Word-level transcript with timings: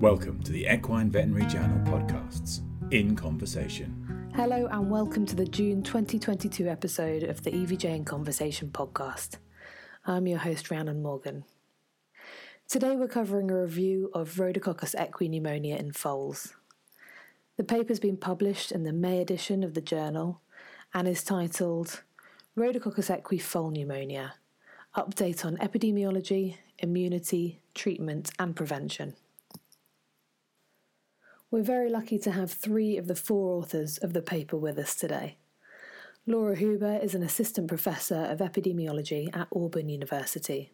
Welcome 0.00 0.40
to 0.44 0.52
the 0.52 0.68
Equine 0.72 1.10
Veterinary 1.10 1.44
Journal 1.46 1.78
podcasts, 1.84 2.60
In 2.92 3.16
Conversation. 3.16 4.30
Hello, 4.36 4.68
and 4.70 4.88
welcome 4.88 5.26
to 5.26 5.34
the 5.34 5.44
June 5.44 5.82
2022 5.82 6.68
episode 6.68 7.24
of 7.24 7.42
the 7.42 7.50
EVJ 7.50 7.96
in 7.96 8.04
Conversation 8.04 8.68
podcast. 8.68 9.38
I'm 10.06 10.28
your 10.28 10.38
host, 10.38 10.70
Rhiannon 10.70 11.02
Morgan. 11.02 11.44
Today, 12.68 12.94
we're 12.94 13.08
covering 13.08 13.50
a 13.50 13.60
review 13.60 14.12
of 14.14 14.36
Rhodococcus 14.36 14.94
equi 14.94 15.28
pneumonia 15.28 15.74
in 15.74 15.90
foals. 15.90 16.54
The 17.56 17.64
paper's 17.64 17.98
been 17.98 18.18
published 18.18 18.70
in 18.70 18.84
the 18.84 18.92
May 18.92 19.20
edition 19.20 19.64
of 19.64 19.74
the 19.74 19.80
journal 19.80 20.40
and 20.94 21.08
is 21.08 21.24
titled 21.24 22.04
Rhodococcus 22.56 23.10
equi 23.10 23.38
foal 23.38 23.72
pneumonia 23.72 24.34
Update 24.96 25.44
on 25.44 25.56
Epidemiology, 25.56 26.58
Immunity, 26.78 27.60
Treatment 27.74 28.30
and 28.38 28.54
Prevention. 28.54 29.16
We're 31.50 31.62
very 31.62 31.88
lucky 31.88 32.18
to 32.20 32.30
have 32.30 32.50
three 32.50 32.96
of 32.96 33.06
the 33.06 33.14
four 33.14 33.56
authors 33.56 33.98
of 33.98 34.12
the 34.12 34.22
paper 34.22 34.56
with 34.56 34.78
us 34.78 34.94
today. 34.94 35.36
Laura 36.26 36.54
Huber 36.54 36.98
is 37.02 37.14
an 37.14 37.22
assistant 37.22 37.68
professor 37.68 38.24
of 38.24 38.40
epidemiology 38.40 39.34
at 39.34 39.48
Auburn 39.54 39.88
University. 39.88 40.72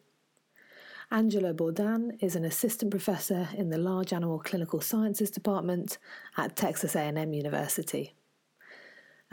Angela 1.10 1.54
Bordin 1.54 2.16
is 2.20 2.34
an 2.34 2.44
assistant 2.44 2.90
professor 2.90 3.48
in 3.56 3.70
the 3.70 3.78
Large 3.78 4.12
Animal 4.12 4.40
Clinical 4.40 4.80
Sciences 4.80 5.30
Department 5.30 5.98
at 6.36 6.56
Texas 6.56 6.96
A&M 6.96 7.32
University 7.32 8.14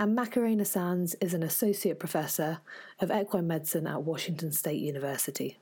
and 0.01 0.15
Macarena 0.15 0.65
Sanz 0.65 1.15
is 1.21 1.35
an 1.35 1.43
associate 1.43 1.99
professor 1.99 2.59
of 2.99 3.11
equine 3.11 3.45
medicine 3.45 3.85
at 3.85 4.01
Washington 4.01 4.51
State 4.51 4.81
University. 4.81 5.59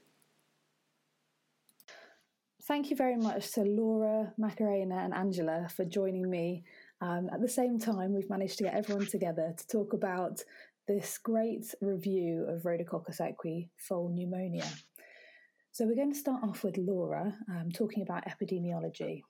Thank 2.70 2.92
you 2.92 2.96
very 2.96 3.18
much 3.18 3.54
to 3.54 3.62
Laura, 3.62 4.32
Macarena, 4.38 4.98
and 4.98 5.12
Angela 5.12 5.68
for 5.76 5.86
joining 5.86 6.30
me. 6.30 6.64
Um, 7.02 7.28
at 7.34 7.42
the 7.42 7.50
same 7.50 7.80
time, 7.80 8.14
we've 8.14 8.30
managed 8.30 8.60
to 8.60 8.66
get 8.66 8.76
everyone 8.76 9.08
together 9.08 9.56
to 9.58 9.68
talk 9.68 9.94
about 9.94 10.44
this 10.88 11.18
great 11.18 11.66
review 11.82 12.46
of 12.48 12.62
Rhodococcus 12.62 13.22
equi 13.22 13.72
foal 13.76 14.10
pneumonia. 14.14 14.68
So, 15.72 15.88
we're 15.88 15.96
going 15.96 16.14
to 16.14 16.20
start 16.20 16.44
off 16.44 16.64
with 16.64 16.78
Laura 16.78 17.36
um, 17.50 17.72
talking 17.72 18.04
about 18.04 18.26
epidemiology. 18.28 19.24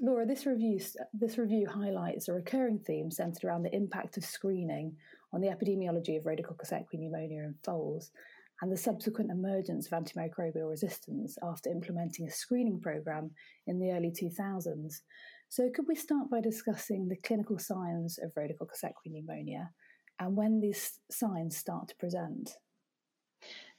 Laura, 0.00 0.24
this 0.24 0.46
review 0.46 0.78
this 1.12 1.38
review 1.38 1.66
highlights 1.66 2.28
a 2.28 2.32
recurring 2.32 2.78
theme 2.78 3.10
centered 3.10 3.42
around 3.42 3.64
the 3.64 3.74
impact 3.74 4.16
of 4.16 4.24
screening 4.24 4.94
on 5.32 5.40
the 5.40 5.48
epidemiology 5.48 6.16
of 6.16 6.24
Rhodococcus 6.24 6.72
equi 6.72 6.98
pneumonia 6.98 7.42
in 7.42 7.56
foals 7.64 8.12
and 8.60 8.70
the 8.70 8.76
subsequent 8.76 9.30
emergence 9.30 9.86
of 9.86 9.92
antimicrobial 9.92 10.68
resistance 10.68 11.36
after 11.42 11.70
implementing 11.70 12.26
a 12.26 12.30
screening 12.30 12.80
program 12.80 13.30
in 13.66 13.78
the 13.78 13.90
early 13.90 14.10
2000s. 14.10 15.00
So, 15.48 15.68
could 15.74 15.86
we 15.88 15.94
start 15.94 16.30
by 16.30 16.40
discussing 16.40 17.08
the 17.08 17.16
clinical 17.16 17.58
signs 17.58 18.18
of 18.18 18.32
Rhodococcus 18.34 18.84
equi 18.84 19.10
pneumonia 19.10 19.70
and 20.18 20.36
when 20.36 20.60
these 20.60 21.00
signs 21.10 21.56
start 21.56 21.88
to 21.88 21.96
present? 21.96 22.56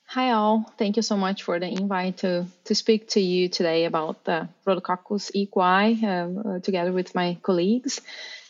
Hi 0.06 0.32
all, 0.32 0.66
thank 0.78 0.98
you 0.98 1.04
so 1.04 1.16
much 1.16 1.44
for 1.44 1.58
the 1.58 1.68
invite 1.68 2.18
to, 2.18 2.46
to 2.66 2.76
speak 2.76 3.08
to 3.12 3.22
you 3.22 3.48
today 3.48 3.86
about 3.86 4.26
the 4.26 4.50
Rhodococcus 4.68 5.32
equi 5.34 6.06
uh, 6.06 6.60
together 6.60 6.92
with 6.92 7.16
my 7.16 7.38
colleagues. 7.42 8.02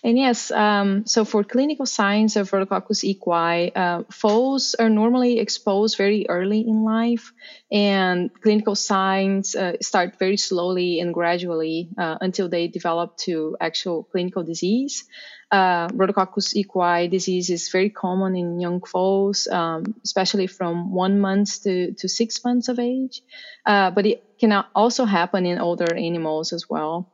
And 0.04 0.18
yes, 0.18 0.50
um, 0.50 1.06
so 1.06 1.26
for 1.26 1.44
clinical 1.44 1.86
signs 1.86 2.36
of 2.36 2.50
Rhodococcus 2.50 3.04
equi, 3.04 3.72
uh, 3.76 4.04
foals 4.12 4.74
are 4.76 4.90
normally 4.90 5.40
exposed 5.40 5.96
very 5.96 6.26
early 6.28 6.62
in 6.62 6.84
life, 6.84 7.32
and 7.72 8.32
clinical 8.42 8.76
signs 8.76 9.56
uh, 9.56 9.74
start 9.80 10.18
very 10.18 10.38
slowly 10.38 11.00
and 11.00 11.14
gradually 11.14 11.90
uh, 12.00 12.18
until 12.20 12.50
they 12.50 12.68
develop 12.68 13.18
to 13.18 13.56
actual 13.62 14.04
clinical 14.04 14.44
disease 14.44 15.06
uh, 15.52 15.88
Rhodococcus 15.90 16.56
equi 16.56 17.10
disease 17.10 17.50
is 17.50 17.70
very 17.70 17.90
common 17.90 18.36
in 18.36 18.60
young 18.60 18.82
foals, 18.82 19.48
um, 19.48 19.96
especially 20.04 20.48
from 20.48 20.92
one 20.92 21.20
month 21.20 21.64
to, 21.64 21.94
to 21.94 22.08
six 22.08 22.44
months 22.46 22.70
of 22.70 22.80
age. 22.80 23.22
Uh, 23.66 23.92
but 23.92 24.06
it 24.06 24.24
can 24.40 24.64
also 24.74 25.06
happen 25.06 25.46
in 25.46 25.60
older 25.60 25.94
animals 25.94 26.54
as 26.54 26.70
well. 26.70 27.12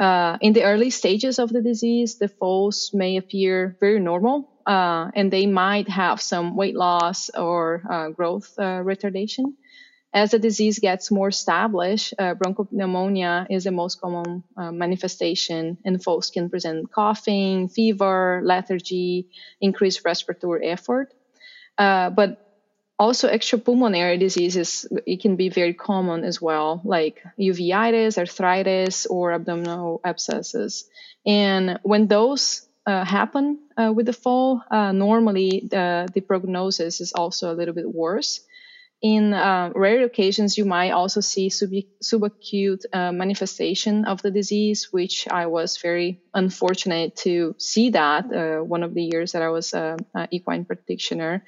Uh, 0.00 0.38
in 0.40 0.54
the 0.54 0.64
early 0.64 0.88
stages 0.88 1.38
of 1.38 1.50
the 1.52 1.60
disease, 1.60 2.16
the 2.16 2.28
foals 2.28 2.90
may 2.94 3.18
appear 3.18 3.76
very 3.80 4.00
normal, 4.00 4.48
uh, 4.66 5.10
and 5.14 5.30
they 5.30 5.44
might 5.44 5.86
have 5.88 6.22
some 6.22 6.56
weight 6.56 6.74
loss 6.74 7.28
or 7.36 7.82
uh, 7.90 8.08
growth 8.08 8.50
uh, 8.56 8.80
retardation. 8.80 9.52
As 10.14 10.30
the 10.30 10.38
disease 10.38 10.78
gets 10.78 11.10
more 11.10 11.28
established, 11.28 12.14
uh, 12.18 12.34
bronchopneumonia 12.34 13.46
is 13.50 13.64
the 13.64 13.72
most 13.72 14.00
common 14.00 14.42
uh, 14.56 14.72
manifestation, 14.72 15.76
and 15.84 16.02
folks 16.02 16.30
can 16.30 16.48
present 16.48 16.90
coughing, 16.90 17.68
fever, 17.68 18.40
lethargy, 18.42 19.28
increased 19.60 20.00
respiratory 20.06 20.66
effort. 20.66 21.12
But 21.76 22.49
also 23.00 23.28
extrapulmonary 23.28 24.20
diseases, 24.20 24.86
it 25.06 25.22
can 25.22 25.34
be 25.34 25.48
very 25.48 25.72
common 25.72 26.22
as 26.22 26.40
well, 26.40 26.82
like 26.84 27.24
uveitis, 27.38 28.18
arthritis, 28.18 29.06
or 29.06 29.32
abdominal 29.32 30.02
abscesses. 30.04 30.84
And 31.24 31.78
when 31.82 32.08
those 32.08 32.68
uh, 32.86 33.04
happen 33.04 33.58
uh, 33.76 33.92
with 33.94 34.06
the 34.06 34.12
fall 34.12 34.62
uh, 34.70 34.92
normally 34.92 35.68
the, 35.70 36.08
the 36.14 36.20
prognosis 36.20 37.00
is 37.00 37.12
also 37.12 37.52
a 37.52 37.56
little 37.56 37.74
bit 37.74 37.92
worse 37.92 38.40
in 39.02 39.32
uh, 39.32 39.72
rare 39.74 40.04
occasions, 40.04 40.58
you 40.58 40.66
might 40.66 40.90
also 40.90 41.20
see 41.22 41.48
sub- 41.48 41.70
subacute 42.02 42.84
uh, 42.92 43.12
manifestation 43.12 44.04
of 44.04 44.20
the 44.20 44.30
disease, 44.30 44.88
which 44.92 45.26
I 45.30 45.46
was 45.46 45.78
very 45.78 46.20
unfortunate 46.34 47.16
to 47.24 47.54
see 47.58 47.90
that 47.90 48.30
uh, 48.30 48.62
one 48.62 48.82
of 48.82 48.92
the 48.92 49.02
years 49.02 49.32
that 49.32 49.40
I 49.40 49.48
was 49.48 49.72
an 49.72 49.98
equine 50.30 50.66
practitioner. 50.66 51.44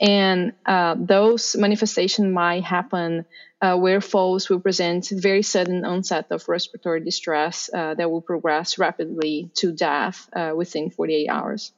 And 0.00 0.52
uh, 0.66 0.96
those 0.98 1.54
manifestations 1.54 2.32
might 2.32 2.64
happen 2.64 3.24
uh, 3.62 3.76
where 3.76 4.00
foals 4.00 4.48
will 4.48 4.60
present 4.60 5.08
very 5.10 5.42
sudden 5.42 5.84
onset 5.84 6.26
of 6.30 6.48
respiratory 6.48 7.04
distress 7.04 7.70
uh, 7.72 7.94
that 7.94 8.10
will 8.10 8.20
progress 8.20 8.78
rapidly 8.78 9.50
to 9.54 9.72
death 9.72 10.28
within 10.54 10.90
48 10.90 11.28
hours. 11.28 11.72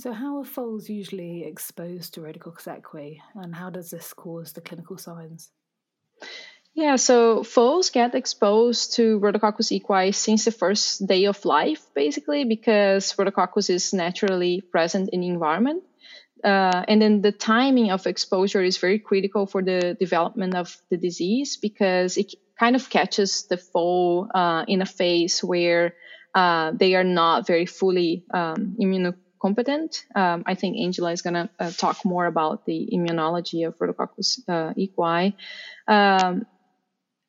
So, 0.00 0.12
how 0.12 0.38
are 0.38 0.44
foals 0.44 0.88
usually 0.88 1.42
exposed 1.42 2.14
to 2.14 2.20
Rhodococcus 2.20 2.68
equi, 2.68 3.20
and 3.34 3.52
how 3.52 3.68
does 3.68 3.90
this 3.90 4.12
cause 4.12 4.52
the 4.52 4.60
clinical 4.60 4.96
signs? 4.96 5.50
Yeah, 6.72 6.94
so 6.94 7.42
foals 7.42 7.90
get 7.90 8.14
exposed 8.14 8.94
to 8.94 9.18
Rhodococcus 9.18 9.72
equi 9.72 10.12
since 10.12 10.44
the 10.44 10.52
first 10.52 11.04
day 11.04 11.24
of 11.24 11.44
life, 11.44 11.84
basically, 11.96 12.44
because 12.44 13.12
Rhodococcus 13.14 13.70
is 13.70 13.92
naturally 13.92 14.60
present 14.60 15.10
in 15.12 15.22
the 15.22 15.26
environment. 15.26 15.82
Uh, 16.44 16.84
and 16.86 17.02
then 17.02 17.20
the 17.20 17.32
timing 17.32 17.90
of 17.90 18.06
exposure 18.06 18.62
is 18.62 18.78
very 18.78 19.00
critical 19.00 19.46
for 19.46 19.64
the 19.64 19.96
development 19.98 20.54
of 20.54 20.80
the 20.90 20.96
disease 20.96 21.56
because 21.56 22.16
it 22.16 22.32
kind 22.56 22.76
of 22.76 22.88
catches 22.88 23.48
the 23.48 23.56
foal 23.56 24.28
uh, 24.32 24.64
in 24.68 24.80
a 24.80 24.86
phase 24.86 25.40
where 25.40 25.94
uh, 26.36 26.70
they 26.70 26.94
are 26.94 27.02
not 27.02 27.48
very 27.48 27.66
fully 27.66 28.24
um, 28.32 28.76
competent. 29.40 30.04
Um, 30.14 30.42
I 30.46 30.54
think 30.54 30.76
Angela 30.76 31.12
is 31.12 31.22
going 31.22 31.34
to 31.34 31.48
uh, 31.58 31.70
talk 31.70 32.04
more 32.04 32.26
about 32.26 32.66
the 32.66 32.88
immunology 32.92 33.66
of 33.66 33.78
Rhodococcus 33.78 34.40
uh, 34.48 34.74
equi. 34.76 35.36
Um, 35.86 36.46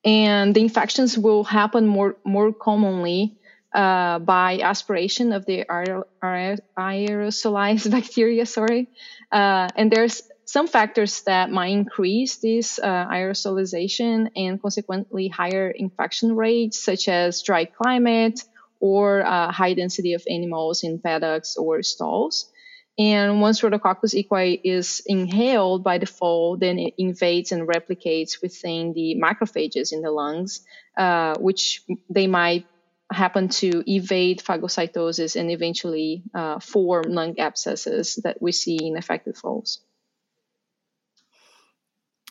and 0.04 0.54
the 0.54 0.60
infections 0.60 1.18
will 1.18 1.44
happen 1.44 1.86
more, 1.86 2.16
more 2.24 2.52
commonly 2.52 3.38
uh, 3.74 4.18
by 4.18 4.58
aspiration 4.60 5.32
of 5.32 5.46
the 5.46 5.64
aerosolized 5.64 7.90
bacteria, 7.90 8.46
sorry. 8.46 8.88
Uh, 9.30 9.68
and 9.76 9.92
there's 9.92 10.22
some 10.44 10.66
factors 10.66 11.22
that 11.22 11.50
might 11.50 11.68
increase 11.68 12.38
this 12.38 12.80
uh, 12.80 13.06
aerosolization 13.06 14.28
and 14.34 14.60
consequently 14.60 15.28
higher 15.28 15.70
infection 15.70 16.34
rates, 16.34 16.82
such 16.82 17.08
as 17.08 17.42
dry 17.42 17.64
climate, 17.64 18.42
or 18.80 19.24
uh, 19.24 19.52
high 19.52 19.74
density 19.74 20.14
of 20.14 20.24
animals 20.28 20.82
in 20.82 20.98
paddocks 20.98 21.56
or 21.56 21.82
stalls. 21.82 22.50
And 22.98 23.40
once 23.40 23.62
Rhodococcus 23.62 24.14
equi 24.14 24.60
is 24.62 25.00
inhaled 25.06 25.82
by 25.84 25.98
the 25.98 26.06
foal, 26.06 26.56
then 26.56 26.78
it 26.78 26.94
invades 26.98 27.52
and 27.52 27.66
replicates 27.66 28.42
within 28.42 28.92
the 28.92 29.16
macrophages 29.22 29.92
in 29.92 30.02
the 30.02 30.10
lungs, 30.10 30.60
uh, 30.98 31.36
which 31.38 31.82
they 32.10 32.26
might 32.26 32.66
happen 33.10 33.48
to 33.48 33.82
evade 33.90 34.40
phagocytosis 34.40 35.34
and 35.34 35.50
eventually 35.50 36.22
uh, 36.34 36.58
form 36.60 37.04
lung 37.08 37.38
abscesses 37.38 38.16
that 38.22 38.40
we 38.40 38.52
see 38.52 38.78
in 38.80 38.96
affected 38.96 39.36
foals. 39.36 39.80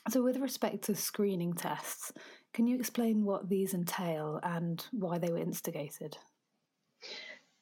So, 0.10 0.24
with 0.24 0.38
respect 0.38 0.84
to 0.84 0.95
screening 0.95 1.54
tests, 1.54 2.13
can 2.54 2.68
you 2.68 2.78
explain 2.78 3.25
what 3.25 3.50
these 3.50 3.74
entail 3.74 4.40
and 4.42 4.84
why 4.92 5.18
they 5.18 5.31
were 5.31 5.38
instigated? 5.38 6.18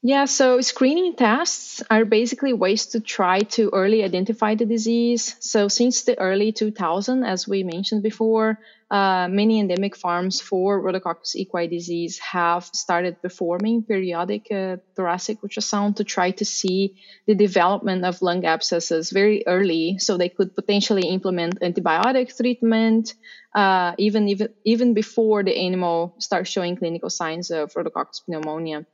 Yeah, 0.07 0.23
so 0.23 0.61
screening 0.61 1.17
tests 1.17 1.83
are 1.89 2.05
basically 2.05 2.53
ways 2.53 2.85
to 2.95 3.01
try 3.01 3.39
to 3.59 3.69
early 3.73 4.05
identify 4.05 4.55
the 4.55 4.65
disease. 4.65 5.35
So 5.41 5.67
since 5.67 6.03
the 6.03 6.17
early 6.17 6.53
2000, 6.53 7.25
as 7.25 7.45
we 7.45 7.63
mentioned 7.63 8.03
before, 8.03 8.57
uh, 8.89 9.27
many 9.29 9.59
endemic 9.59 9.97
farms 9.97 10.39
for 10.39 10.81
Rhodococcus 10.81 11.35
equi 11.35 11.67
disease 11.67 12.19
have 12.19 12.63
started 12.71 13.21
performing 13.21 13.83
periodic 13.83 14.47
uh, 14.49 14.77
thoracic 14.95 15.41
ultrasound 15.41 15.97
to 15.97 16.05
try 16.05 16.31
to 16.31 16.45
see 16.45 16.95
the 17.25 17.35
development 17.35 18.05
of 18.05 18.21
lung 18.21 18.45
abscesses 18.45 19.11
very 19.11 19.43
early, 19.45 19.97
so 19.99 20.15
they 20.15 20.29
could 20.29 20.55
potentially 20.55 21.09
implement 21.09 21.59
antibiotic 21.59 22.33
treatment 22.33 23.13
uh, 23.53 23.93
even 23.97 24.29
even 24.29 24.47
even 24.63 24.93
before 24.93 25.43
the 25.43 25.57
animal 25.57 26.15
starts 26.19 26.49
showing 26.49 26.77
clinical 26.77 27.09
signs 27.09 27.51
of 27.51 27.73
Rhodococcus 27.73 28.21
pneumonia. 28.27 28.85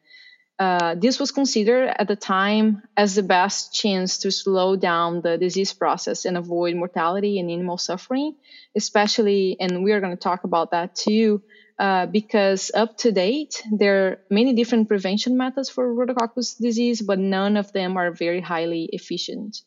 Uh, 0.60 0.94
this 0.96 1.20
was 1.20 1.32
considered 1.32 1.92
at 1.98 2.08
the 2.08 2.16
time 2.16 2.84
as 2.96 3.16
the 3.16 3.24
best 3.24 3.74
chance 3.74 4.20
to 4.20 4.32
slow 4.32 4.76
down 4.76 5.22
the 5.22 5.38
disease 5.38 5.74
process 5.74 6.26
and 6.26 6.38
avoid 6.38 6.76
mortality 6.76 7.40
and 7.40 7.50
animal 7.50 7.78
suffering, 7.78 8.36
especially, 8.76 9.58
and 9.60 9.84
we 9.84 9.92
are 9.92 10.00
going 10.00 10.16
to 10.16 10.24
talk 10.24 10.44
about 10.44 10.72
that 10.72 10.96
too, 10.96 11.42
uh, 11.80 12.06
because 12.06 12.70
up 12.76 12.96
to 12.98 13.12
date, 13.12 13.64
there 13.72 14.06
are 14.06 14.18
many 14.30 14.54
different 14.54 14.88
prevention 14.88 15.38
methods 15.38 15.70
for 15.70 15.92
rhodococcus 15.92 16.56
disease, 16.60 17.02
but 17.02 17.18
none 17.18 17.58
of 17.58 17.74
them 17.74 17.98
are 17.98 18.12
very 18.12 18.40
highly 18.40 18.88
efficient. 18.94 19.64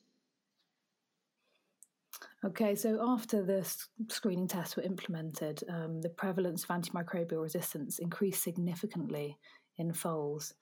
Okay, 2.45 2.77
so 2.77 3.05
after 3.05 3.43
the 3.43 3.67
screening 4.09 4.47
tests 4.47 4.77
were 4.77 4.85
implemented, 4.85 5.65
um, 5.69 6.01
the 6.01 6.09
prevalence 6.09 6.63
of 6.63 6.71
antimicrobial 6.71 7.43
resistance 7.43 7.99
increased 7.99 8.45
significantly 8.45 9.37
in 9.79 9.93
foals. 9.93 10.55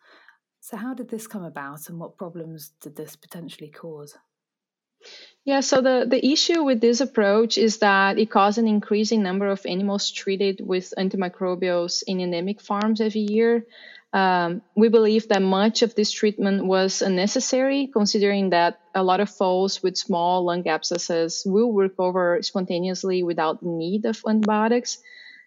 So, 0.61 0.77
how 0.77 0.95
did 0.95 1.11
this 1.11 1.27
come 1.27 1.45
about 1.45 1.89
and 1.89 1.99
what 1.99 2.17
problems 2.17 2.73
did 2.81 2.97
this 2.97 3.17
potentially 3.17 3.71
cause? 3.71 4.17
Yeah, 5.45 5.61
so 5.61 5.83
the, 5.83 6.07
the 6.09 6.25
issue 6.25 6.63
with 6.63 6.81
this 6.81 7.03
approach 7.03 7.59
is 7.59 7.79
that 7.79 8.19
it 8.19 8.31
caused 8.31 8.57
an 8.57 8.67
increasing 8.67 9.23
number 9.23 9.49
of 9.49 9.67
animals 9.67 10.11
treated 10.11 10.63
with 10.67 10.95
antimicrobials 10.97 12.03
in 12.07 12.21
endemic 12.21 12.63
farms 12.63 13.03
every 13.03 13.27
year. 13.29 13.67
Um, 14.15 14.63
we 14.75 14.89
believe 14.89 15.29
that 15.29 15.43
much 15.43 15.83
of 15.83 15.95
this 15.97 16.13
treatment 16.13 16.65
was 16.65 17.03
unnecessary, 17.03 17.91
considering 17.93 18.51
that 18.51 18.81
a 18.95 19.03
lot 19.03 19.21
of 19.21 19.29
foals 19.29 19.83
with 19.83 19.99
small 19.99 20.45
lung 20.45 20.67
abscesses 20.67 21.43
will 21.45 21.73
recover 21.73 22.39
spontaneously 22.41 23.23
without 23.23 23.61
the 23.61 23.69
need 23.69 24.07
of 24.07 24.23
antibiotics. 24.27 24.99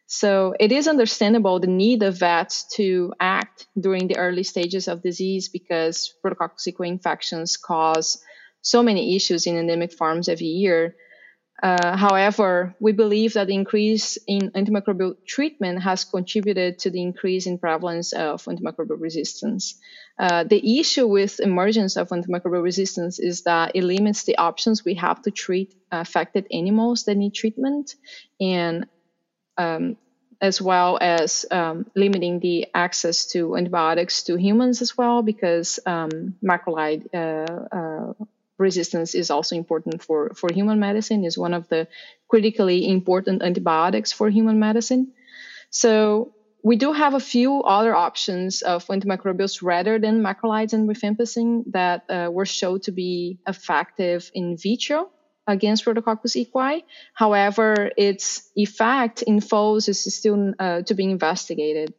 So 0.08 0.56
it 0.58 0.72
is 0.72 0.88
understandable 0.88 1.60
the 1.60 1.68
need 1.68 2.02
of 2.02 2.20
vets 2.20 2.66
to 2.76 3.14
act 3.20 3.68
during 3.78 4.08
the 4.08 4.18
early 4.18 4.44
stages 4.44 4.88
of 4.88 5.04
disease 5.04 5.50
because 5.50 6.14
Rhodococcus 6.24 6.74
infections 6.80 7.58
cause 7.58 8.24
so 8.62 8.82
many 8.82 9.18
issues 9.18 9.46
in 9.46 9.58
endemic 9.58 9.92
farms 9.92 10.30
every 10.30 10.48
year. 10.48 10.96
Uh, 11.62 11.98
however, 11.98 12.76
we 12.80 12.94
believe 12.94 13.34
that 13.34 13.48
the 13.48 13.54
increase 13.54 14.18
in 14.28 14.52
antimicrobial 14.52 15.16
treatment 15.26 15.82
has 15.82 16.06
contributed 16.06 16.80
to 16.80 16.90
the 16.90 17.02
increase 17.02 17.48
in 17.48 17.58
prevalence 17.58 18.14
of 18.14 18.44
antimicrobial 18.46 19.02
resistance. 19.02 19.76
Uh, 20.20 20.44
the 20.44 20.80
issue 20.80 21.08
with 21.08 21.40
emergence 21.40 21.98
of 21.98 22.10
antimicrobial 22.10 22.64
resistance 22.64 23.20
is 23.20 23.44
that 23.44 23.72
it 23.76 23.84
limits 23.84 24.24
the 24.24 24.38
options 24.38 24.86
we 24.86 24.94
have 24.94 25.22
to 25.24 25.32
treat 25.32 25.74
affected 25.92 26.46
animals 26.52 27.06
that 27.06 27.18
need 27.18 27.34
treatment, 27.34 27.96
and 28.40 28.86
um, 29.58 29.98
as 30.40 30.62
well 30.62 30.98
as 31.02 31.46
um, 31.52 31.86
limiting 31.96 32.40
the 32.40 32.68
access 32.74 33.26
to 33.26 33.56
antibiotics 33.56 34.24
to 34.24 34.38
humans 34.38 34.82
as 34.82 34.98
well, 34.98 35.22
because 35.22 35.80
um, 35.86 36.36
macrolide 36.44 37.08
uh, 37.14 37.76
uh, 37.76 38.14
resistance 38.58 39.16
is 39.16 39.32
also 39.32 39.56
important 39.56 40.04
for, 40.04 40.32
for 40.36 40.52
human 40.54 40.80
medicine, 40.80 41.26
is 41.26 41.38
one 41.38 41.54
of 41.54 41.68
the 41.70 41.88
critically 42.28 42.88
important 42.90 43.42
antibiotics 43.42 44.12
for 44.12 44.30
human 44.30 44.60
medicine. 44.60 45.12
So 45.70 46.34
we 46.64 46.76
do 46.76 46.92
have 46.92 47.14
a 47.14 47.20
few 47.20 47.64
other 47.64 47.96
options 47.96 48.62
of 48.62 48.86
antimicrobials 48.88 49.62
rather 49.62 50.00
than 50.00 50.22
macrolides 50.24 50.74
and 50.74 50.90
rifampicin 50.90 51.64
that 51.72 52.04
uh, 52.10 52.30
were 52.32 52.46
shown 52.46 52.80
to 52.82 52.92
be 52.92 53.40
effective 53.48 54.30
in 54.34 54.58
vitro 54.58 55.10
against 55.48 55.86
Rhodococcus 55.86 56.36
equi. 56.36 56.84
However, 57.14 57.90
its 57.98 58.50
effect 58.56 59.22
in 59.22 59.40
foals 59.40 59.88
is 59.88 60.04
still 60.14 60.54
uh, 60.60 60.82
to 60.84 60.94
be 60.94 61.06
investigated. 61.06 61.94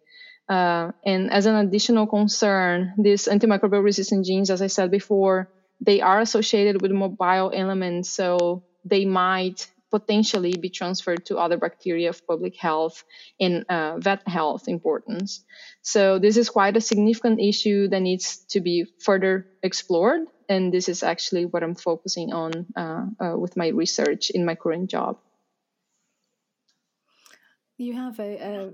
Uh, 0.49 0.93
and 1.05 1.31
as 1.31 1.47
an 1.47 1.57
additional 1.57 2.07
concern, 2.07 2.95
these 2.99 3.27
antimicrobial 3.27 3.83
resistant 3.83 4.25
genes, 4.25 4.51
as 4.51 4.63
I 4.63 4.69
said 4.69 4.91
before, 4.91 5.51
they 5.81 6.01
are 6.01 6.21
associated 6.21 6.81
with 6.83 6.91
mobile 6.91 7.53
elements, 7.55 8.11
so 8.11 8.65
they 8.85 9.05
might 9.05 9.67
potentially 9.91 10.55
be 10.57 10.69
transferred 10.69 11.25
to 11.27 11.39
other 11.39 11.57
bacteria 11.57 12.11
of 12.11 12.27
public 12.27 12.57
health 12.57 13.05
and 13.41 13.65
uh, 13.69 13.99
vet 13.99 14.27
health 14.29 14.69
importance. 14.69 15.45
So 15.83 16.19
this 16.19 16.37
is 16.37 16.51
quite 16.51 16.77
a 16.77 16.81
significant 16.81 17.41
issue 17.41 17.89
that 17.89 18.01
needs 18.01 18.45
to 18.51 18.61
be 18.61 18.87
further 19.01 19.47
explored 19.63 20.27
and 20.49 20.73
this 20.73 20.89
is 20.89 21.03
actually 21.03 21.45
what 21.45 21.63
I'm 21.63 21.75
focusing 21.75 22.33
on 22.33 22.67
uh, 22.77 23.07
uh, 23.21 23.37
with 23.37 23.57
my 23.57 23.69
research 23.69 24.31
in 24.31 24.45
my 24.45 24.55
current 24.55 24.91
job. 24.91 25.19
You 27.77 27.95
have 27.95 28.19
a, 28.19 28.37
a, 28.37 28.71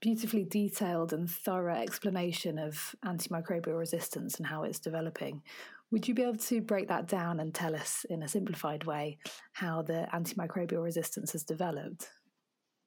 beautifully 0.00 0.44
detailed 0.44 1.12
and 1.12 1.30
thorough 1.30 1.74
explanation 1.74 2.58
of 2.58 2.94
antimicrobial 3.04 3.78
resistance 3.78 4.38
and 4.38 4.46
how 4.46 4.62
it's 4.62 4.78
developing. 4.78 5.42
Would 5.90 6.08
you 6.08 6.14
be 6.14 6.22
able 6.22 6.36
to 6.36 6.62
break 6.62 6.88
that 6.88 7.06
down 7.06 7.40
and 7.40 7.52
tell 7.52 7.74
us 7.74 8.06
in 8.08 8.22
a 8.22 8.28
simplified 8.28 8.84
way 8.84 9.18
how 9.52 9.82
the 9.82 10.06
antimicrobial 10.14 10.82
resistance 10.82 11.32
has 11.32 11.44
developed? 11.44 12.08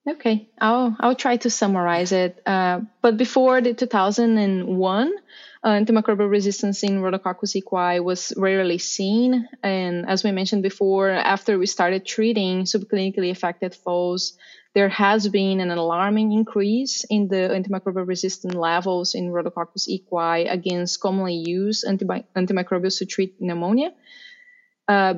Okay, 0.06 0.50
I'll 0.60 0.98
I'll 1.00 1.16
try 1.16 1.38
to 1.38 1.50
summarize 1.50 2.12
it. 2.12 2.42
Uh, 2.46 2.82
but 3.02 3.16
before 3.16 3.62
the 3.62 3.74
2001, 3.74 5.14
uh, 5.64 5.70
antimicrobial 5.70 6.30
resistance 6.30 6.84
in 6.84 7.00
Rhodococcus 7.00 7.56
equi 7.56 8.02
was 8.02 8.34
rarely 8.36 8.80
seen, 8.80 9.48
and 9.64 10.06
as 10.10 10.26
we 10.26 10.34
mentioned 10.34 10.62
before, 10.62 11.10
after 11.10 11.58
we 11.58 11.68
started 11.68 12.06
treating 12.06 12.66
subclinically 12.66 13.32
affected 13.32 13.74
foals, 13.74 14.38
there 14.76 14.90
has 14.90 15.30
been 15.30 15.62
an 15.62 15.72
alarming 15.72 16.34
increase 16.34 17.06
in 17.10 17.30
the 17.30 17.48
antimicrobial 17.56 18.06
resistant 18.06 18.56
levels 18.56 19.16
in 19.16 19.32
Rhodococcus 19.32 19.88
equi 19.88 20.48
against 20.48 21.00
commonly 21.00 21.36
used 21.48 21.86
antibi- 21.86 22.26
antimicrobials 22.36 22.98
to 22.98 23.06
treat 23.06 23.40
pneumonia. 23.40 23.92
Uh, 24.86 25.14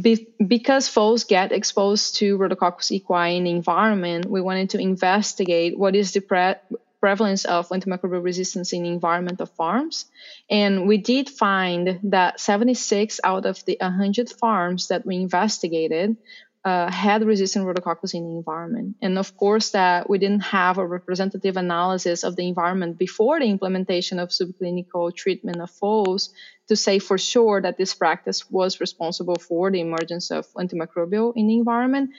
be- 0.00 0.28
because 0.44 0.88
foals 0.88 1.24
get 1.24 1.52
exposed 1.52 2.16
to 2.16 2.36
Rhodococcus 2.36 2.90
equi 2.90 3.36
in 3.36 3.44
the 3.44 3.50
environment, 3.50 4.26
we 4.26 4.40
wanted 4.40 4.70
to 4.70 4.78
investigate 4.78 5.78
what 5.78 5.94
is 5.94 6.12
the 6.12 6.20
pre- 6.20 6.56
prevalence 7.00 7.44
of 7.44 7.68
antimicrobial 7.68 8.24
resistance 8.24 8.72
in 8.72 8.82
the 8.82 8.88
environment 8.88 9.40
of 9.40 9.50
farms. 9.50 10.06
And 10.48 10.86
we 10.88 10.96
did 10.96 11.28
find 11.28 12.00
that 12.04 12.40
76 12.40 13.20
out 13.22 13.44
of 13.44 13.62
the 13.66 13.76
100 13.80 14.30
farms 14.30 14.88
that 14.88 15.04
we 15.04 15.16
investigated 15.16 16.16
uh, 16.64 16.90
had 16.90 17.22
resistant 17.22 17.66
rhodococcus 17.66 18.14
in 18.14 18.24
the 18.24 18.36
environment. 18.36 18.96
And 19.02 19.18
of 19.18 19.36
course, 19.36 19.70
that 19.70 20.08
we 20.08 20.18
didn't 20.18 20.44
have 20.44 20.78
a 20.78 20.86
representative 20.86 21.58
analysis 21.58 22.24
of 22.24 22.36
the 22.36 22.48
environment 22.48 22.96
before 22.96 23.38
the 23.38 23.50
implementation 23.50 24.18
of 24.18 24.30
subclinical 24.30 25.14
treatment 25.14 25.60
of 25.60 25.70
foals 25.70 26.30
to 26.68 26.76
say 26.76 26.98
for 26.98 27.18
sure 27.18 27.60
that 27.60 27.76
this 27.76 27.94
practice 27.94 28.50
was 28.50 28.80
responsible 28.80 29.36
for 29.36 29.70
the 29.70 29.80
emergence 29.80 30.30
of 30.30 30.46
antimicrobial 30.54 31.32
in 31.36 31.46
the 31.46 31.56
environment. 31.58 32.10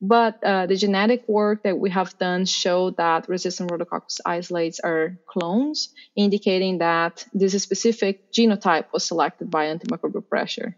But 0.00 0.42
uh, 0.44 0.66
the 0.66 0.76
genetic 0.76 1.24
work 1.28 1.62
that 1.62 1.78
we 1.78 1.90
have 1.90 2.18
done 2.18 2.44
showed 2.44 2.96
that 2.98 3.28
resistant 3.28 3.70
rhodococcus 3.70 4.20
isolates 4.26 4.80
are 4.80 5.16
clones, 5.26 5.94
indicating 6.14 6.78
that 6.78 7.24
this 7.32 7.60
specific 7.62 8.30
genotype 8.32 8.86
was 8.92 9.06
selected 9.06 9.50
by 9.50 9.66
antimicrobial 9.66 10.28
pressure. 10.28 10.76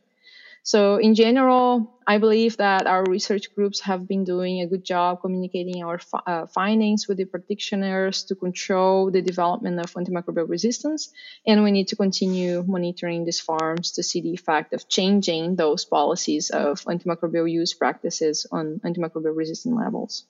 So, 0.67 0.97
in 0.97 1.15
general, 1.15 1.95
I 2.09 2.19
believe 2.19 2.57
that 2.57 2.89
our 2.89 3.05
research 3.05 3.55
groups 3.55 3.83
have 3.83 4.09
been 4.09 4.25
doing 4.25 4.63
a 4.63 4.67
good 4.67 4.83
job 4.83 5.21
communicating 5.21 5.85
our 5.85 6.01
fi- 6.01 6.27
uh, 6.27 6.47
findings 6.47 7.07
with 7.07 7.19
the 7.19 7.25
practitioners 7.25 8.25
to 8.25 8.35
control 8.35 9.13
the 9.13 9.23
development 9.23 9.79
of 9.79 9.95
antimicrobial 9.95 10.49
resistance. 10.49 11.13
And 11.47 11.63
we 11.63 11.71
need 11.71 11.87
to 11.89 11.97
continue 11.97 12.65
monitoring 12.67 13.25
these 13.25 13.39
farms 13.39 13.93
to 13.93 14.03
see 14.03 14.23
the 14.23 14.35
effect 14.35 14.75
of 14.75 14.89
changing 14.89 15.55
those 15.55 15.85
policies 15.85 16.51
of 16.51 16.83
antimicrobial 16.83 17.49
use 17.49 17.73
practices 17.73 18.45
on 18.51 18.81
antimicrobial 18.81 19.37
resistant 19.37 19.77
levels. 19.77 20.27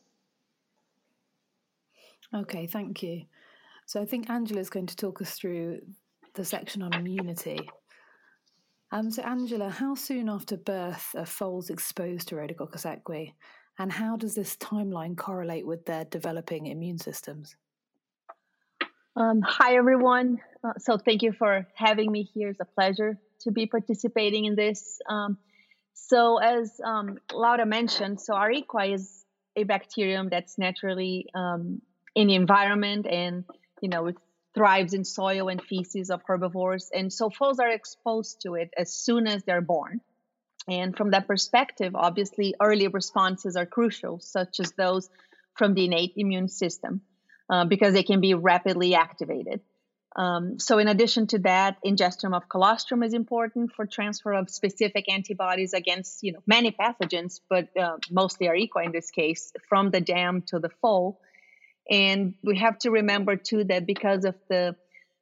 Okay, 2.34 2.66
thank 2.66 3.02
you. 3.02 3.22
So, 3.86 4.02
I 4.02 4.04
think 4.04 4.28
Angela 4.28 4.60
is 4.60 4.68
going 4.68 4.88
to 4.88 4.96
talk 4.96 5.22
us 5.22 5.32
through 5.32 5.80
the 6.34 6.44
section 6.44 6.82
on 6.82 6.92
immunity. 6.92 7.70
Um, 8.92 9.10
so, 9.10 9.22
Angela, 9.22 9.68
how 9.68 9.94
soon 9.94 10.28
after 10.28 10.56
birth 10.56 11.14
are 11.16 11.26
foals 11.26 11.70
exposed 11.70 12.28
to 12.28 12.36
Rhodococcus 12.36 12.86
equi, 12.86 13.34
and 13.78 13.90
how 13.90 14.16
does 14.16 14.34
this 14.34 14.56
timeline 14.56 15.16
correlate 15.16 15.66
with 15.66 15.84
their 15.86 16.04
developing 16.04 16.66
immune 16.66 16.98
systems? 16.98 17.56
Um, 19.16 19.42
hi, 19.42 19.76
everyone. 19.76 20.40
Uh, 20.62 20.74
so, 20.78 20.98
thank 20.98 21.22
you 21.22 21.32
for 21.32 21.66
having 21.74 22.12
me 22.12 22.22
here. 22.22 22.50
It's 22.50 22.60
a 22.60 22.64
pleasure 22.64 23.18
to 23.40 23.50
be 23.50 23.66
participating 23.66 24.44
in 24.44 24.54
this. 24.54 25.00
Um, 25.08 25.38
so, 25.94 26.38
as 26.38 26.80
um, 26.84 27.18
Laura 27.32 27.66
mentioned, 27.66 28.20
so 28.20 28.34
R. 28.34 28.52
equi 28.52 28.92
is 28.92 29.24
a 29.56 29.64
bacterium 29.64 30.28
that's 30.28 30.58
naturally 30.58 31.26
um, 31.34 31.82
in 32.14 32.28
the 32.28 32.34
environment 32.34 33.06
and, 33.06 33.44
you 33.80 33.88
know, 33.88 34.06
it 34.06 34.16
thrives 34.56 34.94
in 34.94 35.04
soil 35.04 35.48
and 35.48 35.62
feces 35.62 36.10
of 36.10 36.22
herbivores. 36.26 36.90
And 36.92 37.12
so, 37.12 37.30
foals 37.30 37.60
are 37.60 37.70
exposed 37.70 38.40
to 38.42 38.54
it 38.54 38.70
as 38.76 38.92
soon 38.92 39.26
as 39.26 39.44
they're 39.44 39.60
born. 39.60 40.00
And 40.68 40.96
from 40.96 41.10
that 41.12 41.28
perspective, 41.28 41.94
obviously, 41.94 42.54
early 42.60 42.88
responses 42.88 43.54
are 43.54 43.66
crucial, 43.66 44.18
such 44.18 44.58
as 44.58 44.72
those 44.72 45.08
from 45.54 45.74
the 45.74 45.84
innate 45.84 46.14
immune 46.16 46.48
system. 46.48 47.02
Uh, 47.48 47.64
because 47.64 47.94
they 47.94 48.02
can 48.02 48.20
be 48.20 48.34
rapidly 48.34 48.96
activated. 48.96 49.60
Um, 50.16 50.58
so, 50.58 50.78
in 50.78 50.88
addition 50.88 51.28
to 51.28 51.38
that, 51.40 51.76
ingestion 51.84 52.34
of 52.34 52.48
colostrum 52.48 53.04
is 53.04 53.14
important 53.14 53.72
for 53.72 53.86
transfer 53.86 54.32
of 54.32 54.50
specific 54.50 55.04
antibodies 55.08 55.72
against, 55.72 56.24
you 56.24 56.32
know, 56.32 56.42
many 56.44 56.72
pathogens, 56.72 57.40
but 57.48 57.68
uh, 57.76 57.98
mostly 58.10 58.48
R. 58.48 58.56
equi 58.56 58.86
in 58.86 58.90
this 58.90 59.12
case, 59.12 59.52
from 59.68 59.92
the 59.92 60.00
dam 60.00 60.42
to 60.48 60.58
the 60.58 60.70
foal. 60.82 61.20
And 61.90 62.34
we 62.42 62.58
have 62.58 62.78
to 62.80 62.90
remember 62.90 63.36
too 63.36 63.64
that 63.64 63.86
because 63.86 64.24
of 64.24 64.34
the 64.48 64.76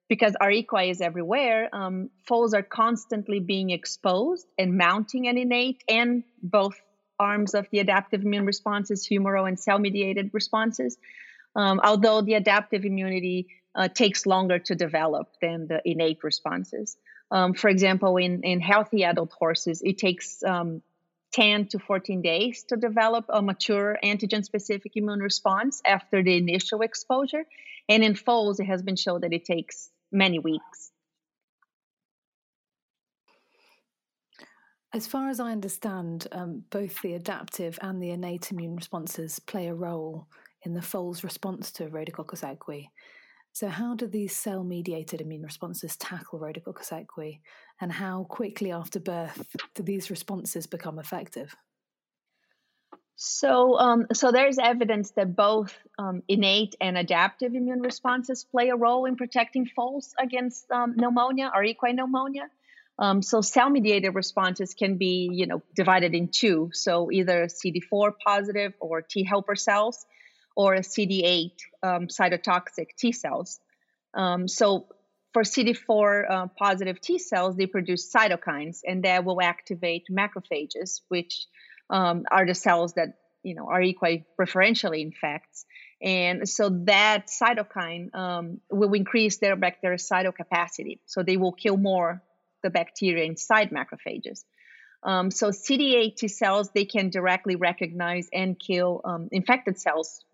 because 0.06 0.36
R. 0.38 0.50
equi 0.50 0.90
is 0.90 1.00
everywhere, 1.00 1.70
um, 1.72 2.10
foals 2.26 2.52
are 2.52 2.62
constantly 2.62 3.40
being 3.40 3.70
exposed 3.70 4.46
and 4.58 4.76
mounting 4.76 5.28
an 5.28 5.38
innate 5.38 5.82
and 5.88 6.24
both 6.42 6.78
arms 7.18 7.54
of 7.54 7.66
the 7.70 7.78
adaptive 7.78 8.20
immune 8.22 8.44
responses, 8.44 9.08
humoral 9.10 9.48
and 9.48 9.58
cell-mediated 9.58 10.30
responses 10.34 10.98
um, 11.56 11.80
although 11.82 12.20
the 12.20 12.34
adaptive 12.34 12.84
immunity 12.84 13.48
uh, 13.74 13.88
takes 13.88 14.26
longer 14.26 14.58
to 14.58 14.74
develop 14.74 15.28
than 15.40 15.66
the 15.66 15.80
innate 15.84 16.22
responses. 16.22 16.96
Um, 17.30 17.54
for 17.54 17.68
example, 17.68 18.16
in, 18.16 18.42
in 18.42 18.60
healthy 18.60 19.04
adult 19.04 19.32
horses, 19.32 19.82
it 19.84 19.98
takes 19.98 20.42
um, 20.42 20.82
10 21.34 21.66
to 21.66 21.80
14 21.80 22.22
days 22.22 22.64
to 22.68 22.76
develop 22.76 23.24
a 23.28 23.42
mature 23.42 23.98
antigen 24.04 24.44
specific 24.44 24.92
immune 24.94 25.18
response 25.18 25.82
after 25.84 26.22
the 26.22 26.36
initial 26.36 26.80
exposure. 26.82 27.44
And 27.88 28.04
in 28.04 28.14
foals, 28.14 28.60
it 28.60 28.66
has 28.66 28.82
been 28.82 28.94
shown 28.94 29.22
that 29.22 29.32
it 29.32 29.44
takes 29.44 29.90
many 30.12 30.38
weeks. 30.38 30.92
As 34.92 35.08
far 35.08 35.28
as 35.28 35.40
I 35.40 35.50
understand, 35.50 36.28
um, 36.30 36.62
both 36.70 37.02
the 37.02 37.14
adaptive 37.14 37.80
and 37.82 38.00
the 38.00 38.10
innate 38.10 38.52
immune 38.52 38.76
responses 38.76 39.40
play 39.40 39.66
a 39.66 39.74
role 39.74 40.28
in 40.62 40.72
the 40.72 40.82
foal's 40.82 41.24
response 41.24 41.72
to 41.72 41.88
Rhodococcus 41.88 42.44
equi. 42.44 42.92
So, 43.54 43.68
how 43.68 43.94
do 43.94 44.08
these 44.08 44.34
cell 44.34 44.64
mediated 44.64 45.20
immune 45.20 45.44
responses 45.44 45.96
tackle 45.96 46.40
Rhodococcus 46.40 46.92
equi, 46.92 47.40
and 47.80 47.92
how 47.92 48.24
quickly 48.24 48.72
after 48.72 48.98
birth 48.98 49.54
do 49.76 49.84
these 49.84 50.10
responses 50.10 50.66
become 50.66 50.98
effective? 50.98 51.54
So, 53.14 53.78
um, 53.78 54.06
so 54.12 54.32
there's 54.32 54.58
evidence 54.58 55.12
that 55.12 55.36
both 55.36 55.72
um, 56.00 56.24
innate 56.26 56.74
and 56.80 56.98
adaptive 56.98 57.54
immune 57.54 57.80
responses 57.80 58.42
play 58.42 58.70
a 58.70 58.76
role 58.76 59.04
in 59.04 59.14
protecting 59.14 59.66
foals 59.66 60.16
against 60.18 60.68
um, 60.72 60.94
pneumonia 60.96 61.52
or 61.54 61.62
equine 61.62 61.94
pneumonia. 61.94 62.50
Um, 62.98 63.22
so, 63.22 63.40
cell-mediated 63.40 64.16
responses 64.16 64.74
can 64.74 64.96
be, 64.96 65.30
you 65.32 65.46
know, 65.46 65.62
divided 65.76 66.12
in 66.12 66.26
two. 66.26 66.70
So, 66.72 67.12
either 67.12 67.46
CD4 67.46 68.14
positive 68.26 68.72
or 68.80 69.00
T 69.00 69.22
helper 69.22 69.54
cells, 69.54 70.04
or 70.56 70.74
a 70.74 70.80
CD8 70.80 71.52
um, 71.82 72.06
cytotoxic 72.08 72.88
T 72.96 73.12
cells. 73.12 73.60
Um, 74.14 74.46
so 74.48 74.86
for 75.32 75.42
CD4 75.42 76.30
uh, 76.30 76.46
positive 76.56 77.00
T 77.00 77.18
cells, 77.18 77.56
they 77.56 77.66
produce 77.66 78.10
cytokines, 78.10 78.80
and 78.86 79.04
that 79.04 79.24
will 79.24 79.42
activate 79.42 80.06
macrophages, 80.10 81.00
which 81.08 81.46
um, 81.90 82.24
are 82.30 82.46
the 82.46 82.54
cells 82.54 82.94
that 82.94 83.18
you 83.42 83.54
know 83.54 83.68
R. 83.68 83.82
equi 83.82 84.24
preferentially 84.36 85.02
infects. 85.02 85.66
And 86.00 86.48
so 86.48 86.68
that 86.84 87.28
cytokine 87.28 88.14
um, 88.14 88.60
will 88.70 88.92
increase 88.92 89.38
their 89.38 89.56
bactericidal 89.56 90.34
capacity, 90.34 91.00
so 91.06 91.22
they 91.22 91.36
will 91.36 91.52
kill 91.52 91.76
more 91.76 92.22
the 92.62 92.70
bacteria 92.70 93.24
inside 93.24 93.70
macrophages. 93.70 94.44
Um, 95.04 95.30
so 95.30 95.50
CD8 95.50 96.16
T 96.16 96.28
cells, 96.28 96.70
they 96.74 96.86
can 96.86 97.10
directly 97.10 97.56
recognize 97.56 98.28
and 98.32 98.58
kill 98.58 99.02
um, 99.04 99.28
infected 99.32 99.78
cells 99.78 100.24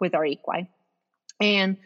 with 0.00 0.14
R. 0.14 0.24
equi. 0.24 0.68
And 1.40 1.76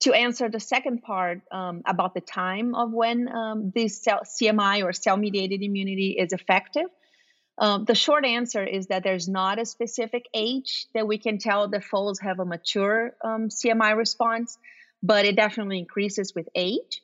to 0.00 0.12
answer 0.12 0.48
the 0.48 0.60
second 0.60 1.02
part 1.02 1.40
um, 1.50 1.82
about 1.86 2.14
the 2.14 2.20
time 2.20 2.74
of 2.74 2.92
when 2.92 3.28
um, 3.28 3.72
this 3.74 4.02
cell, 4.02 4.22
CMI 4.24 4.84
or 4.84 4.92
cell 4.92 5.16
mediated 5.16 5.62
immunity 5.62 6.16
is 6.18 6.32
effective, 6.32 6.86
um, 7.58 7.84
the 7.84 7.94
short 7.94 8.24
answer 8.24 8.64
is 8.64 8.86
that 8.86 9.02
there's 9.02 9.28
not 9.28 9.58
a 9.58 9.64
specific 9.64 10.26
age 10.32 10.86
that 10.94 11.06
we 11.06 11.18
can 11.18 11.38
tell 11.38 11.66
the 11.66 11.80
foals 11.80 12.20
have 12.20 12.38
a 12.38 12.44
mature 12.44 13.14
um, 13.22 13.48
CMI 13.48 13.96
response, 13.96 14.58
but 15.02 15.24
it 15.24 15.34
definitely 15.34 15.78
increases 15.78 16.34
with 16.34 16.48
age. 16.54 17.02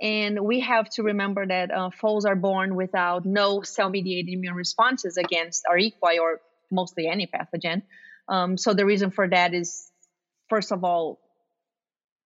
And 0.00 0.40
we 0.40 0.60
have 0.60 0.88
to 0.90 1.02
remember 1.04 1.46
that 1.46 1.70
uh, 1.70 1.90
foals 1.90 2.24
are 2.24 2.36
born 2.36 2.74
without 2.74 3.24
no 3.24 3.62
cell 3.62 3.88
mediated 3.88 4.32
immune 4.32 4.54
responses 4.54 5.16
against 5.16 5.64
R. 5.68 5.78
equi 5.78 6.18
or 6.18 6.40
mostly 6.70 7.06
any 7.06 7.26
pathogen. 7.26 7.82
Um, 8.28 8.56
so 8.56 8.74
the 8.74 8.84
reason 8.84 9.10
for 9.10 9.28
that 9.28 9.54
is 9.54 9.90
first 10.48 10.72
of 10.72 10.82
all, 10.84 11.20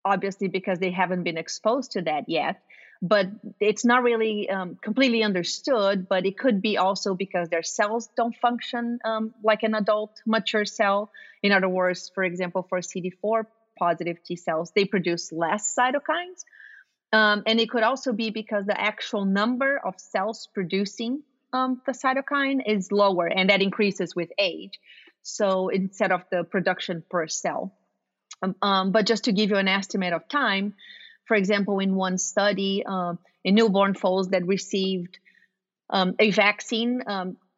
obviously 0.05 0.49
because 0.49 0.79
they 0.79 0.91
haven't 0.91 1.23
been 1.23 1.37
exposed 1.37 1.93
to 1.93 2.03
that 2.03 2.25
yet 2.29 2.63
but 3.01 3.27
it's 3.61 3.85
not 3.85 4.03
really 4.03 4.51
um, 4.51 4.77
completely 4.83 5.23
understood 5.23 6.09
but 6.09 6.27
it 6.27 6.37
could 6.39 6.61
be 6.61 6.77
also 6.77 7.15
because 7.15 7.49
their 7.49 7.63
cells 7.63 8.09
don't 8.17 8.37
function 8.37 8.99
um, 9.05 9.35
like 9.43 9.63
an 9.63 9.75
adult 9.75 10.21
mature 10.27 10.65
cell 10.65 11.11
in 11.43 11.53
other 11.53 11.69
words 11.69 12.11
for 12.15 12.25
example 12.25 12.67
for 12.69 12.81
cd4 12.81 13.45
positive 13.79 14.23
t 14.25 14.37
cells 14.37 14.73
they 14.75 14.85
produce 14.85 15.31
less 15.33 15.75
cytokines 15.79 16.45
um, 17.13 17.43
and 17.47 17.61
it 17.61 17.71
could 17.71 17.83
also 17.83 18.13
be 18.13 18.31
because 18.31 18.67
the 18.67 18.81
actual 18.81 19.25
number 19.25 19.81
of 19.85 19.95
cells 19.99 20.49
producing 20.53 21.23
um, 21.53 21.81
the 21.87 21.93
cytokine 21.93 22.61
is 22.67 22.93
lower 22.93 23.27
and 23.27 23.51
that 23.51 23.63
increases 23.63 24.15
with 24.15 24.31
age 24.39 24.79
so 25.23 25.69
instead 25.69 26.13
of 26.13 26.23
the 26.31 26.45
production 26.45 27.03
per 27.11 27.27
cell 27.27 27.73
um, 28.43 28.55
um, 28.63 28.93
but 28.93 29.07
just 29.07 29.25
to 29.25 29.33
give 29.33 29.51
you 29.51 29.57
an 29.57 29.69
estimate 29.69 30.13
of 30.13 30.29
time, 30.29 30.75
for 31.27 31.37
example, 31.37 31.79
in 31.81 31.95
one 31.95 32.19
study, 32.19 32.85
uh, 32.87 33.15
in 33.45 33.55
newborn 33.55 33.95
foals 33.95 34.29
that 34.29 34.47
received 34.47 35.19
um, 35.91 36.15
a 36.19 36.31
vaccine 36.31 37.03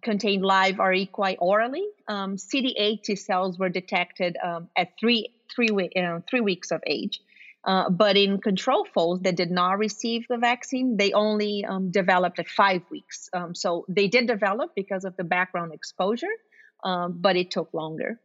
contained 0.02 0.42
live 0.42 0.80
R. 0.80 0.94
equi 0.94 1.36
orally, 1.38 1.86
um, 2.08 2.36
CD8 2.36 3.02
T 3.02 3.16
cells 3.16 3.58
were 3.58 3.68
detected 3.68 4.36
at 4.76 4.98
three, 4.98 5.32
three, 5.54 5.90
uh, 5.96 6.20
three 6.28 6.40
weeks 6.40 6.70
of 6.70 6.82
age. 6.86 7.20
Uh, 7.62 7.90
but 7.90 8.16
in 8.16 8.40
control 8.40 8.86
foals 8.94 9.20
that 9.20 9.36
did 9.36 9.50
not 9.50 9.78
receive 9.78 10.24
the 10.28 10.38
vaccine, 10.38 10.96
they 10.96 11.12
only 11.12 11.64
developed 11.90 12.38
at 12.38 12.48
five 12.48 12.82
weeks. 12.90 13.28
so 13.52 13.84
they 13.88 14.08
did 14.08 14.26
develop 14.26 14.70
because 14.74 15.04
of 15.04 15.14
the 15.16 15.24
background 15.24 15.74
exposure, 15.74 16.34
but 16.82 17.36
it 17.36 17.50
took 17.50 17.72
longer. 17.74 18.18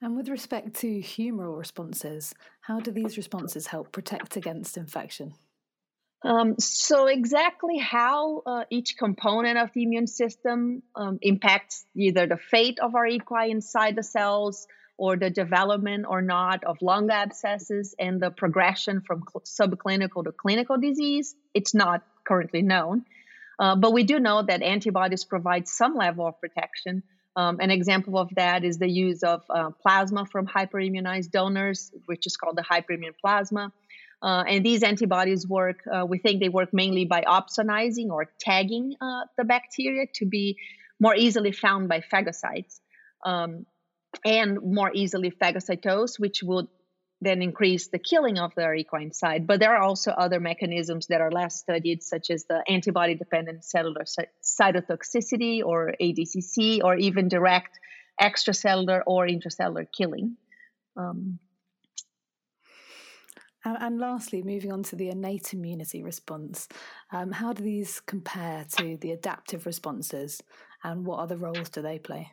And 0.00 0.16
with 0.16 0.28
respect 0.28 0.76
to 0.80 1.00
humoral 1.00 1.58
responses, 1.58 2.32
how 2.60 2.78
do 2.78 2.92
these 2.92 3.16
responses 3.16 3.66
help 3.66 3.90
protect 3.90 4.36
against 4.36 4.76
infection? 4.76 5.34
Um, 6.24 6.56
so, 6.58 7.06
exactly 7.06 7.78
how 7.78 8.42
uh, 8.44 8.64
each 8.70 8.96
component 8.98 9.56
of 9.56 9.72
the 9.72 9.84
immune 9.84 10.08
system 10.08 10.82
um, 10.96 11.18
impacts 11.22 11.84
either 11.94 12.26
the 12.26 12.36
fate 12.36 12.80
of 12.80 12.96
R. 12.96 13.06
equi 13.06 13.50
inside 13.50 13.94
the 13.94 14.02
cells 14.02 14.66
or 14.98 15.16
the 15.16 15.30
development 15.30 16.04
or 16.08 16.20
not 16.20 16.64
of 16.64 16.76
lung 16.82 17.08
abscesses 17.10 17.94
and 17.98 18.20
the 18.20 18.30
progression 18.30 19.00
from 19.00 19.22
cl- 19.22 19.68
subclinical 19.68 20.24
to 20.24 20.32
clinical 20.32 20.76
disease, 20.76 21.34
it's 21.54 21.74
not 21.74 22.02
currently 22.26 22.60
known. 22.60 23.04
Uh, 23.58 23.74
but 23.76 23.92
we 23.92 24.02
do 24.02 24.20
know 24.20 24.42
that 24.42 24.62
antibodies 24.62 25.24
provide 25.24 25.66
some 25.66 25.94
level 25.94 26.26
of 26.26 26.40
protection 26.40 27.02
um, 27.38 27.60
an 27.60 27.70
example 27.70 28.18
of 28.18 28.34
that 28.34 28.64
is 28.64 28.78
the 28.78 28.90
use 28.90 29.22
of 29.22 29.44
uh, 29.48 29.70
plasma 29.80 30.26
from 30.26 30.48
hyperimmunized 30.48 31.30
donors, 31.30 31.92
which 32.06 32.26
is 32.26 32.36
called 32.36 32.56
the 32.56 32.64
hyperimmune 32.64 33.14
plasma. 33.20 33.72
Uh, 34.20 34.42
and 34.48 34.66
these 34.66 34.82
antibodies 34.82 35.46
work, 35.46 35.78
uh, 35.86 36.04
we 36.04 36.18
think 36.18 36.40
they 36.40 36.48
work 36.48 36.70
mainly 36.74 37.04
by 37.04 37.20
opsonizing 37.22 38.08
or 38.08 38.26
tagging 38.40 38.96
uh, 39.00 39.20
the 39.36 39.44
bacteria 39.44 40.06
to 40.14 40.26
be 40.26 40.56
more 40.98 41.14
easily 41.14 41.52
found 41.52 41.88
by 41.88 42.00
phagocytes 42.00 42.80
um, 43.24 43.64
and 44.24 44.58
more 44.62 44.90
easily 44.94 45.30
phagocytose, 45.30 46.18
which 46.18 46.42
would 46.42 46.68
then 47.20 47.42
increase 47.42 47.88
the 47.88 47.98
killing 47.98 48.38
of 48.38 48.54
the 48.54 48.72
equine 48.74 49.12
side. 49.12 49.46
But 49.46 49.58
there 49.60 49.74
are 49.74 49.82
also 49.82 50.12
other 50.12 50.38
mechanisms 50.40 51.08
that 51.08 51.20
are 51.20 51.32
less 51.32 51.56
studied, 51.56 52.02
such 52.02 52.30
as 52.30 52.44
the 52.44 52.62
antibody 52.68 53.14
dependent 53.14 53.64
cellular 53.64 54.04
cytotoxicity 54.42 55.64
or 55.64 55.94
ADCC, 56.00 56.80
or 56.84 56.94
even 56.96 57.28
direct 57.28 57.78
extracellular 58.20 59.02
or 59.06 59.26
intracellular 59.26 59.86
killing. 59.96 60.36
Um, 60.96 61.40
And, 63.64 63.76
and 63.80 63.98
lastly, 63.98 64.42
moving 64.42 64.72
on 64.72 64.82
to 64.84 64.96
the 64.96 65.08
innate 65.08 65.52
immunity 65.52 66.02
response, 66.02 66.68
um, 67.12 67.32
how 67.32 67.52
do 67.52 67.62
these 67.62 68.00
compare 68.00 68.64
to 68.76 68.96
the 68.96 69.10
adaptive 69.10 69.66
responses, 69.66 70.40
and 70.84 71.04
what 71.04 71.18
other 71.18 71.36
roles 71.36 71.68
do 71.68 71.82
they 71.82 71.98
play? 71.98 72.30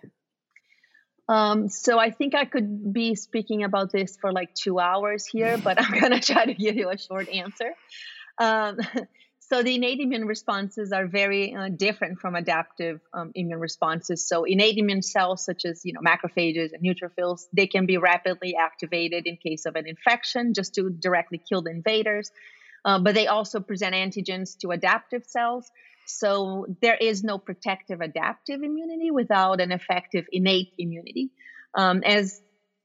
Um, 1.27 1.69
so 1.69 1.97
I 1.97 2.11
think 2.11 2.35
I 2.35 2.45
could 2.45 2.93
be 2.93 3.15
speaking 3.15 3.63
about 3.63 3.91
this 3.91 4.17
for 4.19 4.31
like 4.31 4.53
two 4.53 4.79
hours 4.79 5.25
here, 5.25 5.57
but 5.63 5.81
I'm 5.81 5.99
going 5.99 6.11
to 6.11 6.19
try 6.19 6.45
to 6.45 6.53
give 6.53 6.75
you 6.75 6.89
a 6.89 6.97
short 6.97 7.29
answer. 7.29 7.73
Um, 8.37 8.77
so 9.39 9.63
the 9.63 9.75
innate 9.75 9.99
immune 9.99 10.25
responses 10.25 10.91
are 10.91 11.07
very 11.07 11.55
uh, 11.55 11.69
different 11.69 12.19
from 12.19 12.35
adaptive 12.35 12.99
um, 13.13 13.31
immune 13.35 13.59
responses. 13.59 14.27
So 14.27 14.43
innate 14.43 14.77
immune 14.77 15.01
cells, 15.01 15.45
such 15.45 15.65
as 15.65 15.81
you 15.83 15.93
know 15.93 16.01
macrophages 16.01 16.71
and 16.73 16.83
neutrophils, 16.83 17.43
they 17.53 17.67
can 17.67 17.85
be 17.85 17.97
rapidly 17.97 18.55
activated 18.55 19.25
in 19.25 19.37
case 19.37 19.65
of 19.65 19.75
an 19.75 19.87
infection, 19.87 20.53
just 20.53 20.75
to 20.75 20.89
directly 20.89 21.39
kill 21.39 21.61
the 21.61 21.71
invaders. 21.71 22.31
Uh, 22.83 22.99
but 22.99 23.15
they 23.15 23.25
also 23.25 23.59
present 23.59 23.95
antigens 23.95 24.57
to 24.59 24.69
adaptive 24.69 25.25
cells 25.25 25.71
so 26.05 26.65
there 26.81 26.95
is 26.95 27.23
no 27.23 27.37
protective 27.37 28.01
adaptive 28.01 28.61
immunity 28.61 29.11
without 29.11 29.61
an 29.61 29.71
effective 29.71 30.25
innate 30.31 30.73
immunity. 30.77 31.31
Um, 31.73 32.03
as 32.03 32.41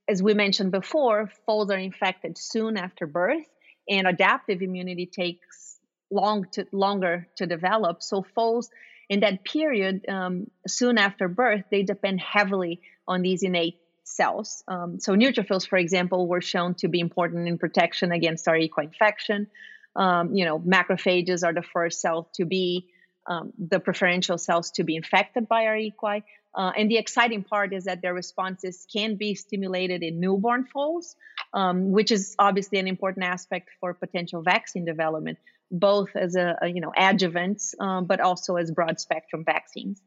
as 0.09 0.23
we 0.23 0.35
mentioned 0.35 0.73
before, 0.73 1.31
foals 1.47 1.71
are 1.71 1.79
infected 1.79 2.37
soon 2.37 2.77
after 2.77 3.07
birth, 3.07 3.47
and 3.89 4.07
adaptive 4.07 4.61
immunity 4.61 5.07
takes 5.07 5.79
long 6.11 6.47
to 6.53 6.67
longer 6.73 7.29
to 7.37 7.47
develop. 7.47 8.03
So 8.03 8.25
foals 8.35 8.69
in 9.09 9.21
that 9.21 9.45
period, 9.45 10.07
um, 10.09 10.51
soon 10.67 10.99
after 10.99 11.29
birth, 11.29 11.65
they 11.71 11.83
depend 11.83 12.21
heavily 12.21 12.81
on 13.07 13.23
these 13.23 13.43
innate 13.43 13.79
cells. 14.05 14.63
Um, 14.69 14.99
so 15.01 15.15
neutrophils, 15.15 15.69
for 15.69 15.79
example, 15.79 16.27
were 16.27 16.41
shown 16.41 16.75
to 16.77 16.89
be 16.89 17.01
important 17.01 17.49
in 17.49 17.59
protection 17.59 18.13
against 18.13 18.49
R. 18.49 18.57
equi 18.57 18.85
infection. 18.85 19.49
Um, 19.97 20.35
you 20.35 20.45
know, 20.45 20.59
macrophages 20.59 21.45
are 21.45 21.53
the 21.53 21.63
first 21.63 22.01
cell 22.01 22.29
to 22.35 22.45
be 22.45 22.89
um, 23.27 23.53
the 23.59 23.81
preferential 23.81 24.39
cells 24.39 24.71
to 24.73 24.85
be 24.85 24.97
infected 24.97 25.49
by 25.49 25.67
R. 25.67 25.77
equi. 25.77 26.25
Uh, 26.53 26.73
and 26.77 26.91
the 26.91 26.97
exciting 26.97 27.45
part 27.45 27.73
is 27.73 27.85
that 27.85 28.03
their 28.03 28.15
responses 28.15 28.87
can 28.93 29.15
be 29.15 29.35
stimulated 29.35 30.03
in 30.03 30.19
newborn 30.19 30.65
foals, 30.65 31.15
um, 31.55 31.93
which 31.93 32.11
is 32.11 32.35
obviously 32.39 32.79
an 32.79 32.89
important 32.89 33.25
aspect 33.25 33.69
for 33.79 33.95
potential 33.95 34.43
vaccine 34.43 34.85
development, 34.85 35.39
both 35.71 36.17
as 36.17 36.35
a, 36.35 36.57
a 36.61 36.67
you 36.67 36.81
know 36.81 36.93
adjuvants, 36.97 37.75
um, 37.81 38.07
but 38.07 38.21
also 38.21 38.57
as 38.57 38.71
broad 38.73 38.99
spectrum 38.99 39.45
vaccines. 39.45 40.01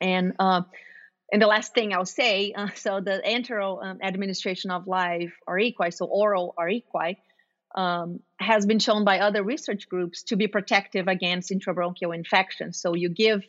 And 0.00 0.32
uh, 0.38 0.62
and 1.30 1.42
the 1.42 1.46
last 1.46 1.74
thing 1.74 1.92
I'll 1.92 2.06
say, 2.06 2.54
uh, 2.56 2.68
so 2.74 3.00
the 3.00 3.20
enteral 3.26 3.84
um, 3.84 3.98
administration 4.02 4.70
of 4.70 4.86
live 4.86 5.32
R. 5.46 5.58
equi, 5.58 5.90
so 5.90 6.06
oral 6.06 6.54
R. 6.56 6.70
equi, 6.70 7.18
um, 7.74 8.20
has 8.38 8.66
been 8.66 8.78
shown 8.78 9.04
by 9.04 9.20
other 9.20 9.42
research 9.42 9.88
groups 9.88 10.22
to 10.24 10.36
be 10.36 10.46
protective 10.46 11.08
against 11.08 11.50
intrabronchial 11.50 12.14
infection. 12.14 12.72
So 12.72 12.94
you 12.94 13.08
give 13.10 13.42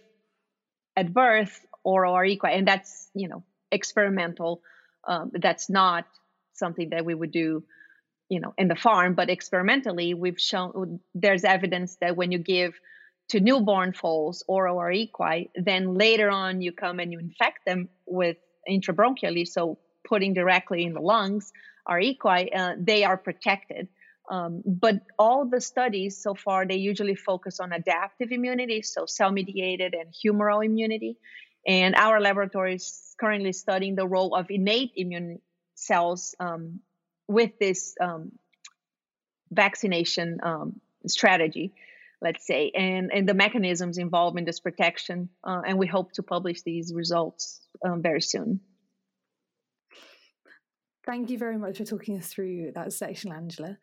at 0.96 1.14
birth 1.14 1.66
oral 1.84 2.14
R. 2.14 2.26
equi, 2.26 2.52
and 2.52 2.68
that's 2.68 3.10
you 3.14 3.30
know 3.30 3.44
experimental. 3.72 4.62
Um, 5.08 5.32
that's 5.34 5.70
not 5.70 6.06
something 6.54 6.90
that 6.90 7.06
we 7.06 7.16
would 7.16 7.32
do, 7.32 7.64
you 8.28 8.42
know, 8.42 8.54
in 8.58 8.68
the 8.68 8.76
farm. 8.76 9.16
But 9.16 9.30
experimentally, 9.30 10.14
we've 10.14 10.40
shown 10.40 11.00
there's 11.16 11.44
evidence 11.44 11.98
that 12.02 12.18
when 12.18 12.32
you 12.32 12.40
give 12.40 12.74
to 13.30 13.40
newborn 13.40 13.94
foals 13.94 14.44
oral 14.48 14.80
R. 14.80 14.92
equi, 14.92 15.50
then 15.56 15.96
later 15.96 16.30
on 16.30 16.62
you 16.62 16.72
come 16.72 17.00
and 17.00 17.12
you 17.12 17.20
infect 17.20 17.66
them 17.66 17.90
with 18.06 18.38
intrabronchially, 18.70 19.48
so 19.48 19.78
putting 20.08 20.34
directly 20.34 20.84
in 20.84 20.94
the 20.94 21.00
lungs 21.00 21.52
R. 21.86 22.00
equi, 22.00 22.54
uh, 22.54 22.74
they 22.78 23.04
are 23.04 23.18
protected. 23.18 23.88
Um, 24.30 24.62
but 24.66 25.02
all 25.18 25.46
the 25.46 25.60
studies 25.60 26.22
so 26.22 26.36
far, 26.36 26.66
they 26.66 26.76
usually 26.76 27.16
focus 27.16 27.60
on 27.60 27.72
adaptive 27.72 28.32
immunity, 28.32 28.84
so 28.84 29.06
cell 29.06 29.32
mediated 29.32 29.96
and 29.96 30.14
humoral 30.14 30.64
immunity. 30.64 31.18
And 31.66 31.96
our 31.96 32.22
laboratory 32.22 32.76
is 32.76 33.16
currently 33.20 33.54
studying 33.54 33.96
the 33.96 34.08
role 34.08 34.36
of 34.36 34.48
innate 34.50 34.92
immune 34.96 35.40
cells 35.76 36.36
um, 36.40 36.80
with 37.28 37.58
this 37.60 37.96
um, 38.00 38.32
vaccination 39.52 40.40
um, 40.44 40.80
strategy, 41.08 41.74
let's 42.22 42.46
say, 42.46 42.72
and, 42.76 43.12
and 43.12 43.28
the 43.28 43.34
mechanisms 43.34 43.98
involved 43.98 44.38
in 44.38 44.46
this 44.46 44.60
protection. 44.60 45.30
Uh, 45.44 45.62
and 45.66 45.78
we 45.78 45.88
hope 45.88 46.12
to 46.14 46.24
publish 46.24 46.62
these 46.62 46.94
results 46.94 47.62
um, 47.84 48.02
very 48.02 48.22
soon. 48.22 48.60
Thank 51.06 51.32
you 51.32 51.40
very 51.40 51.58
much 51.58 51.78
for 51.78 51.86
talking 51.86 52.18
us 52.20 52.28
through 52.28 52.74
that 52.76 52.94
section, 52.94 53.32
Angela. 53.32 53.78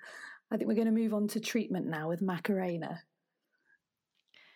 I 0.51 0.57
think 0.57 0.69
we're 0.69 0.75
going 0.75 0.87
to 0.87 0.93
move 0.93 1.15
on 1.15 1.29
to 1.29 1.41
treatment 1.41 1.87
now 1.87 2.09
with 2.09 2.23
Macarena. 2.23 3.03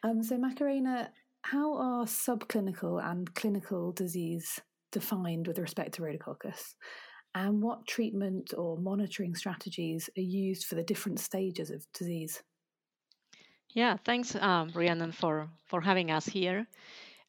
Um, 0.03 0.23
so, 0.23 0.39
Macarena, 0.39 1.11
how 1.43 1.75
are 1.75 2.05
subclinical 2.05 3.03
and 3.05 3.35
clinical 3.35 3.93
disease 3.93 4.61
defined 4.93 5.47
with 5.47 5.59
respect 5.59 5.95
to 5.95 6.03
rhodococcus? 6.03 6.75
And 7.35 7.63
what 7.63 7.87
treatment 7.87 8.55
or 8.57 8.79
monitoring 8.79 9.35
strategies 9.35 10.09
are 10.17 10.23
used 10.23 10.65
for 10.65 10.75
the 10.75 10.83
different 10.83 11.21
stages 11.21 11.71
of 11.71 11.85
disease? 11.93 12.43
Yeah, 13.73 13.97
thanks, 14.05 14.35
um, 14.35 14.73
Rhiannon, 14.75 15.13
for, 15.13 15.49
for 15.67 15.81
having 15.81 16.11
us 16.11 16.27
here. 16.27 16.67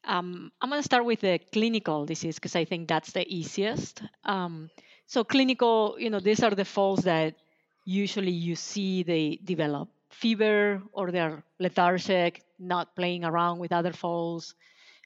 Um, 0.04 0.50
I'm 0.60 0.70
going 0.70 0.80
to 0.80 0.84
start 0.84 1.04
with 1.04 1.20
the 1.20 1.38
clinical 1.52 2.04
disease 2.04 2.36
because 2.36 2.56
I 2.56 2.64
think 2.64 2.88
that's 2.88 3.12
the 3.12 3.24
easiest. 3.32 4.02
Um, 4.24 4.70
so, 5.06 5.22
clinical, 5.22 5.96
you 5.98 6.10
know, 6.10 6.18
these 6.18 6.42
are 6.42 6.50
the 6.50 6.64
foals 6.64 7.04
that 7.04 7.34
usually 7.84 8.32
you 8.32 8.54
see 8.56 9.02
they 9.02 9.38
develop 9.44 9.88
fever 10.10 10.82
or 10.92 11.10
they're 11.10 11.42
lethargic, 11.58 12.42
not 12.58 12.94
playing 12.94 13.24
around 13.24 13.58
with 13.58 13.72
other 13.72 13.92
foals. 13.92 14.54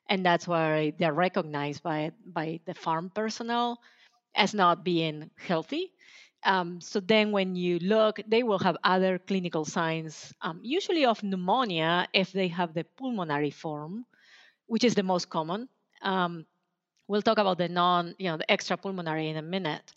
And 0.08 0.24
that's 0.24 0.46
why 0.46 0.92
they're 0.98 1.12
recognized 1.12 1.82
by, 1.82 2.12
by 2.24 2.60
the 2.66 2.74
farm 2.74 3.10
personnel 3.14 3.80
as 4.34 4.54
not 4.54 4.84
being 4.84 5.30
healthy. 5.36 5.92
Um, 6.44 6.80
so 6.80 7.00
then 7.00 7.32
when 7.32 7.56
you 7.56 7.78
look, 7.80 8.20
they 8.28 8.42
will 8.42 8.60
have 8.60 8.76
other 8.84 9.18
clinical 9.18 9.64
signs, 9.64 10.32
um, 10.42 10.60
usually 10.62 11.04
of 11.04 11.22
pneumonia 11.22 12.06
if 12.12 12.30
they 12.32 12.48
have 12.48 12.72
the 12.72 12.84
pulmonary 12.84 13.50
form, 13.50 14.06
which 14.66 14.84
is 14.84 14.94
the 14.94 15.02
most 15.02 15.28
common. 15.28 15.68
Um, 16.02 16.46
we'll 17.08 17.22
talk 17.22 17.38
about 17.38 17.58
the 17.58 17.68
non, 17.68 18.14
you 18.18 18.30
know, 18.30 18.36
the 18.36 18.50
extra 18.50 18.76
pulmonary 18.76 19.28
in 19.28 19.36
a 19.36 19.42
minute 19.42 19.92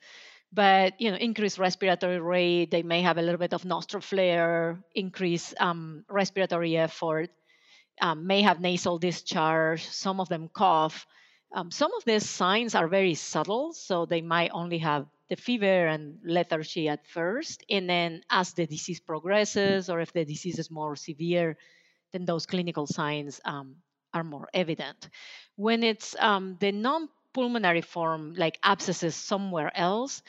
but 0.52 1.00
you 1.00 1.12
know 1.12 1.18
increased 1.18 1.60
respiratory 1.60 2.20
rate 2.20 2.72
they 2.72 2.84
may 2.84 3.02
have 3.02 3.18
a 3.18 3.22
little 3.22 3.38
bit 3.38 3.54
of 3.54 3.66
nostril 3.66 4.02
flare 4.02 4.80
increased 4.96 5.54
um, 5.60 6.04
respiratory 6.10 6.78
effort 6.78 7.30
um, 8.02 8.26
may 8.26 8.42
have 8.42 8.60
nasal 8.62 8.98
discharge 8.98 9.86
some 9.86 10.22
of 10.22 10.30
them 10.30 10.50
cough. 10.54 11.06
Um, 11.54 11.72
some 11.72 11.92
of 11.94 12.06
these 12.06 12.30
signs 12.30 12.76
are 12.76 12.88
very 12.88 13.16
subtle 13.16 13.74
so 13.74 14.06
they 14.06 14.22
might 14.22 14.52
only 14.54 14.78
have 14.80 15.08
the 15.30 15.36
fever 15.36 15.88
and 15.88 16.20
lethargy 16.24 16.88
at 16.88 17.08
first 17.08 17.64
and 17.70 17.90
then 17.90 18.22
as 18.30 18.54
the 18.54 18.66
disease 18.66 19.00
progresses 19.00 19.90
or 19.90 20.00
if 20.00 20.14
the 20.14 20.26
disease 20.26 20.60
is 20.60 20.72
more 20.72 20.96
severe 20.96 21.58
then 22.12 22.26
those 22.26 22.46
clinical 22.46 22.88
signs 22.88 23.42
um, 23.46 23.76
are 24.14 24.24
more 24.24 24.50
evident. 24.54 25.10
When 25.56 25.84
it's 25.84 26.16
um, 26.20 26.58
the 26.60 26.72
non 26.72 27.10
pulmonary 27.34 27.82
form, 27.82 28.34
like 28.36 28.60
abscesses 28.64 29.16
somewhere 29.16 29.72
else, 29.76 30.22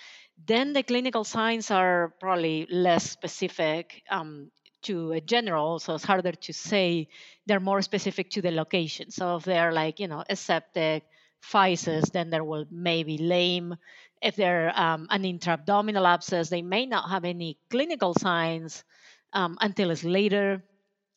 then 0.46 0.72
the 0.72 0.82
clinical 0.82 1.24
signs 1.24 1.70
are 1.70 2.14
probably 2.20 2.66
less 2.70 3.10
specific 3.10 4.02
um, 4.10 4.50
to 4.82 5.12
a 5.12 5.20
general, 5.20 5.78
so 5.78 5.94
it's 5.94 6.04
harder 6.04 6.32
to 6.32 6.52
say. 6.52 7.08
They're 7.46 7.60
more 7.60 7.82
specific 7.82 8.30
to 8.30 8.42
the 8.42 8.50
location. 8.50 9.10
So 9.10 9.36
if 9.36 9.44
they're 9.44 9.72
like, 9.72 10.00
you 10.00 10.08
know, 10.08 10.24
aseptic, 10.28 11.04
physis, 11.42 12.10
then 12.12 12.30
there 12.30 12.44
will 12.44 12.64
maybe 12.70 13.18
lame. 13.18 13.76
If 14.22 14.36
they're 14.36 14.72
um, 14.78 15.06
an 15.10 15.24
intra-abdominal 15.24 16.06
abscess, 16.06 16.48
they 16.48 16.62
may 16.62 16.86
not 16.86 17.10
have 17.10 17.24
any 17.24 17.58
clinical 17.70 18.14
signs 18.14 18.84
um, 19.32 19.58
until 19.60 19.90
it's 19.90 20.04
later 20.04 20.62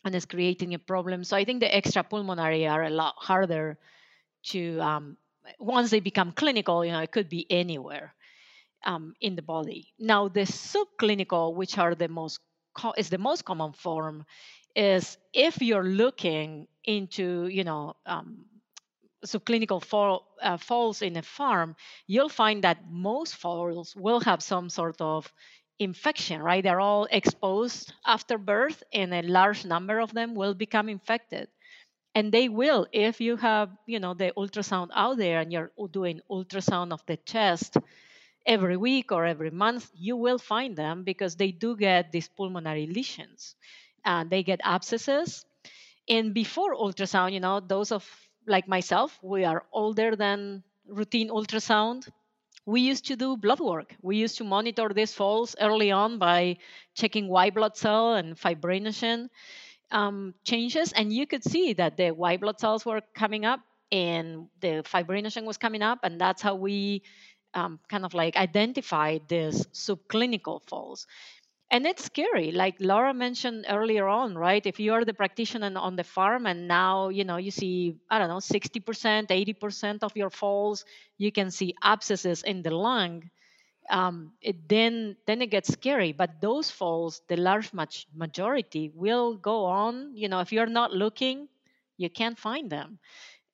and 0.05 0.15
it's 0.15 0.25
creating 0.25 0.73
a 0.73 0.79
problem. 0.79 1.23
So 1.23 1.37
I 1.37 1.45
think 1.45 1.61
the 1.61 1.73
extra 1.73 2.03
pulmonary 2.03 2.67
are 2.67 2.83
a 2.83 2.89
lot 2.89 3.15
harder 3.17 3.77
to 4.47 4.79
um, 4.79 5.17
once 5.59 5.89
they 5.91 5.99
become 5.99 6.31
clinical, 6.31 6.85
you 6.85 6.91
know, 6.91 6.99
it 7.01 7.11
could 7.11 7.29
be 7.29 7.45
anywhere 7.49 8.13
um, 8.85 9.15
in 9.21 9.35
the 9.35 9.41
body. 9.41 9.93
Now, 9.99 10.27
the 10.29 10.41
subclinical, 10.41 11.55
which 11.55 11.77
are 11.77 11.95
the 11.95 12.07
most 12.09 12.39
co- 12.77 12.93
is 12.97 13.09
the 13.09 13.17
most 13.17 13.45
common 13.45 13.73
form, 13.73 14.25
is 14.75 15.17
if 15.33 15.61
you're 15.61 15.83
looking 15.87 16.67
into, 16.85 17.47
you 17.47 17.63
know, 17.63 17.95
um, 18.05 18.45
subclinical 19.25 19.83
fall, 19.83 20.27
uh, 20.41 20.57
falls 20.57 21.01
in 21.01 21.15
a 21.17 21.21
farm, 21.21 21.75
you'll 22.07 22.29
find 22.29 22.63
that 22.63 22.79
most 22.89 23.35
falls 23.35 23.95
will 23.95 24.19
have 24.21 24.43
some 24.43 24.69
sort 24.69 24.97
of 25.01 25.31
infection, 25.79 26.41
right? 26.41 26.63
They're 26.63 26.79
all 26.81 27.07
exposed 27.11 27.93
after 28.05 28.37
birth, 28.37 28.83
and 28.93 29.13
a 29.13 29.21
large 29.21 29.65
number 29.65 29.99
of 29.99 30.13
them 30.13 30.35
will 30.35 30.53
become 30.53 30.89
infected 30.89 31.47
and 32.15 32.31
they 32.31 32.49
will 32.49 32.87
if 32.91 33.21
you 33.21 33.37
have 33.37 33.69
you 33.85 33.99
know 33.99 34.13
the 34.13 34.31
ultrasound 34.37 34.89
out 34.93 35.17
there 35.17 35.39
and 35.39 35.51
you're 35.51 35.71
doing 35.91 36.21
ultrasound 36.29 36.91
of 36.93 37.03
the 37.07 37.17
chest 37.17 37.77
every 38.45 38.77
week 38.77 39.11
or 39.11 39.25
every 39.25 39.51
month, 39.51 39.89
you 39.95 40.17
will 40.17 40.37
find 40.39 40.75
them 40.75 41.03
because 41.03 41.35
they 41.35 41.51
do 41.51 41.77
get 41.77 42.11
these 42.11 42.27
pulmonary 42.29 42.87
lesions. 42.87 43.55
Uh, 44.05 44.23
they 44.23 44.43
get 44.43 44.59
abscesses. 44.63 45.45
And 46.09 46.33
before 46.33 46.75
ultrasound, 46.75 47.33
you 47.33 47.39
know, 47.39 47.59
those 47.59 47.91
of 47.91 48.05
like 48.47 48.67
myself, 48.67 49.17
we 49.23 49.45
are 49.45 49.65
older 49.71 50.15
than 50.15 50.63
routine 50.87 51.29
ultrasound. 51.29 52.09
We 52.65 52.81
used 52.81 53.07
to 53.07 53.15
do 53.15 53.37
blood 53.37 53.59
work. 53.61 53.95
We 54.01 54.17
used 54.17 54.37
to 54.39 54.43
monitor 54.45 54.89
these 54.93 55.13
falls 55.13 55.55
early 55.61 55.91
on 55.91 56.19
by 56.19 56.57
checking 56.95 57.27
white 57.29 57.55
blood 57.55 57.77
cell 57.77 58.15
and 58.15 58.37
fibrinogen 58.37 59.29
um, 59.93 60.33
changes, 60.43 60.91
and 60.93 61.13
you 61.13 61.27
could 61.27 61.43
see 61.43 61.73
that 61.73 61.97
the 61.97 62.11
white 62.11 62.41
blood 62.41 62.59
cells 62.59 62.85
were 62.85 63.01
coming 63.15 63.45
up 63.45 63.61
and 63.91 64.47
the 64.61 64.83
fibrinogen 64.85 65.45
was 65.45 65.57
coming 65.57 65.83
up, 65.83 65.99
and 66.03 66.19
that's 66.19 66.41
how 66.41 66.55
we 66.55 67.03
um, 67.53 67.79
kind 67.89 68.05
of 68.05 68.13
like 68.13 68.35
identified 68.35 69.21
these 69.29 69.65
subclinical 69.67 70.61
falls. 70.67 71.07
And 71.71 71.87
it's 71.87 72.05
scary, 72.05 72.51
like 72.51 72.75
Laura 72.79 73.13
mentioned 73.13 73.65
earlier 73.69 74.07
on, 74.07 74.35
right? 74.37 74.65
If 74.65 74.79
you 74.79 74.93
are 74.93 75.05
the 75.05 75.13
practitioner 75.13 75.71
on 75.77 75.95
the 75.95 76.03
farm 76.03 76.45
and 76.45 76.67
now 76.67 77.09
you 77.09 77.25
know 77.25 77.37
you 77.37 77.51
see 77.51 77.95
I 78.11 78.19
don't 78.19 78.29
know 78.29 78.41
60%, 78.41 79.31
80% 79.31 80.03
of 80.03 80.15
your 80.15 80.29
falls, 80.29 80.85
you 81.17 81.31
can 81.31 81.49
see 81.51 81.73
abscesses 81.83 82.43
in 82.43 82.61
the 82.61 82.71
lung 82.71 83.29
um, 83.89 84.33
it 84.41 84.67
then 84.69 85.17
then 85.27 85.41
it 85.41 85.47
gets 85.51 85.71
scary. 85.73 86.11
But 86.13 86.41
those 86.41 86.71
falls, 86.71 87.21
the 87.27 87.37
large 87.37 87.73
much 87.73 88.07
majority, 88.15 88.91
will 88.95 89.35
go 89.37 89.65
on. 89.65 90.15
You 90.15 90.29
know, 90.29 90.39
if 90.39 90.51
you're 90.51 90.67
not 90.71 90.91
looking, 90.93 91.47
you 91.97 92.09
can't 92.09 92.37
find 92.37 92.69
them, 92.69 92.99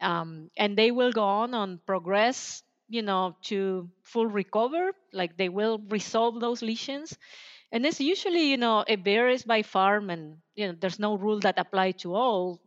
um, 0.02 0.52
and 0.58 0.78
they 0.78 0.92
will 0.92 1.12
go 1.12 1.24
on 1.24 1.54
on 1.54 1.80
progress. 1.86 2.64
You 2.90 3.04
know, 3.04 3.38
to 3.50 3.90
full 4.04 4.28
recover, 4.28 4.94
like 5.14 5.38
they 5.38 5.50
will 5.50 5.80
resolve 5.90 6.40
those 6.42 6.62
lesions. 6.62 7.18
And 7.72 7.86
it's 7.86 8.00
usually, 8.02 8.52
you 8.52 8.58
know, 8.58 8.86
it 8.88 9.04
varies 9.04 9.44
by 9.44 9.64
farm, 9.64 10.10
and 10.12 10.38
you 10.56 10.68
know, 10.68 10.76
there's 10.80 11.00
no 11.00 11.16
rule 11.18 11.40
that 11.42 11.60
apply 11.60 11.94
to 12.04 12.16
all. 12.16 12.62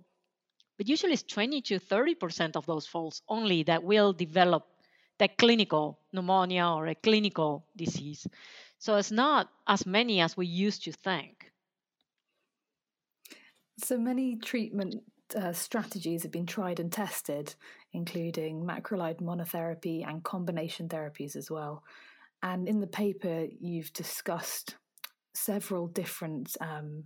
But 0.76 0.88
usually, 0.88 1.14
it's 1.14 1.22
20 1.22 1.62
to 1.62 1.78
30 1.78 2.14
percent 2.14 2.56
of 2.56 2.66
those 2.66 2.86
falls 2.86 3.22
only 3.28 3.62
that 3.64 3.84
will 3.84 4.12
develop 4.12 4.66
the 5.22 5.28
clinical 5.28 6.00
pneumonia 6.12 6.66
or 6.66 6.88
a 6.88 6.96
clinical 6.96 7.64
disease. 7.76 8.26
So 8.80 8.96
it's 8.96 9.12
not 9.12 9.48
as 9.68 9.86
many 9.86 10.20
as 10.20 10.36
we 10.36 10.46
used 10.46 10.82
to 10.82 10.92
think. 10.92 11.52
So 13.78 13.96
many 13.98 14.34
treatment 14.34 14.96
uh, 15.36 15.52
strategies 15.52 16.24
have 16.24 16.32
been 16.32 16.46
tried 16.46 16.80
and 16.80 16.90
tested, 16.90 17.54
including 17.92 18.64
macrolide 18.64 19.20
monotherapy 19.20 20.04
and 20.04 20.24
combination 20.24 20.88
therapies 20.88 21.36
as 21.36 21.48
well. 21.48 21.84
And 22.42 22.66
in 22.66 22.80
the 22.80 22.88
paper, 22.88 23.46
you've 23.60 23.92
discussed 23.92 24.74
several 25.34 25.86
different 25.86 26.56
um, 26.60 27.04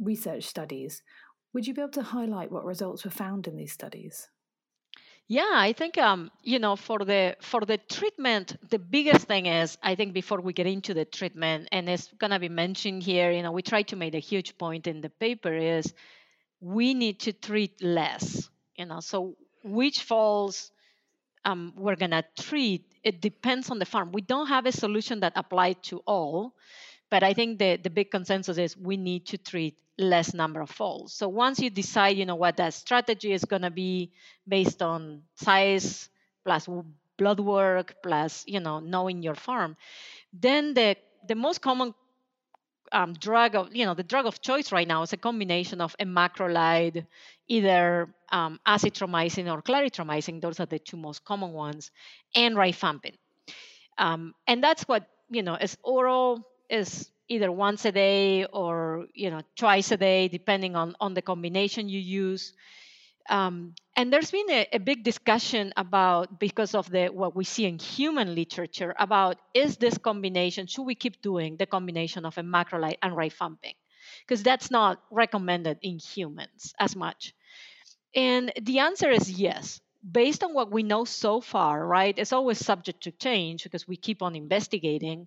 research 0.00 0.42
studies. 0.42 1.00
Would 1.52 1.68
you 1.68 1.74
be 1.74 1.80
able 1.80 1.92
to 1.92 2.02
highlight 2.02 2.50
what 2.50 2.64
results 2.64 3.04
were 3.04 3.12
found 3.12 3.46
in 3.46 3.54
these 3.54 3.72
studies? 3.72 4.28
Yeah, 5.28 5.50
I 5.54 5.72
think 5.72 5.98
um, 5.98 6.30
you 6.44 6.60
know 6.60 6.76
for 6.76 7.00
the 7.00 7.36
for 7.40 7.60
the 7.62 7.78
treatment, 7.78 8.56
the 8.70 8.78
biggest 8.78 9.26
thing 9.26 9.46
is 9.46 9.76
I 9.82 9.96
think 9.96 10.12
before 10.14 10.40
we 10.40 10.52
get 10.52 10.66
into 10.68 10.94
the 10.94 11.04
treatment, 11.04 11.68
and 11.72 11.88
it's 11.88 12.12
gonna 12.18 12.38
be 12.38 12.48
mentioned 12.48 13.02
here, 13.02 13.32
you 13.32 13.42
know, 13.42 13.50
we 13.50 13.62
try 13.62 13.82
to 13.84 13.96
make 13.96 14.14
a 14.14 14.20
huge 14.20 14.56
point 14.56 14.86
in 14.86 15.00
the 15.00 15.10
paper 15.10 15.52
is 15.52 15.92
we 16.60 16.94
need 16.94 17.20
to 17.20 17.32
treat 17.32 17.82
less. 17.82 18.50
You 18.76 18.86
know, 18.86 19.00
so 19.00 19.36
which 19.64 20.02
falls 20.02 20.72
um, 21.44 21.74
we're 21.76 21.96
gonna 21.96 22.24
treat, 22.38 22.84
it 23.04 23.20
depends 23.20 23.70
on 23.70 23.78
the 23.78 23.86
farm. 23.86 24.12
We 24.12 24.22
don't 24.22 24.48
have 24.48 24.66
a 24.66 24.72
solution 24.72 25.20
that 25.20 25.34
applies 25.36 25.76
to 25.84 26.02
all, 26.06 26.54
but 27.10 27.22
I 27.24 27.34
think 27.34 27.58
the, 27.58 27.76
the 27.76 27.90
big 27.90 28.10
consensus 28.10 28.58
is 28.58 28.76
we 28.76 28.96
need 28.96 29.26
to 29.28 29.38
treat 29.38 29.76
less 29.98 30.34
number 30.34 30.60
of 30.60 30.70
falls. 30.70 31.12
So 31.14 31.28
once 31.28 31.58
you 31.60 31.70
decide, 31.70 32.16
you 32.16 32.26
know, 32.26 32.34
what 32.36 32.56
that 32.58 32.74
strategy 32.74 33.32
is 33.32 33.44
going 33.44 33.62
to 33.62 33.70
be 33.70 34.12
based 34.46 34.82
on 34.82 35.22
size 35.36 36.08
plus 36.44 36.68
blood 37.18 37.40
work 37.40 37.96
plus, 38.02 38.44
you 38.46 38.60
know, 38.60 38.80
knowing 38.80 39.22
your 39.22 39.34
farm, 39.34 39.76
then 40.32 40.74
the 40.74 40.96
the 41.28 41.34
most 41.34 41.60
common 41.60 41.94
um, 42.92 43.14
drug 43.14 43.54
of 43.56 43.74
you 43.74 43.84
know 43.84 43.94
the 43.94 44.02
drug 44.02 44.26
of 44.26 44.40
choice 44.40 44.70
right 44.72 44.86
now 44.86 45.02
is 45.02 45.12
a 45.12 45.16
combination 45.16 45.80
of 45.80 45.94
a 45.98 46.04
macrolide, 46.04 47.06
either 47.48 48.08
um, 48.30 48.60
azithromycin 48.66 49.52
or 49.52 49.62
clarithromycin. 49.62 50.40
Those 50.40 50.60
are 50.60 50.66
the 50.66 50.78
two 50.78 50.96
most 50.96 51.24
common 51.24 51.52
ones, 51.52 51.90
and 52.34 52.54
rifampin. 52.56 53.14
Um, 53.98 54.34
and 54.46 54.62
that's 54.62 54.84
what 54.84 55.08
you 55.30 55.42
know 55.42 55.56
is 55.56 55.76
oral 55.84 56.46
is 56.70 57.10
either 57.28 57.50
once 57.50 57.84
a 57.84 57.92
day 57.92 58.44
or 58.46 59.06
you 59.14 59.30
know 59.30 59.40
twice 59.56 59.90
a 59.90 59.96
day 59.96 60.28
depending 60.28 60.76
on 60.76 60.94
on 61.00 61.14
the 61.14 61.22
combination 61.22 61.88
you 61.88 62.00
use. 62.00 62.52
Um, 63.28 63.74
and 63.96 64.12
there's 64.12 64.30
been 64.30 64.48
a, 64.50 64.68
a, 64.74 64.78
big 64.78 65.02
discussion 65.02 65.72
about 65.76 66.38
because 66.38 66.76
of 66.76 66.88
the 66.88 67.08
what 67.08 67.34
we 67.34 67.42
see 67.42 67.64
in 67.64 67.76
human 67.76 68.36
literature 68.36 68.94
about 69.00 69.36
is 69.52 69.78
this 69.78 69.98
combination 69.98 70.68
should 70.68 70.84
we 70.84 70.94
keep 70.94 71.20
doing 71.22 71.56
the 71.56 71.66
combination 71.66 72.24
of 72.24 72.38
a 72.38 72.42
macrolide 72.42 72.98
and 73.02 73.16
rifampin 73.16 73.74
because 74.20 74.44
that's 74.44 74.70
not 74.70 75.02
recommended 75.10 75.78
in 75.82 75.98
humans 75.98 76.72
as 76.78 76.94
much. 76.94 77.34
And 78.14 78.52
the 78.62 78.78
answer 78.78 79.10
is 79.10 79.28
yes. 79.28 79.80
Based 80.08 80.44
on 80.44 80.54
what 80.54 80.70
we 80.70 80.84
know 80.84 81.04
so 81.04 81.40
far 81.40 81.84
right 81.84 82.16
it's 82.16 82.32
always 82.32 82.64
subject 82.64 83.02
to 83.02 83.10
change 83.10 83.64
because 83.64 83.88
we 83.88 83.96
keep 83.96 84.22
on 84.22 84.36
investigating 84.36 85.26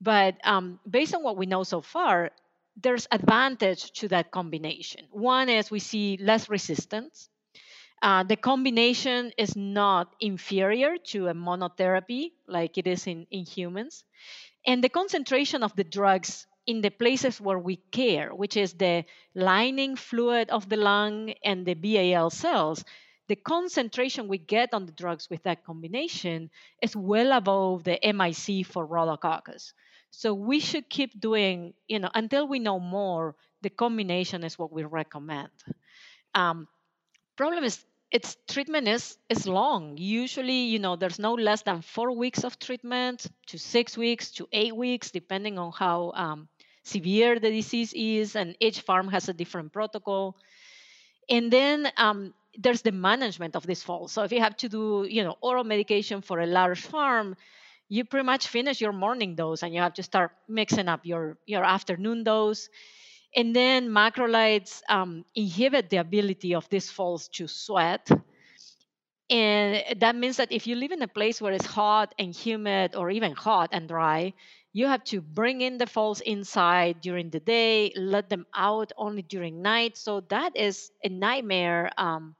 but 0.00 0.36
um, 0.44 0.80
based 0.88 1.14
on 1.14 1.22
what 1.22 1.36
we 1.36 1.46
know 1.46 1.62
so 1.62 1.80
far, 1.80 2.30
there's 2.76 3.06
advantage 3.10 3.92
to 4.00 4.08
that 4.08 4.30
combination. 4.30 5.06
One 5.10 5.48
is 5.48 5.70
we 5.70 5.78
see 5.78 6.18
less 6.20 6.48
resistance. 6.48 7.28
Uh, 8.02 8.22
the 8.22 8.36
combination 8.36 9.32
is 9.38 9.56
not 9.56 10.14
inferior 10.20 10.98
to 10.98 11.28
a 11.28 11.34
monotherapy 11.34 12.32
like 12.46 12.76
it 12.78 12.86
is 12.86 13.06
in, 13.06 13.26
in 13.30 13.44
humans. 13.46 14.04
And 14.66 14.84
the 14.84 14.88
concentration 14.90 15.62
of 15.62 15.74
the 15.76 15.84
drugs 15.84 16.46
in 16.66 16.80
the 16.82 16.90
places 16.90 17.40
where 17.40 17.58
we 17.58 17.76
care, 17.92 18.34
which 18.34 18.56
is 18.56 18.74
the 18.74 19.04
lining 19.34 19.96
fluid 19.96 20.50
of 20.50 20.68
the 20.68 20.76
lung 20.76 21.32
and 21.44 21.66
the 21.66 21.74
BAL 21.74 22.30
cells, 22.30 22.84
the 23.28 23.36
concentration 23.36 24.28
we 24.28 24.38
get 24.38 24.74
on 24.74 24.86
the 24.86 24.92
drugs 24.92 25.28
with 25.30 25.42
that 25.44 25.64
combination 25.64 26.50
is 26.82 26.94
well 26.94 27.32
above 27.32 27.84
the 27.84 27.98
MIC 28.02 28.66
for 28.66 28.86
rhodococcus. 28.86 29.72
So 30.10 30.34
we 30.34 30.60
should 30.60 30.88
keep 30.88 31.18
doing, 31.18 31.74
you 31.88 31.98
know, 31.98 32.10
until 32.14 32.46
we 32.46 32.58
know 32.58 32.78
more. 32.78 33.34
The 33.62 33.70
combination 33.70 34.44
is 34.44 34.58
what 34.58 34.70
we 34.72 34.84
recommend. 34.84 35.48
Um, 36.34 36.68
problem 37.36 37.64
is, 37.64 37.84
its 38.10 38.36
treatment 38.48 38.86
is 38.86 39.16
is 39.28 39.46
long. 39.46 39.96
Usually, 39.96 40.66
you 40.66 40.78
know, 40.78 40.96
there's 40.96 41.18
no 41.18 41.34
less 41.34 41.62
than 41.62 41.82
four 41.82 42.12
weeks 42.12 42.44
of 42.44 42.58
treatment 42.58 43.26
to 43.48 43.58
six 43.58 43.96
weeks 43.96 44.30
to 44.32 44.46
eight 44.52 44.76
weeks, 44.76 45.10
depending 45.10 45.58
on 45.58 45.72
how 45.72 46.12
um, 46.14 46.48
severe 46.84 47.40
the 47.40 47.50
disease 47.50 47.92
is, 47.94 48.36
and 48.36 48.56
each 48.60 48.80
farm 48.82 49.08
has 49.08 49.28
a 49.28 49.32
different 49.32 49.72
protocol. 49.72 50.36
And 51.28 51.50
then 51.50 51.90
um, 51.96 52.34
there's 52.58 52.82
the 52.82 52.92
management 52.92 53.56
of 53.56 53.66
this 53.66 53.82
fall. 53.82 54.08
So 54.08 54.22
if 54.24 54.32
you 54.32 54.40
have 54.40 54.56
to 54.58 54.68
do, 54.68 55.06
you 55.08 55.24
know, 55.24 55.36
oral 55.40 55.64
medication 55.64 56.20
for 56.22 56.40
a 56.40 56.46
large 56.46 56.80
farm, 56.80 57.36
you 57.88 58.04
pretty 58.04 58.24
much 58.24 58.48
finish 58.48 58.80
your 58.80 58.92
morning 58.92 59.34
dose 59.34 59.62
and 59.62 59.74
you 59.74 59.80
have 59.80 59.94
to 59.94 60.02
start 60.02 60.32
mixing 60.48 60.88
up 60.88 61.00
your, 61.04 61.38
your 61.46 61.64
afternoon 61.64 62.24
dose. 62.24 62.68
And 63.36 63.54
then 63.54 63.90
macrolides 63.90 64.82
um, 64.88 65.24
inhibit 65.34 65.90
the 65.90 65.98
ability 65.98 66.54
of 66.54 66.68
these 66.68 66.90
falls 66.90 67.28
to 67.34 67.48
sweat. 67.48 68.08
And 69.30 70.00
that 70.00 70.14
means 70.16 70.36
that 70.36 70.52
if 70.52 70.66
you 70.66 70.76
live 70.76 70.92
in 70.92 71.02
a 71.02 71.08
place 71.08 71.40
where 71.40 71.52
it's 71.52 71.66
hot 71.66 72.14
and 72.18 72.34
humid 72.34 72.94
or 72.94 73.10
even 73.10 73.32
hot 73.32 73.70
and 73.72 73.88
dry, 73.88 74.34
you 74.72 74.86
have 74.86 75.04
to 75.04 75.20
bring 75.20 75.60
in 75.60 75.78
the 75.78 75.86
falls 75.86 76.20
inside 76.20 77.00
during 77.00 77.30
the 77.30 77.40
day, 77.40 77.92
let 77.96 78.28
them 78.28 78.46
out 78.54 78.92
only 78.96 79.22
during 79.22 79.62
night. 79.62 79.96
So 79.96 80.20
that 80.28 80.56
is 80.56 80.90
a 81.02 81.08
nightmare 81.08 81.90
um, 81.96 82.34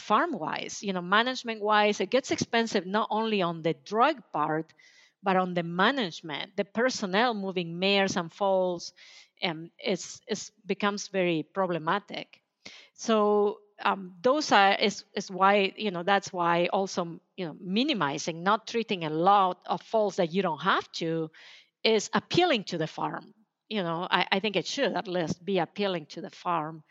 farm 0.00 0.32
wise, 0.32 0.82
you 0.82 0.92
know, 0.92 1.02
management 1.02 1.62
wise, 1.62 2.00
it 2.00 2.10
gets 2.10 2.30
expensive 2.30 2.86
not 2.86 3.08
only 3.10 3.42
on 3.42 3.62
the 3.62 3.74
drug 3.84 4.22
part, 4.32 4.72
but 5.22 5.36
on 5.36 5.54
the 5.54 5.62
management, 5.64 6.56
the 6.56 6.64
personnel 6.64 7.34
moving 7.34 7.78
mares 7.78 8.16
and 8.16 8.32
falls, 8.32 8.92
um, 9.42 9.70
it's, 9.78 10.20
it's 10.28 10.50
becomes 10.66 11.08
very 11.08 11.42
problematic. 11.54 12.40
So 12.94 13.58
um, 13.84 14.14
those 14.22 14.52
are 14.52 14.74
is, 14.74 15.04
is 15.14 15.30
why 15.30 15.72
you 15.76 15.90
know 15.90 16.02
that's 16.02 16.32
why 16.32 16.66
also 16.72 17.20
you 17.36 17.46
know 17.46 17.56
minimizing, 17.60 18.42
not 18.42 18.66
treating 18.66 19.04
a 19.04 19.10
lot 19.10 19.60
of 19.66 19.82
falls 19.82 20.16
that 20.16 20.32
you 20.32 20.42
don't 20.42 20.62
have 20.62 20.90
to, 20.92 21.30
is 21.84 22.10
appealing 22.14 22.64
to 22.66 22.78
the 22.78 22.86
farm. 22.88 23.34
You 23.68 23.82
know, 23.84 24.06
I, 24.10 24.26
I 24.32 24.40
think 24.40 24.56
it 24.56 24.66
should 24.66 24.94
at 24.94 25.08
least 25.08 25.44
be 25.44 25.58
appealing 25.58 26.06
to 26.08 26.22
the 26.22 26.30
farm. 26.30 26.84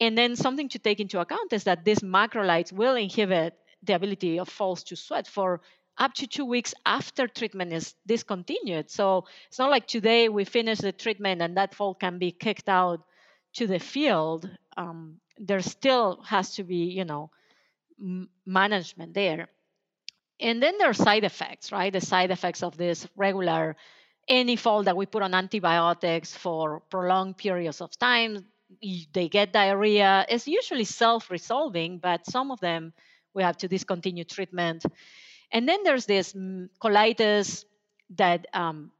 And 0.00 0.16
then 0.16 0.36
something 0.36 0.68
to 0.70 0.78
take 0.78 1.00
into 1.00 1.20
account 1.20 1.52
is 1.52 1.64
that 1.64 1.84
these 1.84 2.00
macrolides 2.00 2.72
will 2.72 2.96
inhibit 2.96 3.54
the 3.82 3.94
ability 3.94 4.38
of 4.38 4.48
falls 4.48 4.82
to 4.84 4.96
sweat 4.96 5.26
for 5.26 5.60
up 5.98 6.12
to 6.14 6.26
two 6.26 6.44
weeks 6.44 6.74
after 6.84 7.26
treatment 7.26 7.72
is 7.72 7.94
discontinued. 8.06 8.90
So 8.90 9.26
it's 9.48 9.58
not 9.58 9.70
like 9.70 9.86
today 9.86 10.28
we 10.28 10.44
finish 10.44 10.78
the 10.78 10.92
treatment 10.92 11.40
and 11.40 11.56
that 11.56 11.74
foal 11.74 11.94
can 11.94 12.18
be 12.18 12.32
kicked 12.32 12.68
out 12.68 13.02
to 13.54 13.66
the 13.66 13.78
field. 13.78 14.48
Um, 14.76 15.20
there 15.38 15.60
still 15.60 16.22
has 16.22 16.54
to 16.56 16.64
be, 16.64 16.86
you 16.86 17.04
know, 17.04 17.30
m- 18.00 18.28
management 18.46 19.14
there. 19.14 19.48
And 20.40 20.62
then 20.62 20.78
there 20.78 20.90
are 20.90 20.94
side 20.94 21.24
effects, 21.24 21.72
right? 21.72 21.92
The 21.92 22.00
side 22.00 22.30
effects 22.30 22.62
of 22.62 22.76
this 22.76 23.06
regular 23.16 23.76
any 24.28 24.56
foal 24.56 24.84
that 24.84 24.96
we 24.96 25.06
put 25.06 25.22
on 25.22 25.34
antibiotics 25.34 26.36
for 26.36 26.80
prolonged 26.90 27.38
periods 27.38 27.80
of 27.80 27.96
time, 27.98 28.46
they 29.12 29.28
get 29.28 29.52
diarrhea. 29.52 30.26
It's 30.28 30.48
usually 30.48 30.84
self 30.84 31.30
resolving, 31.30 31.98
but 31.98 32.26
some 32.26 32.50
of 32.50 32.60
them 32.60 32.92
we 33.34 33.42
have 33.42 33.56
to 33.58 33.68
discontinue 33.68 34.24
treatment. 34.24 34.84
And 35.52 35.68
then 35.68 35.82
there's 35.84 36.06
this 36.06 36.32
mm, 36.32 36.68
colitis 36.82 37.64
that 38.16 38.46
um, 38.54 38.90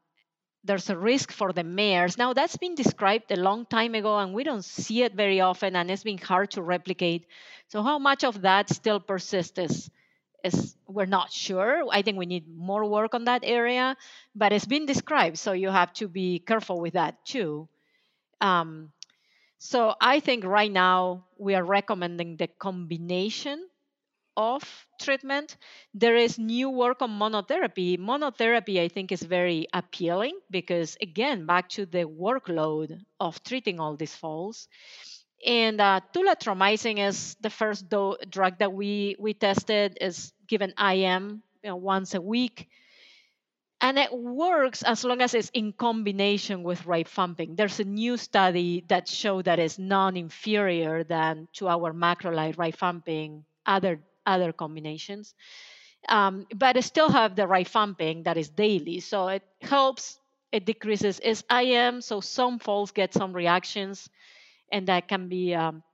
there's 0.65 0.91
a 0.91 0.97
risk 0.99 1.33
for 1.33 1.53
the 1.53 1.65
mares. 1.65 2.19
Now, 2.19 2.33
that's 2.33 2.57
been 2.57 2.75
described 2.75 3.31
a 3.31 3.37
long 3.37 3.67
time 3.67 3.95
ago, 3.95 4.19
and 4.19 4.35
we 4.35 4.45
don't 4.45 4.65
see 4.65 5.03
it 5.03 5.15
very 5.15 5.41
often, 5.41 5.77
and 5.77 5.91
it's 5.91 6.03
been 6.03 6.19
hard 6.19 6.51
to 6.53 6.63
replicate. 6.63 7.27
So, 7.69 7.83
how 7.83 7.99
much 7.99 8.25
of 8.25 8.43
that 8.43 8.69
still 8.71 9.01
persists 9.01 9.59
is, 9.59 9.91
is 10.45 10.77
we're 10.87 11.07
not 11.07 11.33
sure. 11.33 11.85
I 11.91 12.03
think 12.03 12.19
we 12.19 12.27
need 12.27 12.49
more 12.49 12.85
work 12.85 13.15
on 13.15 13.25
that 13.25 13.43
area, 13.45 13.97
but 14.35 14.53
it's 14.53 14.67
been 14.67 14.87
described, 14.87 15.39
so 15.39 15.53
you 15.53 15.71
have 15.71 15.93
to 15.95 16.09
be 16.09 16.41
careful 16.41 16.81
with 16.81 16.95
that 16.95 17.25
too. 17.25 17.69
Um, 18.41 18.93
so, 19.59 19.95
I 20.01 20.21
think 20.21 20.45
right 20.45 20.71
now 20.71 21.25
we 21.39 21.55
are 21.55 21.65
recommending 21.65 22.37
the 22.37 22.47
combination 22.47 23.67
of 24.37 24.63
treatment. 25.01 25.57
There 25.95 26.17
is 26.17 26.39
new 26.39 26.71
work 26.71 27.03
on 27.03 27.11
monotherapy. 27.19 27.99
Monotherapy, 27.99 28.81
I 28.81 28.89
think, 28.89 29.13
is 29.13 29.23
very 29.23 29.67
appealing 29.73 30.39
because, 30.51 30.97
again, 31.03 31.47
back 31.47 31.69
to 31.71 31.87
the 31.87 32.05
workload 32.05 33.01
of 33.21 33.43
treating 33.45 33.81
all 33.81 33.97
these 33.97 34.15
falls. 34.15 34.69
And 35.47 35.81
uh, 35.81 36.01
tulathromycin 36.15 36.99
is 37.09 37.37
the 37.41 37.51
first 37.51 37.89
do- 37.89 38.17
drug 38.29 38.59
that 38.59 38.73
we, 38.73 39.17
we 39.19 39.35
tested, 39.35 39.99
is 40.01 40.33
given 40.49 40.75
IM 40.79 41.43
you 41.63 41.71
know, 41.71 41.77
once 41.77 42.15
a 42.15 42.21
week. 42.21 42.69
And 43.87 44.01
it 44.01 44.13
works 44.13 44.83
as 44.83 45.05
long 45.05 45.21
as 45.21 45.33
it's 45.33 45.49
in 45.55 45.73
combination 45.73 46.65
with 46.65 46.83
rifampin. 46.83 47.57
There's 47.57 47.79
a 47.79 47.85
new 47.85 48.17
study 48.17 48.85
that 48.89 49.07
showed 49.07 49.45
that 49.45 49.61
it's 49.61 49.79
non-inferior 49.79 51.05
than 51.05 51.47
to 51.53 51.69
our 51.69 51.93
macrolide 51.95 52.57
rifampin, 52.57 53.45
other 53.65 54.01
other 54.27 54.53
combinations. 54.53 55.37
Um, 56.09 56.49
but 56.53 56.77
I 56.77 56.81
still 56.81 57.09
have 57.11 57.37
the 57.37 57.47
rifampin 57.47 58.25
that 58.25 58.37
is 58.37 58.49
daily. 58.49 58.99
So 58.99 59.29
it 59.29 59.45
helps, 59.63 60.19
it 60.51 60.67
decreases 60.67 61.21
its 61.23 61.45
IM. 61.49 62.01
So 62.01 62.21
some 62.21 62.59
folks 62.59 62.91
get 62.91 63.15
some 63.15 63.33
reactions, 63.33 64.11
and 64.73 64.89
that 64.89 65.07
can 65.07 65.29
be 65.29 65.55
um, 65.55 65.85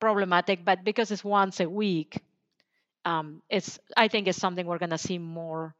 problematic. 0.00 0.64
But 0.64 0.84
because 0.84 1.10
it's 1.10 1.22
once 1.22 1.60
a 1.60 1.68
week, 1.68 2.16
um, 3.04 3.42
it's 3.50 3.78
I 3.94 4.08
think 4.08 4.26
it's 4.26 4.40
something 4.40 4.64
we're 4.64 4.78
going 4.78 4.96
to 4.96 4.96
see 4.96 5.18
more 5.18 5.74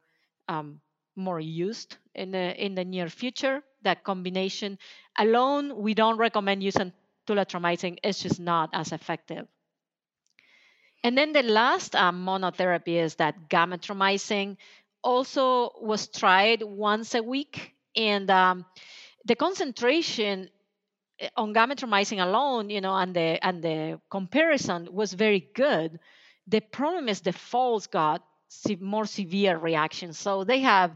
um, 0.47 0.79
more 1.15 1.39
used 1.39 1.97
in 2.15 2.31
the 2.31 2.55
in 2.63 2.75
the 2.75 2.85
near 2.85 3.09
future. 3.09 3.63
That 3.83 4.03
combination 4.03 4.79
alone, 5.17 5.75
we 5.77 5.93
don't 5.93 6.17
recommend 6.17 6.63
using 6.63 6.93
tulathromycin. 7.27 7.99
It's 8.03 8.21
just 8.21 8.39
not 8.39 8.69
as 8.73 8.91
effective. 8.91 9.47
And 11.03 11.17
then 11.17 11.33
the 11.33 11.43
last 11.43 11.95
um, 11.95 12.25
monotherapy 12.25 12.95
is 13.01 13.15
that 13.15 13.49
gamithromycin 13.49 14.57
also 15.03 15.71
was 15.81 16.07
tried 16.07 16.63
once 16.63 17.13
a 17.13 17.21
week. 17.21 17.73
And 17.95 18.29
um, 18.31 18.65
the 19.25 19.35
concentration 19.35 20.49
eh, 21.19 21.29
on 21.35 21.53
gamithromycin 21.53 22.23
alone, 22.23 22.69
you 22.69 22.81
know, 22.81 22.95
and 22.95 23.13
the 23.15 23.43
and 23.45 23.63
the 23.63 23.99
comparison 24.09 24.87
was 24.91 25.13
very 25.13 25.49
good. 25.53 25.99
The 26.47 26.61
problem 26.61 27.09
is 27.09 27.21
the 27.21 27.33
foals 27.33 27.87
more 28.79 29.05
severe 29.05 29.57
reactions. 29.57 30.17
So 30.17 30.43
they 30.43 30.59
have 30.61 30.95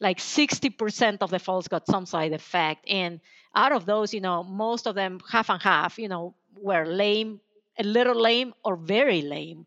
like 0.00 0.18
60% 0.18 1.18
of 1.20 1.30
the 1.30 1.38
falls 1.38 1.68
got 1.68 1.86
some 1.86 2.06
side 2.06 2.32
effect. 2.32 2.84
And 2.88 3.20
out 3.54 3.72
of 3.72 3.86
those, 3.86 4.12
you 4.12 4.20
know, 4.20 4.42
most 4.42 4.86
of 4.86 4.94
them 4.94 5.20
half 5.30 5.50
and 5.50 5.62
half, 5.62 5.98
you 5.98 6.08
know, 6.08 6.34
were 6.56 6.84
lame 6.86 7.40
a 7.78 7.82
little 7.82 8.20
lame 8.20 8.54
or 8.64 8.76
very 8.76 9.22
lame. 9.22 9.66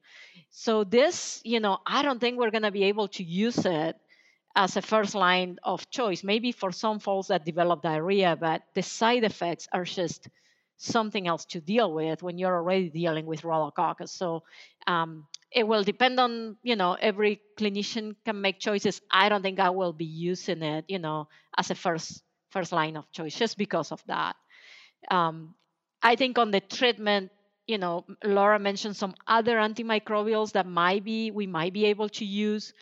So 0.50 0.84
this, 0.84 1.42
you 1.44 1.60
know, 1.60 1.80
I 1.86 2.02
don't 2.04 2.20
think 2.20 2.38
we're 2.38 2.52
going 2.52 2.64
to 2.64 2.72
be 2.72 2.86
able 2.86 3.10
to 3.10 3.24
use 3.24 3.66
it 3.66 3.96
as 4.56 4.76
a 4.76 4.82
first 4.82 5.14
line 5.16 5.58
of 5.64 5.90
choice. 5.90 6.24
Maybe 6.24 6.52
for 6.52 6.72
some 6.72 7.00
folks 7.00 7.28
that 7.28 7.46
develop 7.46 7.82
diarrhea, 7.82 8.36
but 8.40 8.64
the 8.74 8.82
side 8.82 9.24
effects 9.24 9.68
are 9.72 9.84
just 9.84 10.30
something 10.78 11.28
else 11.28 11.46
to 11.46 11.60
deal 11.62 11.92
with 11.94 12.24
when 12.24 12.38
you're 12.38 12.56
already 12.56 12.90
dealing 12.90 13.26
with 13.26 13.42
rhodococcus. 13.42 14.10
So 14.10 14.44
um, 14.88 15.28
it 15.52 15.68
will 15.68 15.84
depend 15.84 16.20
on, 16.20 16.58
you 16.64 16.76
know, 16.76 16.94
every 17.00 17.42
clinician 17.58 18.16
can 18.26 18.42
make 18.42 18.60
choices. 18.60 19.02
I 19.12 19.30
don't 19.30 19.42
think 19.42 19.60
I 19.60 19.70
will 19.72 19.94
be 19.94 20.06
using 20.06 20.62
it, 20.62 20.86
you 20.88 21.00
know, 21.00 21.28
as 21.58 21.72
a 21.72 21.76
first 21.76 22.24
first 22.52 22.72
line 22.72 22.96
of 22.98 23.12
choice 23.12 23.36
just 23.36 23.58
because 23.58 23.92
of 23.92 24.04
that. 24.08 24.36
Um, 25.12 25.56
I 26.02 26.16
think 26.16 26.38
on 26.38 26.52
the 26.52 26.62
treatment 26.62 27.32
you 27.68 27.78
know, 27.78 28.06
Laura 28.24 28.60
mentioned 28.60 28.96
some 28.96 29.14
other 29.28 29.58
antimicrobials 29.58 30.54
that 30.54 30.66
might 30.66 31.04
be 31.04 31.32
we 31.32 31.48
might 31.48 31.74
be 31.74 31.86
able 31.86 32.08
to 32.10 32.24
use, 32.26 32.74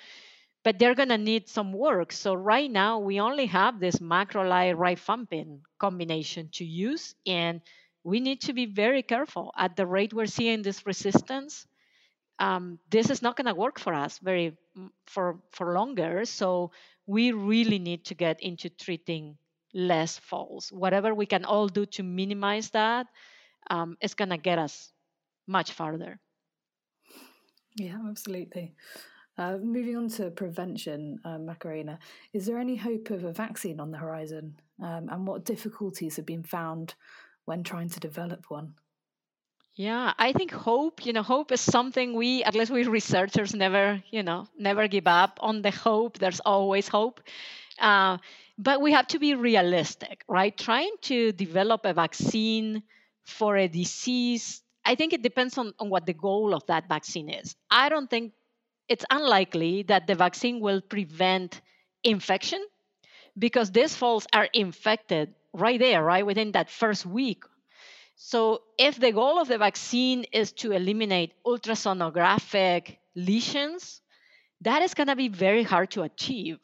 but 0.64 0.80
they're 0.80 0.96
going 0.96 1.10
to 1.10 1.18
need 1.18 1.48
some 1.50 1.74
work. 1.74 2.12
So 2.12 2.34
right 2.34 2.70
now 2.70 3.00
we 3.00 3.20
only 3.20 3.46
have 3.48 3.80
this 3.80 3.98
macrolide 3.98 4.76
rifampin 4.76 5.62
combination 5.80 6.50
to 6.54 6.66
use, 6.66 7.16
and 7.28 7.62
we 8.04 8.20
need 8.20 8.42
to 8.42 8.54
be 8.54 8.66
very 8.66 9.04
careful 9.04 9.54
at 9.58 9.76
the 9.76 9.86
rate 9.88 10.14
we're 10.14 10.26
seeing 10.28 10.62
this 10.62 10.86
resistance. 10.86 11.68
Um, 12.40 12.80
this 12.90 13.10
is 13.10 13.22
not 13.22 13.38
going 13.38 13.48
to 13.48 13.56
work 13.56 13.80
for 13.80 13.94
us 13.94 14.20
very 14.20 14.58
for 15.06 15.40
for 15.52 15.74
longer. 15.74 16.26
So 16.26 16.72
we 17.08 17.32
really 17.32 17.80
need 17.80 18.06
to 18.06 18.16
get 18.16 18.42
into 18.42 18.70
treating 18.70 19.38
less 19.74 20.18
foals. 20.18 20.72
Whatever 20.72 21.14
we 21.14 21.26
can 21.26 21.46
all 21.46 21.68
do 21.68 21.86
to 21.86 22.04
minimize 22.04 22.70
that 22.72 23.08
um, 23.70 23.98
is 24.02 24.14
going 24.14 24.30
to 24.30 24.38
get 24.38 24.60
us 24.60 24.92
much 25.48 25.72
farther. 25.72 26.20
Yeah, 27.76 27.98
absolutely. 28.08 28.74
Uh, 29.38 29.58
moving 29.58 29.98
on 29.98 30.08
to 30.08 30.32
prevention, 30.32 31.20
uh, 31.26 31.38
Macarena, 31.38 32.00
is 32.32 32.46
there 32.46 32.58
any 32.58 32.78
hope 32.78 33.10
of 33.10 33.26
a 33.26 33.34
vaccine 33.34 33.82
on 33.82 33.92
the 33.92 33.98
horizon? 33.98 34.56
Um, 34.82 35.10
and 35.12 35.28
what 35.28 35.44
difficulties 35.44 36.16
have 36.16 36.26
been 36.26 36.44
found 36.44 36.96
when 37.44 37.64
trying 37.64 37.90
to 37.90 38.00
develop 38.00 38.46
one? 38.50 38.76
Yeah, 39.76 40.14
I 40.18 40.32
think 40.32 40.52
hope, 40.52 41.06
you 41.06 41.12
know, 41.12 41.22
hope 41.24 41.52
is 41.52 41.60
something 41.60 42.14
we, 42.14 42.44
at 42.44 42.56
least 42.56 42.72
we 42.72 42.86
researchers, 42.86 43.54
never, 43.54 44.02
you 44.10 44.24
know, 44.24 44.48
never 44.58 44.88
give 44.88 45.06
up 45.08 45.38
on 45.42 45.62
the 45.62 45.72
hope. 45.72 46.18
There's 46.18 46.40
always 46.40 46.88
hope. 46.88 47.22
Uh, 47.80 48.18
but 48.58 48.82
we 48.82 48.94
have 48.94 49.08
to 49.08 49.20
be 49.20 49.36
realistic, 49.36 50.24
right? 50.30 50.58
Trying 50.58 50.96
to 51.04 51.34
develop 51.34 51.86
a 51.86 51.94
vaccine 51.94 52.84
for 53.24 53.58
a 53.58 53.68
disease, 53.68 54.62
I 54.86 54.96
think 54.96 55.12
it 55.12 55.22
depends 55.22 55.58
on, 55.58 55.74
on 55.80 55.90
what 55.90 56.06
the 56.06 56.14
goal 56.14 56.54
of 56.54 56.66
that 56.68 56.88
vaccine 56.88 57.30
is. 57.30 57.56
I 57.70 57.90
don't 57.90 58.10
think 58.10 58.32
it's 58.90 59.06
unlikely 59.10 59.84
that 59.84 60.08
the 60.08 60.16
vaccine 60.16 60.62
will 60.62 60.82
prevent 60.82 61.62
infection 62.04 62.64
because 63.38 63.72
these 63.72 63.96
folks 63.96 64.28
are 64.34 64.50
infected 64.54 65.36
right 65.54 65.80
there, 65.80 66.04
right 66.04 66.26
within 66.26 66.54
that 66.54 66.70
first 66.70 67.06
week. 67.06 67.44
So, 68.18 68.64
if 68.78 69.00
the 69.00 69.12
goal 69.14 69.40
of 69.40 69.48
the 69.48 69.58
vaccine 69.58 70.26
is 70.34 70.52
to 70.54 70.72
eliminate 70.74 71.34
ultrasonographic 71.46 72.98
lesions, 73.16 74.02
that 74.62 74.82
is 74.82 74.94
going 74.94 75.08
to 75.08 75.16
be 75.16 75.30
very 75.30 75.64
hard 75.64 75.92
to 75.92 76.04
achieve. 76.04 76.60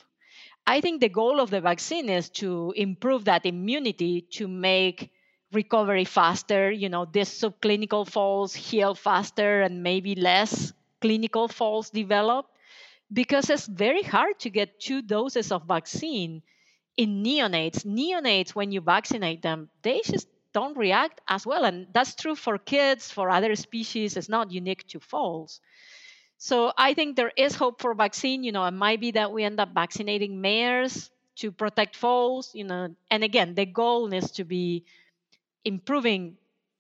I 0.67 0.81
think 0.81 1.01
the 1.01 1.09
goal 1.09 1.39
of 1.39 1.49
the 1.51 1.61
vaccine 1.61 2.09
is 2.09 2.29
to 2.41 2.73
improve 2.75 3.25
that 3.25 3.45
immunity 3.45 4.21
to 4.33 4.47
make 4.47 5.11
recovery 5.53 6.05
faster. 6.05 6.71
You 6.71 6.89
know, 6.89 7.05
these 7.05 7.29
subclinical 7.29 8.07
falls 8.09 8.53
heal 8.55 8.95
faster 8.95 9.61
and 9.61 9.83
maybe 9.83 10.15
less 10.15 10.73
clinical 11.01 11.47
falls 11.47 11.89
develop 11.91 12.47
because 13.13 13.49
it's 13.49 13.67
very 13.67 14.03
hard 14.03 14.39
to 14.39 14.49
get 14.49 14.79
two 14.79 15.01
doses 15.01 15.51
of 15.51 15.65
vaccine 15.67 16.41
in 16.97 17.23
neonates. 17.23 17.85
Neonates, 17.85 18.51
when 18.55 18.71
you 18.71 18.81
vaccinate 18.81 19.41
them, 19.41 19.69
they 19.83 20.01
just 20.05 20.27
don't 20.53 20.77
react 20.77 21.21
as 21.27 21.45
well. 21.45 21.65
And 21.65 21.87
that's 21.93 22.15
true 22.15 22.35
for 22.35 22.57
kids, 22.57 23.11
for 23.11 23.29
other 23.29 23.55
species. 23.55 24.17
It's 24.17 24.29
not 24.29 24.51
unique 24.51 24.87
to 24.89 24.99
foals. 24.99 25.61
So 26.37 26.73
I 26.77 26.93
think 26.93 27.15
there 27.15 27.31
is 27.37 27.55
hope 27.55 27.81
for 27.81 27.93
vaccine. 27.93 28.43
You 28.43 28.51
know, 28.51 28.65
it 28.65 28.71
might 28.71 28.99
be 28.99 29.11
that 29.11 29.31
we 29.31 29.43
end 29.43 29.59
up 29.59 29.73
vaccinating 29.73 30.41
mares 30.41 31.11
to 31.37 31.51
protect 31.51 31.95
foals. 31.95 32.51
You 32.53 32.65
know, 32.65 32.95
and 33.09 33.23
again, 33.23 33.55
the 33.55 33.65
goal 33.65 34.07
needs 34.07 34.31
to 34.31 34.43
be 34.43 34.85
improving 35.63 36.37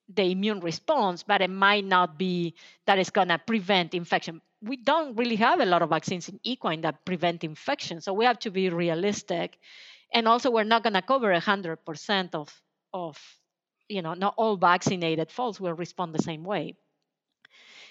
the 0.09 0.23
immune 0.31 0.59
response, 0.59 1.23
but 1.23 1.41
it 1.41 1.49
might 1.49 1.85
not 1.85 2.17
be 2.17 2.55
that 2.85 2.99
it's 2.99 3.11
going 3.11 3.29
to 3.29 3.37
prevent 3.37 3.93
infection. 3.93 4.41
we 4.61 4.77
don't 4.77 5.15
really 5.15 5.37
have 5.37 5.59
a 5.59 5.65
lot 5.65 5.81
of 5.81 5.89
vaccines 5.89 6.29
in 6.29 6.39
equine 6.43 6.81
that 6.81 7.03
prevent 7.05 7.43
infection. 7.43 7.99
So 8.01 8.13
we 8.13 8.25
have 8.25 8.39
to 8.39 8.51
be 8.51 8.69
realistic. 8.69 9.57
And 10.13 10.27
also, 10.27 10.51
we're 10.51 10.63
not 10.65 10.83
going 10.83 10.93
to 10.93 11.01
cover 11.01 11.33
100% 11.33 12.35
of, 12.35 12.61
of, 12.93 13.17
you 13.91 14.01
know, 14.01 14.13
not 14.15 14.35
all 14.37 14.57
vaccinated 14.57 15.31
foals 15.31 15.59
will 15.61 15.73
respond 15.73 16.15
the 16.15 16.23
same 16.23 16.43
way. 16.43 16.75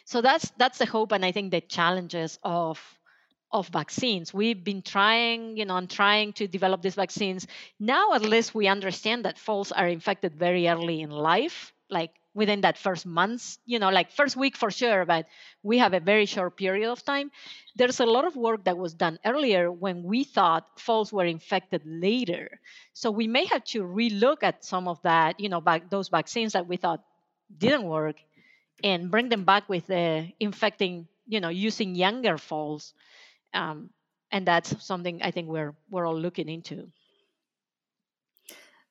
So 0.04 0.20
that's 0.20 0.50
that's 0.58 0.78
the 0.78 0.86
hope, 0.86 1.12
and 1.12 1.24
I 1.24 1.32
think 1.32 1.50
the 1.50 1.60
challenges 1.60 2.38
of 2.42 2.80
of 3.52 3.68
vaccines. 3.68 4.32
We've 4.34 4.62
been 4.64 4.82
trying, 4.82 5.56
you 5.56 5.64
know, 5.66 5.76
and 5.76 5.90
trying 5.90 6.32
to 6.34 6.48
develop 6.48 6.82
these 6.82 6.96
vaccines. 6.96 7.46
Now, 7.80 8.14
at 8.14 8.22
least, 8.22 8.54
we 8.54 8.68
understand 8.68 9.24
that 9.26 9.38
foals 9.38 9.72
are 9.72 9.88
infected 9.88 10.34
very 10.36 10.68
early 10.68 11.00
in 11.02 11.10
life, 11.10 11.72
like 11.90 12.12
within 12.34 12.60
that 12.60 12.78
first 12.78 13.06
month, 13.06 13.58
you 13.66 13.78
know, 13.78 13.90
like 13.90 14.12
first 14.12 14.36
week 14.36 14.56
for 14.56 14.70
sure, 14.70 15.04
but 15.04 15.26
we 15.62 15.78
have 15.78 15.94
a 15.94 16.00
very 16.00 16.26
short 16.26 16.56
period 16.56 16.88
of 16.88 17.04
time. 17.04 17.30
There's 17.74 18.00
a 18.00 18.06
lot 18.06 18.24
of 18.24 18.36
work 18.36 18.64
that 18.64 18.78
was 18.78 18.94
done 18.94 19.18
earlier 19.24 19.70
when 19.70 20.04
we 20.04 20.24
thought 20.24 20.66
foals 20.78 21.12
were 21.12 21.24
infected 21.24 21.82
later. 21.84 22.60
So 22.92 23.10
we 23.10 23.26
may 23.26 23.46
have 23.46 23.64
to 23.64 23.82
relook 23.82 24.42
at 24.42 24.64
some 24.64 24.86
of 24.86 25.02
that, 25.02 25.40
you 25.40 25.48
know, 25.48 25.60
back 25.60 25.90
those 25.90 26.08
vaccines 26.08 26.52
that 26.52 26.68
we 26.68 26.76
thought 26.76 27.02
didn't 27.58 27.84
work 27.84 28.16
and 28.84 29.10
bring 29.10 29.28
them 29.28 29.44
back 29.44 29.68
with 29.68 29.86
the 29.88 30.30
infecting, 30.38 31.08
you 31.26 31.40
know, 31.40 31.48
using 31.48 31.94
younger 31.94 32.38
foals. 32.38 32.94
Um, 33.52 33.90
and 34.30 34.46
that's 34.46 34.84
something 34.84 35.20
I 35.22 35.32
think 35.32 35.48
we're 35.48 35.74
we're 35.90 36.06
all 36.06 36.18
looking 36.18 36.48
into. 36.48 36.88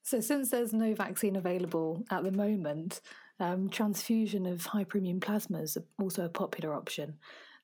So, 0.09 0.19
since 0.21 0.49
there's 0.49 0.73
no 0.73 0.95
vaccine 0.95 1.35
available 1.35 2.03
at 2.09 2.23
the 2.23 2.31
moment, 2.31 2.99
um, 3.39 3.69
transfusion 3.69 4.45
of 4.45 4.63
hyperimmune 4.63 5.21
plasma 5.21 5.61
is 5.61 5.77
also 5.99 6.25
a 6.25 6.29
popular 6.29 6.73
option. 6.73 7.15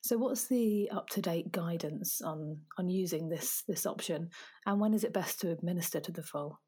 So, 0.01 0.17
what's 0.17 0.45
the 0.45 0.89
up-to-date 0.91 1.51
guidance 1.51 2.21
on 2.21 2.61
on 2.77 2.89
using 2.89 3.29
this 3.29 3.63
this 3.67 3.85
option, 3.85 4.29
and 4.65 4.79
when 4.79 4.93
is 4.93 5.03
it 5.03 5.13
best 5.13 5.41
to 5.41 5.51
administer 5.51 5.99
to 5.99 6.11
the 6.11 6.23
foal? 6.23 6.59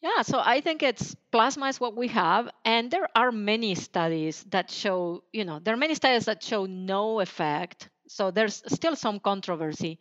Yeah, 0.00 0.22
so 0.22 0.40
I 0.42 0.62
think 0.62 0.82
it's 0.82 1.14
plasma 1.30 1.66
is 1.66 1.78
what 1.78 1.94
we 1.96 2.08
have, 2.08 2.48
and 2.64 2.90
there 2.90 3.08
are 3.14 3.30
many 3.30 3.74
studies 3.74 4.44
that 4.50 4.70
show, 4.70 5.24
you 5.32 5.44
know, 5.44 5.58
there 5.58 5.74
are 5.74 5.84
many 5.84 5.94
studies 5.94 6.24
that 6.24 6.42
show 6.42 6.64
no 6.64 7.20
effect. 7.20 7.90
So 8.08 8.30
there's 8.30 8.62
still 8.66 8.96
some 8.96 9.20
controversy, 9.20 9.98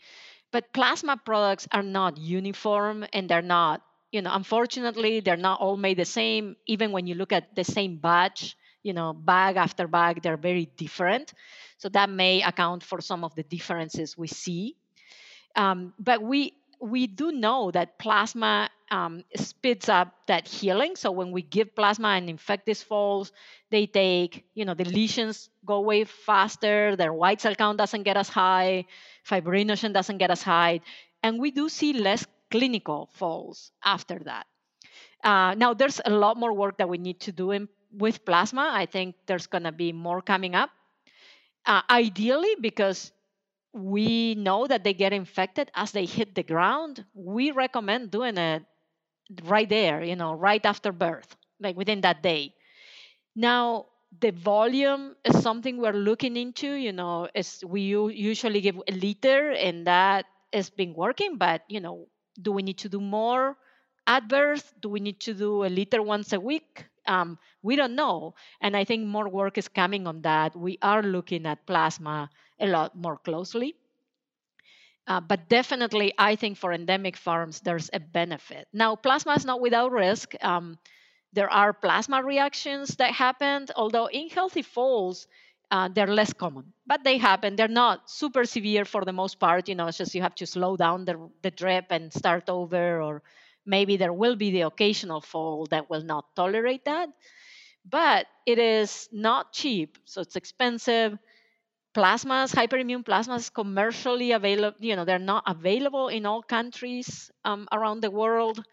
but 0.51 0.71
plasma 0.73 1.17
products 1.17 1.67
are 1.71 1.83
not 1.83 2.17
uniform 2.17 3.05
and 3.11 3.29
they're 3.29 3.41
not 3.41 3.81
you 4.11 4.21
know, 4.21 4.31
unfortunately, 4.33 5.19
they're 5.19 5.37
not 5.37 5.59
all 5.61 5.77
made 5.77 5.97
the 5.97 6.05
same. 6.05 6.55
Even 6.67 6.91
when 6.91 7.07
you 7.07 7.15
look 7.15 7.31
at 7.31 7.55
the 7.55 7.63
same 7.63 7.97
batch, 7.97 8.55
you 8.83 8.93
know, 8.93 9.13
bag 9.13 9.57
after 9.57 9.87
bag, 9.87 10.21
they're 10.21 10.37
very 10.37 10.65
different. 10.77 11.33
So 11.77 11.89
that 11.89 12.09
may 12.09 12.41
account 12.41 12.83
for 12.83 13.01
some 13.01 13.23
of 13.23 13.35
the 13.35 13.43
differences 13.43 14.17
we 14.17 14.27
see. 14.27 14.75
Um, 15.55 15.93
but 15.99 16.21
we 16.21 16.53
we 16.81 17.07
do 17.07 17.31
know 17.33 17.71
that 17.71 17.99
plasma 17.99 18.69
um, 18.89 19.23
speeds 19.35 19.89
up 19.89 20.13
that 20.27 20.47
healing. 20.47 20.95
So 20.95 21.11
when 21.11 21.31
we 21.31 21.41
give 21.41 21.75
plasma 21.75 22.09
and 22.09 22.29
infect 22.29 22.65
these 22.65 22.81
foals, 22.81 23.33
they 23.69 23.85
take, 23.85 24.45
you 24.53 24.63
know, 24.63 24.73
the 24.73 24.85
lesions 24.85 25.49
go 25.65 25.75
away 25.75 26.05
faster, 26.05 26.95
their 26.95 27.11
white 27.11 27.41
cell 27.41 27.53
count 27.53 27.77
doesn't 27.77 28.03
get 28.03 28.15
as 28.15 28.29
high, 28.29 28.85
fibrinogen 29.27 29.93
doesn't 29.93 30.19
get 30.19 30.31
as 30.31 30.41
high, 30.41 30.79
and 31.21 31.37
we 31.39 31.51
do 31.51 31.67
see 31.67 31.93
less 31.93 32.25
clinical 32.51 33.09
falls 33.13 33.71
after 33.83 34.19
that. 34.19 34.47
Uh, 35.23 35.55
now, 35.55 35.73
there's 35.73 36.01
a 36.05 36.11
lot 36.11 36.37
more 36.37 36.53
work 36.53 36.77
that 36.77 36.89
we 36.89 36.97
need 36.97 37.19
to 37.21 37.31
do 37.31 37.51
in, 37.51 37.69
with 37.91 38.25
plasma. 38.25 38.71
I 38.73 38.85
think 38.85 39.15
there's 39.27 39.47
going 39.47 39.63
to 39.65 39.71
be 39.71 39.91
more 39.93 40.21
coming 40.21 40.55
up. 40.55 40.71
Uh, 41.65 41.81
ideally, 41.89 42.55
because 42.61 43.11
we 43.73 44.35
know 44.35 44.67
that 44.67 44.83
they 44.83 44.93
get 44.93 45.13
infected 45.13 45.71
as 45.75 45.91
they 45.91 46.05
hit 46.05 46.35
the 46.35 46.43
ground, 46.43 47.05
we 47.13 47.51
recommend 47.51 48.11
doing 48.11 48.37
it 48.37 48.63
right 49.43 49.69
there, 49.69 50.03
you 50.03 50.15
know, 50.15 50.33
right 50.33 50.65
after 50.65 50.91
birth, 50.91 51.35
like 51.59 51.75
within 51.77 52.01
that 52.01 52.23
day. 52.23 52.53
Now, 53.35 53.87
the 54.21 54.31
volume 54.31 55.15
is 55.25 55.41
something 55.41 55.77
we're 55.77 55.93
looking 55.93 56.37
into. 56.37 56.71
You 56.73 56.93
know, 56.93 57.27
is 57.35 57.63
we 57.65 57.81
usually 57.83 58.61
give 58.61 58.77
a 58.87 58.91
liter, 58.93 59.51
and 59.51 59.87
that 59.87 60.25
has 60.53 60.69
been 60.69 60.93
working. 60.93 61.37
But 61.37 61.63
you 61.69 61.79
know, 61.81 62.07
do 62.41 62.51
we 62.51 62.61
need 62.63 62.79
to 62.79 62.89
do 62.89 62.99
more 62.99 63.57
birth? 64.27 64.73
Do 64.81 64.89
we 64.89 64.99
need 64.99 65.19
to 65.21 65.33
do 65.33 65.63
a 65.65 65.69
liter 65.69 66.01
once 66.01 66.33
a 66.33 66.39
week? 66.39 66.85
Um, 67.05 67.37
we 67.61 67.75
don't 67.75 67.95
know. 67.95 68.33
And 68.61 68.75
I 68.75 68.83
think 68.85 69.05
more 69.05 69.29
work 69.29 69.57
is 69.57 69.67
coming 69.67 70.07
on 70.07 70.21
that. 70.23 70.55
We 70.55 70.79
are 70.81 71.03
looking 71.03 71.45
at 71.45 71.65
plasma 71.67 72.29
a 72.59 72.67
lot 72.67 72.95
more 72.95 73.17
closely. 73.17 73.75
Uh, 75.07 75.19
but 75.19 75.49
definitely, 75.49 76.13
I 76.17 76.35
think 76.35 76.57
for 76.57 76.71
endemic 76.71 77.17
farms, 77.17 77.61
there's 77.61 77.89
a 77.93 77.99
benefit. 77.99 78.67
Now, 78.73 78.95
plasma 78.95 79.33
is 79.33 79.45
not 79.45 79.61
without 79.61 79.91
risk. 79.91 80.33
Um, 80.41 80.77
there 81.33 81.49
are 81.49 81.73
plasma 81.73 82.23
reactions 82.23 82.95
that 82.97 83.13
happen, 83.13 83.67
although 83.75 84.07
in 84.07 84.29
healthy 84.29 84.61
foals, 84.61 85.27
uh, 85.71 85.87
they're 85.93 86.07
less 86.07 86.33
common, 86.33 86.73
but 86.87 87.03
they 87.03 87.17
happen. 87.17 87.55
They're 87.55 87.67
not 87.67 88.09
super 88.09 88.45
severe 88.45 88.85
for 88.85 89.05
the 89.05 89.13
most 89.13 89.39
part. 89.39 89.69
You 89.69 89.75
know, 89.75 89.87
it's 89.87 89.97
just 89.97 90.15
you 90.15 90.21
have 90.21 90.35
to 90.35 90.45
slow 90.47 90.75
down 90.77 91.05
the, 91.05 91.29
the 91.43 91.51
drip 91.51 91.87
and 91.91 92.11
start 92.11 92.49
over, 92.49 93.01
or 93.01 93.21
maybe 93.65 93.97
there 93.97 94.13
will 94.13 94.35
be 94.35 94.51
the 94.51 94.61
occasional 94.61 95.21
fall 95.21 95.67
that 95.67 95.89
will 95.89 96.03
not 96.03 96.25
tolerate 96.35 96.85
that. 96.85 97.09
But 97.85 98.27
it 98.45 98.59
is 98.59 99.09
not 99.11 99.53
cheap, 99.53 99.97
so 100.05 100.21
it's 100.21 100.35
expensive. 100.35 101.17
Plasmas, 101.95 102.53
hyperimmune 102.53 103.03
plasmas, 103.03 103.53
commercially 103.53 104.31
available. 104.31 104.77
You 104.79 104.95
know, 104.95 105.05
they're 105.05 105.19
not 105.19 105.43
available 105.47 106.07
in 106.07 106.25
all 106.25 106.41
countries 106.43 107.31
um, 107.45 107.67
around 107.71 108.01
the 108.01 108.11
world. 108.11 108.63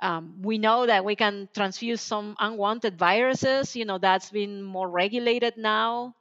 Um, 0.00 0.42
we 0.42 0.58
know 0.58 0.86
that 0.86 1.04
we 1.04 1.16
can 1.16 1.48
transfuse 1.54 2.00
some 2.00 2.36
unwanted 2.38 2.98
viruses. 2.98 3.74
You 3.74 3.84
know, 3.84 3.98
that's 3.98 4.30
been 4.30 4.62
more 4.62 4.88
regulated 4.88 5.56
now. 5.56 6.14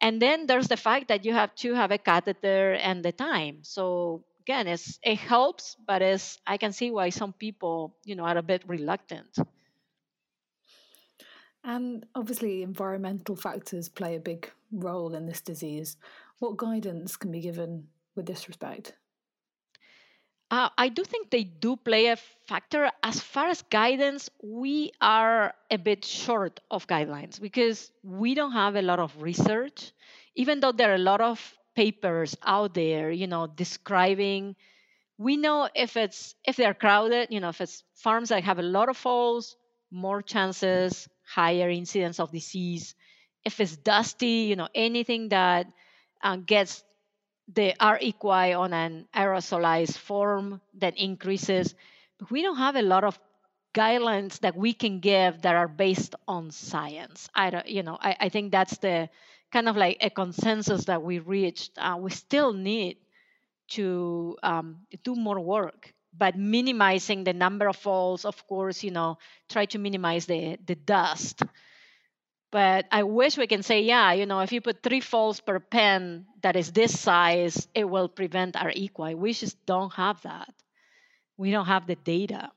And 0.00 0.22
then 0.22 0.46
there's 0.46 0.68
the 0.68 0.76
fact 0.76 1.08
that 1.08 1.24
you 1.24 1.34
have 1.34 1.54
to 1.56 1.74
have 1.74 1.90
a 1.90 1.98
catheter 1.98 2.74
and 2.74 3.04
the 3.04 3.10
time. 3.10 3.58
So 3.62 4.24
again, 4.42 4.68
it's, 4.68 4.98
it 5.02 5.18
helps, 5.18 5.76
but 5.86 6.02
it's, 6.02 6.38
I 6.46 6.56
can 6.56 6.72
see 6.72 6.90
why 6.90 7.10
some 7.10 7.32
people, 7.32 7.96
you 8.04 8.14
know, 8.14 8.24
are 8.24 8.38
a 8.38 8.42
bit 8.42 8.62
reluctant. 8.68 9.36
And 11.64 12.06
obviously, 12.14 12.62
environmental 12.62 13.34
factors 13.34 13.88
play 13.88 14.14
a 14.14 14.20
big 14.20 14.50
role 14.70 15.14
in 15.14 15.26
this 15.26 15.40
disease. 15.40 15.96
What 16.38 16.56
guidance 16.56 17.16
can 17.16 17.32
be 17.32 17.40
given 17.40 17.88
with 18.14 18.26
this 18.26 18.48
respect? 18.48 18.94
Uh, 20.50 20.70
I 20.78 20.88
do 20.88 21.04
think 21.04 21.30
they 21.30 21.44
do 21.44 21.76
play 21.76 22.06
a 22.06 22.16
factor. 22.46 22.90
As 23.02 23.20
far 23.20 23.48
as 23.48 23.62
guidance, 23.62 24.30
we 24.42 24.92
are 25.00 25.54
a 25.70 25.76
bit 25.76 26.04
short 26.06 26.60
of 26.70 26.86
guidelines 26.86 27.38
because 27.40 27.90
we 28.02 28.34
don't 28.34 28.52
have 28.52 28.74
a 28.74 28.80
lot 28.82 28.98
of 28.98 29.20
research, 29.20 29.92
even 30.36 30.60
though 30.60 30.72
there 30.72 30.90
are 30.92 30.94
a 30.94 30.98
lot 31.12 31.20
of 31.20 31.38
papers 31.74 32.34
out 32.42 32.72
there, 32.72 33.10
you 33.10 33.26
know, 33.26 33.46
describing. 33.46 34.56
We 35.18 35.36
know 35.36 35.68
if 35.74 35.96
it's 35.96 36.34
if 36.46 36.56
they're 36.56 36.74
crowded, 36.74 37.28
you 37.30 37.40
know, 37.40 37.50
if 37.50 37.60
it's 37.60 37.84
farms 37.96 38.30
that 38.30 38.44
have 38.44 38.58
a 38.58 38.62
lot 38.62 38.88
of 38.88 38.96
foals, 38.96 39.56
more 39.90 40.22
chances, 40.22 41.08
higher 41.24 41.70
incidence 41.70 42.20
of 42.20 42.32
disease. 42.32 42.94
If 43.44 43.60
it's 43.60 43.76
dusty, 43.76 44.48
you 44.50 44.56
know, 44.56 44.68
anything 44.74 45.30
that 45.30 45.66
uh, 46.22 46.36
gets 46.36 46.84
the 47.54 47.74
R 47.80 47.98
equi 48.00 48.52
on 48.52 48.72
an 48.72 49.06
aerosolized 49.14 49.96
form 49.98 50.60
that 50.74 50.96
increases. 50.96 51.74
But 52.18 52.30
we 52.30 52.42
don't 52.42 52.56
have 52.58 52.76
a 52.76 52.82
lot 52.82 53.04
of 53.04 53.18
guidelines 53.74 54.40
that 54.40 54.56
we 54.56 54.72
can 54.72 55.00
give 55.00 55.42
that 55.42 55.54
are 55.56 55.68
based 55.68 56.14
on 56.26 56.50
science. 56.50 57.28
I 57.34 57.50
don't, 57.50 57.68
you 57.68 57.82
know, 57.82 57.98
I, 58.00 58.16
I 58.20 58.28
think 58.28 58.52
that's 58.52 58.78
the 58.78 59.08
kind 59.52 59.68
of 59.68 59.76
like 59.76 59.98
a 60.00 60.10
consensus 60.10 60.86
that 60.86 61.02
we 61.02 61.18
reached. 61.20 61.72
Uh, 61.78 61.96
we 62.00 62.10
still 62.10 62.52
need 62.52 62.98
to 63.68 64.36
um, 64.42 64.78
do 65.04 65.14
more 65.14 65.40
work, 65.40 65.92
but 66.16 66.36
minimizing 66.36 67.24
the 67.24 67.32
number 67.32 67.68
of 67.68 67.76
falls, 67.76 68.24
of 68.24 68.46
course, 68.46 68.82
you 68.82 68.90
know, 68.90 69.18
try 69.48 69.66
to 69.66 69.78
minimize 69.78 70.26
the 70.26 70.58
the 70.66 70.74
dust 70.74 71.42
but 72.50 72.86
I 72.90 73.02
wish 73.02 73.36
we 73.36 73.46
can 73.46 73.62
say, 73.62 73.82
yeah, 73.82 74.12
you 74.12 74.24
know, 74.24 74.40
if 74.40 74.52
you 74.52 74.60
put 74.60 74.82
three 74.82 75.00
foals 75.00 75.40
per 75.40 75.60
pen 75.60 76.26
that 76.42 76.56
is 76.56 76.72
this 76.72 76.98
size, 76.98 77.68
it 77.74 77.84
will 77.84 78.08
prevent 78.08 78.56
R. 78.56 78.72
equi. 78.74 79.14
We 79.14 79.34
just 79.34 79.64
don't 79.66 79.92
have 79.94 80.22
that. 80.22 80.52
We 81.36 81.50
don't 81.50 81.66
have 81.66 81.86
the 81.86 81.96
data. 81.96 82.50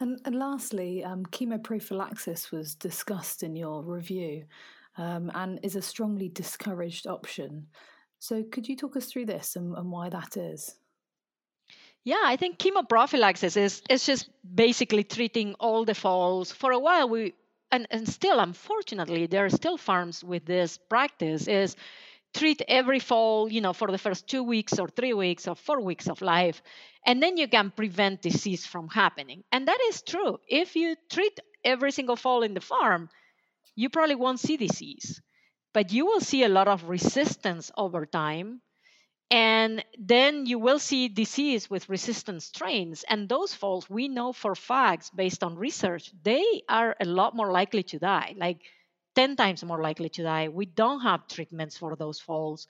And, 0.00 0.20
and 0.24 0.34
lastly, 0.34 1.04
um, 1.04 1.24
chemoprophylaxis 1.26 2.50
was 2.50 2.74
discussed 2.74 3.42
in 3.42 3.56
your 3.56 3.82
review 3.82 4.44
um, 4.96 5.30
and 5.34 5.60
is 5.62 5.76
a 5.76 5.82
strongly 5.82 6.28
discouraged 6.28 7.06
option. 7.06 7.66
So, 8.20 8.42
could 8.42 8.68
you 8.68 8.76
talk 8.76 8.96
us 8.96 9.06
through 9.06 9.26
this 9.26 9.56
and, 9.56 9.76
and 9.76 9.90
why 9.90 10.08
that 10.08 10.36
is? 10.36 10.74
Yeah, 12.04 12.22
I 12.24 12.36
think 12.36 12.58
chemoprophylaxis 12.58 13.56
is, 13.56 13.82
is 13.88 14.06
just 14.06 14.30
basically 14.54 15.04
treating 15.04 15.54
all 15.54 15.84
the 15.84 15.94
falls. 15.94 16.52
For 16.52 16.72
a 16.72 16.78
while, 16.78 17.08
we 17.08 17.34
and, 17.70 17.86
and 17.90 18.08
still, 18.08 18.38
unfortunately, 18.40 19.26
there 19.26 19.44
are 19.44 19.50
still 19.50 19.76
farms 19.76 20.22
with 20.24 20.44
this 20.44 20.78
practice 20.88 21.48
is 21.48 21.76
treat 22.34 22.62
every 22.68 22.98
fall, 23.00 23.50
you 23.50 23.60
know, 23.60 23.72
for 23.72 23.90
the 23.90 23.98
first 23.98 24.26
two 24.28 24.42
weeks 24.42 24.78
or 24.78 24.88
three 24.88 25.14
weeks 25.14 25.48
or 25.48 25.54
four 25.54 25.80
weeks 25.80 26.08
of 26.08 26.22
life, 26.22 26.62
and 27.06 27.22
then 27.22 27.36
you 27.36 27.48
can 27.48 27.70
prevent 27.70 28.22
disease 28.22 28.66
from 28.66 28.88
happening. 28.88 29.44
And 29.52 29.68
that 29.68 29.78
is 29.88 30.02
true. 30.02 30.38
If 30.48 30.76
you 30.76 30.96
treat 31.10 31.38
every 31.64 31.92
single 31.92 32.16
fall 32.16 32.42
in 32.42 32.54
the 32.54 32.60
farm, 32.60 33.08
you 33.76 33.88
probably 33.90 34.16
won't 34.16 34.40
see 34.40 34.56
disease, 34.56 35.20
but 35.72 35.92
you 35.92 36.06
will 36.06 36.20
see 36.20 36.44
a 36.44 36.48
lot 36.48 36.68
of 36.68 36.88
resistance 36.88 37.70
over 37.76 38.06
time 38.06 38.60
and 39.30 39.84
then 39.98 40.46
you 40.46 40.58
will 40.58 40.78
see 40.78 41.08
disease 41.08 41.68
with 41.68 41.88
resistant 41.88 42.42
strains. 42.42 43.04
And 43.08 43.28
those 43.28 43.54
falls, 43.54 43.88
we 43.90 44.08
know 44.08 44.32
for 44.32 44.54
facts 44.54 45.10
based 45.10 45.42
on 45.44 45.56
research, 45.56 46.10
they 46.22 46.62
are 46.68 46.96
a 47.00 47.04
lot 47.04 47.36
more 47.36 47.52
likely 47.52 47.82
to 47.84 47.98
die, 47.98 48.34
like 48.38 48.62
10 49.14 49.36
times 49.36 49.62
more 49.64 49.82
likely 49.82 50.08
to 50.10 50.22
die. 50.22 50.48
We 50.48 50.66
don't 50.66 51.00
have 51.00 51.28
treatments 51.28 51.76
for 51.76 51.94
those 51.96 52.20
falls. 52.20 52.66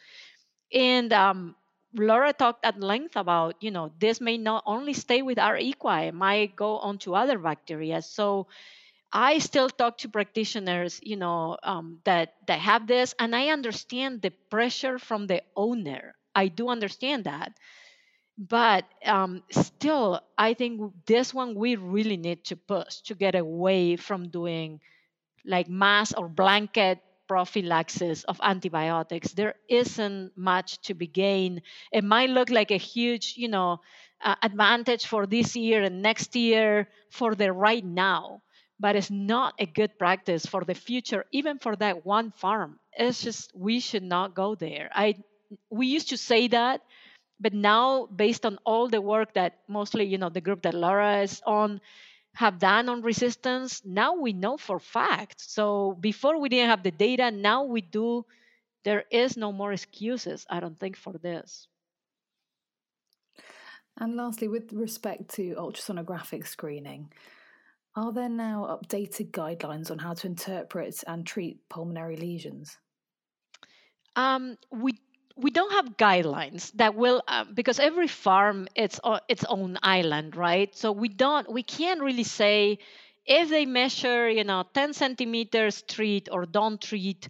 And 0.72 1.12
um, 1.12 1.56
Laura 1.94 2.32
talked 2.32 2.64
at 2.64 2.80
length 2.80 3.16
about, 3.16 3.56
you 3.62 3.70
know, 3.70 3.92
this 4.00 4.20
may 4.20 4.38
not 4.38 4.64
only 4.66 4.94
stay 4.94 5.22
with 5.22 5.38
R. 5.38 5.56
equi, 5.58 6.08
it 6.08 6.14
might 6.14 6.56
go 6.56 6.78
on 6.78 6.98
to 6.98 7.14
other 7.14 7.38
bacteria. 7.38 8.02
So 8.02 8.48
I 9.12 9.38
still 9.40 9.70
talk 9.70 9.98
to 10.00 10.10
practitioners, 10.10 11.00
you 11.02 11.16
know, 11.16 11.58
um, 11.62 12.00
that 12.04 12.34
that 12.48 12.60
have 12.60 12.86
this, 12.88 13.14
and 13.20 13.36
I 13.36 13.48
understand 13.50 14.22
the 14.22 14.32
pressure 14.50 14.98
from 14.98 15.28
the 15.28 15.42
owner 15.56 16.16
I 16.38 16.48
do 16.48 16.68
understand 16.68 17.24
that. 17.24 17.52
But 18.38 18.84
um, 19.04 19.42
still, 19.50 20.20
I 20.38 20.54
think 20.54 20.92
this 21.06 21.34
one 21.34 21.54
we 21.56 21.76
really 21.76 22.16
need 22.16 22.44
to 22.46 22.56
push 22.56 23.00
to 23.06 23.14
get 23.14 23.34
away 23.34 23.96
from 23.96 24.28
doing 24.30 24.80
like 25.44 25.68
mass 25.68 26.12
or 26.14 26.28
blanket 26.28 27.00
prophylaxis 27.28 28.24
of 28.24 28.40
antibiotics. 28.42 29.32
There 29.32 29.54
isn't 29.68 30.32
much 30.36 30.80
to 30.82 30.94
be 30.94 31.06
gained. 31.06 31.62
It 31.92 32.04
might 32.04 32.30
look 32.30 32.50
like 32.50 32.70
a 32.70 32.78
huge, 32.78 33.34
you 33.36 33.48
know, 33.48 33.80
uh, 34.24 34.34
advantage 34.42 35.06
for 35.06 35.26
this 35.26 35.56
year 35.56 35.82
and 35.82 36.02
next 36.02 36.34
year 36.36 36.88
for 37.10 37.34
the 37.34 37.52
right 37.52 37.84
now, 37.84 38.42
but 38.80 38.96
it's 38.96 39.10
not 39.10 39.54
a 39.58 39.66
good 39.66 39.98
practice 39.98 40.46
for 40.46 40.64
the 40.64 40.74
future, 40.74 41.24
even 41.32 41.58
for 41.58 41.76
that 41.76 42.04
one 42.06 42.32
farm. 42.32 42.78
It's 42.92 43.22
just 43.22 43.52
we 43.54 43.80
should 43.80 44.02
not 44.04 44.34
go 44.34 44.54
there. 44.54 44.90
I 44.94 45.14
we 45.70 45.86
used 45.86 46.10
to 46.10 46.16
say 46.16 46.48
that 46.48 46.82
but 47.40 47.54
now 47.54 48.06
based 48.06 48.44
on 48.44 48.58
all 48.64 48.88
the 48.88 49.00
work 49.00 49.34
that 49.34 49.60
mostly 49.68 50.04
you 50.04 50.18
know 50.18 50.28
the 50.28 50.40
group 50.40 50.62
that 50.62 50.74
laura 50.74 51.22
is 51.22 51.42
on 51.46 51.80
have 52.34 52.58
done 52.58 52.88
on 52.88 53.02
resistance 53.02 53.82
now 53.84 54.14
we 54.14 54.32
know 54.32 54.56
for 54.56 54.78
fact. 54.78 55.40
So 55.40 55.96
before 55.98 56.38
we 56.38 56.48
didn't 56.48 56.70
have 56.70 56.82
the 56.82 56.90
data 56.90 57.30
now 57.30 57.64
we 57.64 57.80
do 57.80 58.24
there 58.84 59.04
is 59.10 59.36
no 59.36 59.50
more 59.52 59.72
excuses 59.72 60.46
i 60.48 60.60
don't 60.60 60.78
think 60.78 60.96
for 60.96 61.14
this. 61.14 61.66
And 64.00 64.16
lastly 64.16 64.48
with 64.48 64.72
respect 64.72 65.30
to 65.34 65.54
ultrasonographic 65.56 66.46
screening 66.46 67.12
are 67.96 68.12
there 68.12 68.28
now 68.28 68.78
updated 68.80 69.32
guidelines 69.32 69.90
on 69.90 69.98
how 69.98 70.14
to 70.14 70.26
interpret 70.28 71.02
and 71.08 71.26
treat 71.26 71.68
pulmonary 71.68 72.16
lesions? 72.16 72.76
Um, 74.14 74.56
we 74.70 75.00
we 75.38 75.50
don't 75.50 75.72
have 75.72 75.96
guidelines 75.96 76.72
that 76.72 76.94
will 76.94 77.22
uh, 77.28 77.44
because 77.54 77.78
every 77.78 78.08
farm 78.08 78.68
it's 78.74 79.00
uh, 79.04 79.20
its 79.28 79.44
own 79.44 79.78
island 79.82 80.36
right? 80.36 80.74
So 80.76 80.92
we 80.92 81.08
don't 81.08 81.50
we 81.52 81.62
can't 81.62 82.00
really 82.02 82.24
say 82.24 82.78
if 83.26 83.48
they 83.48 83.66
measure 83.66 84.28
you 84.28 84.44
know 84.44 84.64
10 84.74 84.92
centimeters 84.92 85.82
treat 85.82 86.28
or 86.32 86.46
don't 86.46 86.80
treat. 86.80 87.28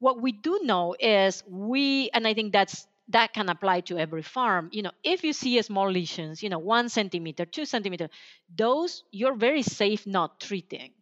What 0.00 0.20
we 0.22 0.32
do 0.32 0.60
know 0.64 0.94
is 1.00 1.42
we 1.48 2.10
and 2.14 2.26
i 2.26 2.34
think 2.34 2.52
that's 2.52 2.86
that 3.10 3.32
can 3.34 3.48
apply 3.48 3.80
to 3.82 3.98
every 3.98 4.22
farm. 4.22 4.68
You 4.72 4.82
know 4.82 4.92
if 5.04 5.24
you 5.24 5.32
see 5.32 5.60
small 5.62 5.90
lesions 5.90 6.42
you 6.42 6.48
know 6.50 6.58
one 6.58 6.88
centimeter 6.88 7.44
two 7.46 7.64
centimeter 7.66 8.08
those 8.56 9.04
you're 9.12 9.36
very 9.36 9.62
safe 9.62 10.06
not 10.06 10.40
treating. 10.40 10.92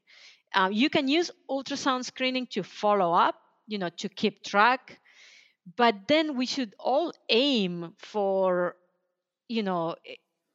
Uh, 0.55 0.71
you 0.73 0.89
can 0.91 1.09
use 1.09 1.31
ultrasound 1.51 2.05
screening 2.05 2.47
to 2.49 2.63
follow 2.63 3.13
up 3.13 3.35
you 3.67 3.79
know 3.79 3.91
to 3.99 4.09
keep 4.09 4.45
track 4.45 4.99
but 5.77 6.09
then 6.09 6.37
we 6.37 6.47
should 6.47 6.75
all 6.79 7.13
aim 7.29 7.95
for 7.99 8.77
you 9.49 9.63
know 9.63 9.97
eh, 10.07 10.15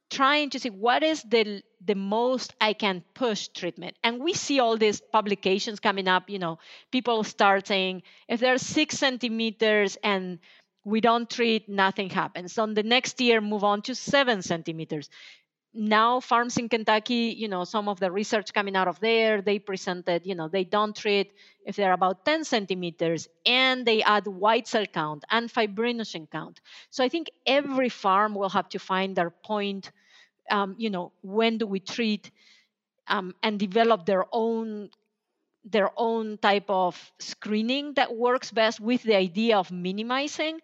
trying 0.10 0.49
to 0.49 0.60
see 0.60 0.70
what 0.70 1.03
is 1.03 1.22
the 1.24 1.62
the 1.86 1.95
most 1.95 2.53
i 2.60 2.74
can 2.74 3.03
push 3.14 3.47
treatment. 3.49 3.95
And 4.03 4.22
we 4.24 4.34
see 4.34 4.60
all 4.60 4.78
these 4.78 5.01
publications 5.01 5.80
coming 5.80 6.07
up 6.07 6.30
you 6.30 6.39
know 6.39 6.60
people 6.91 7.24
start 7.24 7.68
saying 7.68 8.03
if 8.28 8.39
there's 8.39 8.62
six 8.62 8.97
centimeters 8.97 9.97
and 10.03 10.39
we 10.86 11.01
don't 11.01 11.30
treat 11.30 11.68
nothing 11.70 12.10
happens. 12.10 12.57
On 12.57 12.74
the 12.74 12.84
next 12.84 13.22
year 13.22 13.41
move 13.41 13.64
on 13.64 13.82
to 13.84 13.95
seven 13.95 14.41
centimeters 14.41 15.10
now 15.74 16.20
farms 16.20 16.57
in 16.57 16.67
kentucky 16.67 17.36
you 17.38 17.47
know 17.47 17.63
some 17.63 17.88
of 17.88 17.99
the 17.99 18.11
research 18.11 18.53
coming 18.53 18.76
out 18.76 18.88
of 18.88 18.99
there 18.99 19.41
they 19.41 19.59
presented 19.59 20.26
you 20.26 20.34
know 20.34 20.47
they 20.47 20.63
don't 20.63 20.95
treat 20.95 21.32
if 21.65 21.76
they're 21.76 21.93
about 21.93 22.26
10 22.26 22.43
centimeters 22.43 23.28
and 23.45 23.86
they 23.86 24.01
add 24.01 24.26
white 24.26 24.67
cell 24.67 24.86
count 24.88 25.24
and 25.30 25.49
fibrinogen 25.53 26.30
count. 26.32 26.59
So 26.89 27.03
i 27.03 27.09
think 27.09 27.30
every 27.45 27.89
farm 27.89 28.34
will 28.34 28.49
have 28.49 28.67
to 28.70 28.80
find 28.80 29.15
their 29.15 29.30
point 29.30 29.91
um, 30.51 30.76
you 30.78 30.89
know 30.89 31.11
when 31.24 31.57
do 31.59 31.67
we 31.67 31.80
treat 31.80 32.32
um, 33.07 33.36
and 33.43 33.59
develop 33.59 34.05
their 34.05 34.26
own 34.32 34.89
their 35.65 35.91
own 35.97 36.38
type 36.38 36.70
of 36.70 36.95
screening 37.20 37.93
that 37.95 38.15
works 38.15 38.51
best 38.51 38.80
with 38.80 39.03
the 39.03 39.15
idea 39.15 39.57
of 39.57 39.72
minimizing 39.72 40.59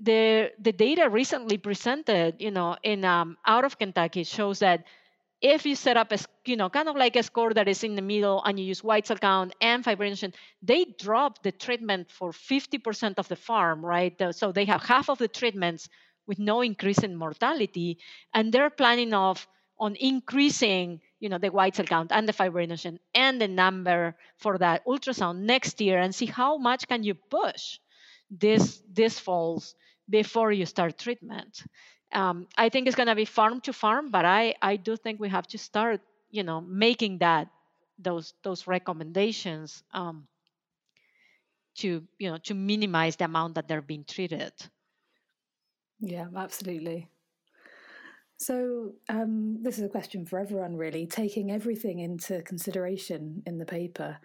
the 0.00 0.52
the 0.60 0.72
data 0.72 1.08
recently 1.08 1.58
presented, 1.58 2.36
you 2.40 2.50
know, 2.50 2.76
in 2.82 3.04
um, 3.04 3.36
out 3.46 3.64
of 3.64 3.78
Kentucky 3.78 4.24
shows 4.24 4.60
that 4.60 4.84
if 5.40 5.66
you 5.66 5.74
set 5.76 5.96
up 5.96 6.12
a 6.12 6.18
you 6.46 6.56
know 6.56 6.68
kind 6.68 6.88
of 6.88 6.96
like 6.96 7.16
a 7.16 7.22
score 7.22 7.52
that 7.54 7.68
is 7.68 7.84
in 7.84 7.94
the 7.96 8.02
middle 8.02 8.42
and 8.44 8.58
you 8.58 8.64
use 8.66 8.82
white 8.84 9.06
cell 9.06 9.18
count 9.18 9.54
and 9.60 9.84
fibrinogen, 9.84 10.34
they 10.62 10.84
drop 11.00 11.42
the 11.42 11.52
treatment 11.52 12.10
for 12.10 12.32
50% 12.32 13.18
of 13.18 13.28
the 13.28 13.36
farm, 13.36 13.84
right? 13.84 14.14
So 14.34 14.52
they 14.52 14.64
have 14.66 14.82
half 14.82 15.10
of 15.10 15.18
the 15.18 15.28
treatments 15.28 15.88
with 16.26 16.38
no 16.38 16.60
increase 16.62 16.98
in 17.02 17.16
mortality, 17.16 17.98
and 18.34 18.52
they're 18.52 18.70
planning 18.70 19.14
of 19.14 19.46
on 19.80 19.96
increasing 19.96 21.00
you 21.20 21.28
know 21.28 21.38
the 21.38 21.50
white 21.50 21.74
cell 21.76 21.86
count 21.86 22.12
and 22.12 22.28
the 22.28 22.32
fibrinogen 22.32 22.98
and 23.14 23.40
the 23.40 23.48
number 23.48 24.14
for 24.38 24.58
that 24.58 24.84
ultrasound 24.86 25.38
next 25.40 25.80
year 25.80 25.98
and 25.98 26.14
see 26.14 26.26
how 26.26 26.56
much 26.58 26.86
can 26.88 27.02
you 27.02 27.14
push 27.14 27.78
this 28.30 28.82
this 28.92 29.18
falls 29.18 29.74
before 30.08 30.52
you 30.52 30.66
start 30.66 30.98
treatment. 30.98 31.64
Um, 32.12 32.46
I 32.56 32.68
think 32.68 32.86
it's 32.86 32.96
going 32.96 33.08
to 33.08 33.14
be 33.14 33.24
farm 33.24 33.60
to 33.62 33.72
farm, 33.72 34.10
but 34.10 34.24
I, 34.24 34.54
I 34.62 34.76
do 34.76 34.96
think 34.96 35.20
we 35.20 35.28
have 35.28 35.46
to 35.48 35.58
start, 35.58 36.00
you 36.30 36.42
know, 36.42 36.60
making 36.60 37.18
that 37.18 37.48
those 37.98 38.32
those 38.42 38.66
recommendations 38.66 39.82
um, 39.92 40.26
to 41.76 42.02
you 42.18 42.30
know 42.30 42.38
to 42.38 42.54
minimize 42.54 43.16
the 43.16 43.24
amount 43.24 43.56
that 43.56 43.68
they're 43.68 43.82
being 43.82 44.04
treated. 44.04 44.52
Yeah, 46.00 46.28
absolutely. 46.36 47.08
So 48.38 48.92
um, 49.08 49.62
this 49.62 49.78
is 49.78 49.84
a 49.84 49.88
question 49.88 50.24
for 50.24 50.38
everyone, 50.38 50.76
really. 50.76 51.06
Taking 51.06 51.50
everything 51.50 51.98
into 51.98 52.40
consideration 52.42 53.42
in 53.46 53.58
the 53.58 53.66
paper, 53.66 54.18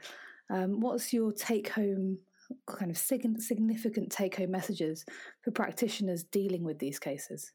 um, 0.51 0.79
what's 0.81 1.11
your 1.11 1.31
take-home 1.31 2.19
kind 2.66 2.91
of 2.91 2.98
significant 2.98 4.12
take 4.12 4.36
home 4.36 4.52
messages 4.52 5.06
for 5.41 5.52
practitioners 5.52 6.24
dealing 6.24 6.64
with 6.64 6.80
these 6.80 7.00
cases? 7.00 7.52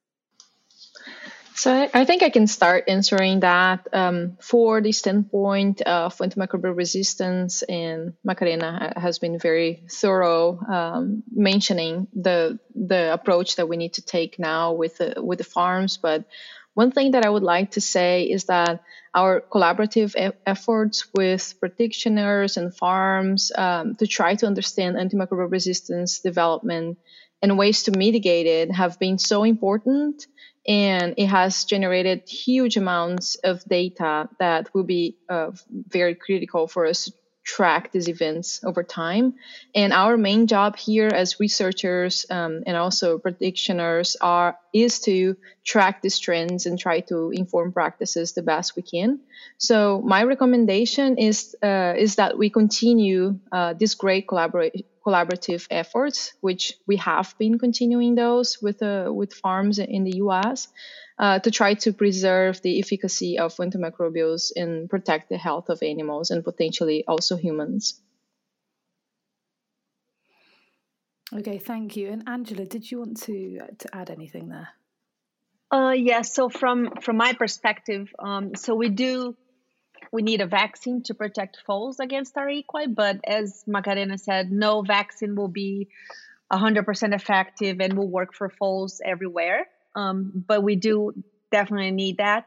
So 1.54 1.90
I 1.92 2.04
think 2.04 2.22
I 2.22 2.30
can 2.30 2.46
start 2.46 2.84
answering 2.86 3.40
that 3.40 3.88
um, 3.92 4.36
for 4.40 4.80
the 4.80 4.92
standpoint 4.92 5.80
of 5.80 6.16
antimicrobial 6.18 6.76
resistance, 6.76 7.62
and 7.62 8.12
Macarena 8.22 8.92
has 8.94 9.18
been 9.18 9.40
very 9.40 9.82
thorough 9.90 10.60
um, 10.60 11.24
mentioning 11.34 12.06
the 12.14 12.60
the 12.76 13.12
approach 13.12 13.56
that 13.56 13.68
we 13.68 13.76
need 13.76 13.94
to 13.94 14.02
take 14.02 14.38
now 14.38 14.74
with 14.74 14.98
the, 14.98 15.14
with 15.20 15.38
the 15.38 15.44
farms. 15.44 15.96
But 15.96 16.26
one 16.78 16.92
thing 16.92 17.10
that 17.10 17.26
I 17.26 17.28
would 17.28 17.42
like 17.42 17.72
to 17.72 17.80
say 17.80 18.22
is 18.22 18.44
that 18.44 18.84
our 19.12 19.40
collaborative 19.40 20.14
e- 20.14 20.38
efforts 20.46 21.08
with 21.12 21.58
practitioners 21.58 22.56
and 22.56 22.72
farms 22.72 23.50
um, 23.58 23.96
to 23.96 24.06
try 24.06 24.36
to 24.36 24.46
understand 24.46 24.94
antimicrobial 24.94 25.50
resistance 25.50 26.20
development 26.20 26.96
and 27.42 27.58
ways 27.58 27.82
to 27.82 27.90
mitigate 27.90 28.46
it 28.46 28.70
have 28.70 28.96
been 29.00 29.18
so 29.18 29.42
important 29.42 30.28
and 30.68 31.14
it 31.16 31.26
has 31.26 31.64
generated 31.64 32.22
huge 32.28 32.76
amounts 32.76 33.34
of 33.42 33.64
data 33.64 34.28
that 34.38 34.72
will 34.72 34.84
be 34.84 35.16
uh, 35.28 35.50
very 35.88 36.14
critical 36.14 36.68
for 36.68 36.86
us 36.86 37.10
track 37.48 37.90
these 37.92 38.10
events 38.10 38.60
over 38.62 38.82
time 38.82 39.32
and 39.74 39.90
our 39.94 40.18
main 40.18 40.46
job 40.46 40.76
here 40.76 41.08
as 41.08 41.40
researchers 41.40 42.26
um, 42.28 42.62
and 42.66 42.76
also 42.76 43.16
practitioners 43.16 44.18
are 44.20 44.58
is 44.74 45.00
to 45.00 45.34
track 45.64 46.02
these 46.02 46.18
trends 46.18 46.66
and 46.66 46.78
try 46.78 47.00
to 47.00 47.30
inform 47.30 47.72
practices 47.72 48.34
the 48.34 48.42
best 48.42 48.76
we 48.76 48.82
can. 48.82 49.18
So 49.56 50.02
my 50.04 50.24
recommendation 50.24 51.16
is 51.16 51.56
uh, 51.62 51.94
is 51.96 52.16
that 52.16 52.36
we 52.36 52.50
continue 52.50 53.38
uh, 53.50 53.72
this 53.72 53.94
great 53.94 54.28
collaborate 54.28 54.84
collaborative 55.02 55.66
efforts, 55.70 56.34
which 56.42 56.74
we 56.86 56.96
have 56.96 57.34
been 57.38 57.58
continuing 57.58 58.14
those 58.14 58.60
with 58.60 58.82
uh, 58.82 59.10
with 59.10 59.32
farms 59.32 59.78
in 59.78 60.04
the 60.04 60.16
U.S. 60.16 60.68
Uh, 61.18 61.40
to 61.40 61.50
try 61.50 61.74
to 61.74 61.92
preserve 61.92 62.62
the 62.62 62.78
efficacy 62.78 63.38
of 63.38 63.56
antimicrobials 63.56 64.52
and 64.54 64.88
protect 64.88 65.28
the 65.28 65.36
health 65.36 65.68
of 65.68 65.82
animals 65.82 66.30
and 66.30 66.44
potentially 66.44 67.04
also 67.08 67.36
humans. 67.36 68.00
Okay, 71.34 71.58
thank 71.58 71.96
you. 71.96 72.08
And 72.10 72.22
Angela, 72.28 72.64
did 72.64 72.90
you 72.90 73.00
want 73.00 73.20
to 73.22 73.58
to 73.78 73.94
add 73.94 74.10
anything 74.10 74.48
there? 74.48 74.68
Uh, 75.70 75.90
yes. 75.90 76.06
Yeah, 76.06 76.22
so 76.22 76.48
from 76.48 76.92
from 77.02 77.16
my 77.16 77.32
perspective, 77.34 78.08
um, 78.18 78.54
so 78.54 78.74
we 78.74 78.88
do 78.88 79.36
we 80.12 80.22
need 80.22 80.40
a 80.40 80.46
vaccine 80.46 81.02
to 81.02 81.14
protect 81.14 81.58
foals 81.66 82.00
against 82.00 82.36
R. 82.36 82.48
equi, 82.48 82.86
but 82.86 83.20
as 83.26 83.64
Macarena 83.66 84.16
said, 84.16 84.50
no 84.50 84.82
vaccine 84.82 85.34
will 85.34 85.48
be 85.48 85.88
100% 86.50 87.14
effective 87.14 87.80
and 87.80 87.92
will 87.92 88.08
work 88.08 88.34
for 88.34 88.48
foals 88.48 89.02
everywhere. 89.04 89.66
Um, 89.98 90.44
but 90.50 90.60
we 90.62 90.76
do 90.76 91.12
definitely 91.50 91.90
need 91.90 92.16
that. 92.18 92.46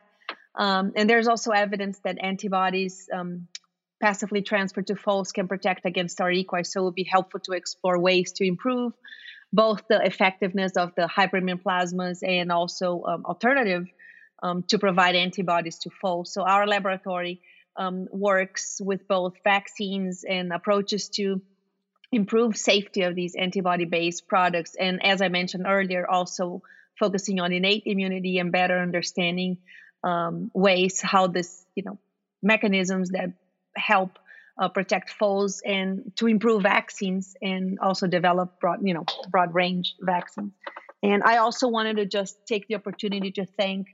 Um, 0.56 0.94
and 0.96 1.10
there's 1.10 1.28
also 1.28 1.52
evidence 1.52 1.98
that 2.06 2.18
antibodies 2.32 3.10
um, 3.18 3.48
passively 4.02 4.42
transferred 4.42 4.88
to 4.88 4.96
foals 4.96 5.32
can 5.32 5.48
protect 5.48 5.86
against 5.86 6.22
R. 6.22 6.32
equi, 6.32 6.64
so 6.64 6.82
it 6.82 6.84
would 6.86 6.96
be 6.96 7.10
helpful 7.16 7.42
to 7.48 7.52
explore 7.54 7.98
ways 8.00 8.32
to 8.38 8.44
improve 8.46 8.94
both 9.54 9.82
the 9.90 10.00
effectiveness 10.12 10.74
of 10.84 10.96
the 10.96 11.08
hyperimmune 11.18 11.62
plasmas 11.62 12.18
and 12.24 12.52
also 12.52 13.04
um, 13.12 13.26
alternative 13.26 13.86
um, 14.44 14.64
to 14.64 14.80
provide 14.80 15.16
antibodies 15.16 15.80
to 15.80 15.90
foals. 16.02 16.34
So 16.34 16.42
our 16.44 16.66
laboratory 16.66 17.42
um, 17.76 18.08
works 18.12 18.82
with 18.90 19.08
both 19.08 19.34
vaccines 19.44 20.24
and 20.24 20.54
approaches 20.54 21.10
to 21.18 21.42
improve 22.12 22.58
safety 22.58 23.02
of 23.04 23.16
these 23.16 23.36
antibody-based 23.36 24.28
products. 24.28 24.76
And 24.76 25.06
as 25.06 25.22
I 25.22 25.30
mentioned 25.30 25.66
earlier, 25.68 26.04
also 26.10 26.62
focusing 27.02 27.40
on 27.42 27.52
innate 27.52 27.84
immunity 27.86 28.38
and 28.38 28.52
better 28.52 28.78
understanding 28.80 29.58
um, 30.04 30.52
ways 30.54 31.02
how 31.02 31.28
this, 31.28 31.66
you 31.76 31.84
know, 31.84 31.98
mechanisms 32.42 33.10
that 33.10 33.34
help 33.76 34.20
uh, 34.62 34.70
protect 34.70 35.10
foals 35.10 35.62
and 35.66 36.12
to 36.16 36.28
improve 36.28 36.62
vaccines 36.64 37.36
and 37.42 37.80
also 37.80 38.06
develop 38.08 38.60
broad, 38.60 38.80
you 38.84 38.94
know, 38.94 39.06
broad 39.30 39.54
range 39.54 39.96
vaccines. 40.00 40.54
And 41.02 41.24
I 41.24 41.38
also 41.38 41.68
wanted 41.68 41.98
to 41.98 42.06
just 42.06 42.38
take 42.46 42.68
the 42.68 42.76
opportunity 42.76 43.32
to 43.32 43.46
thank 43.46 43.88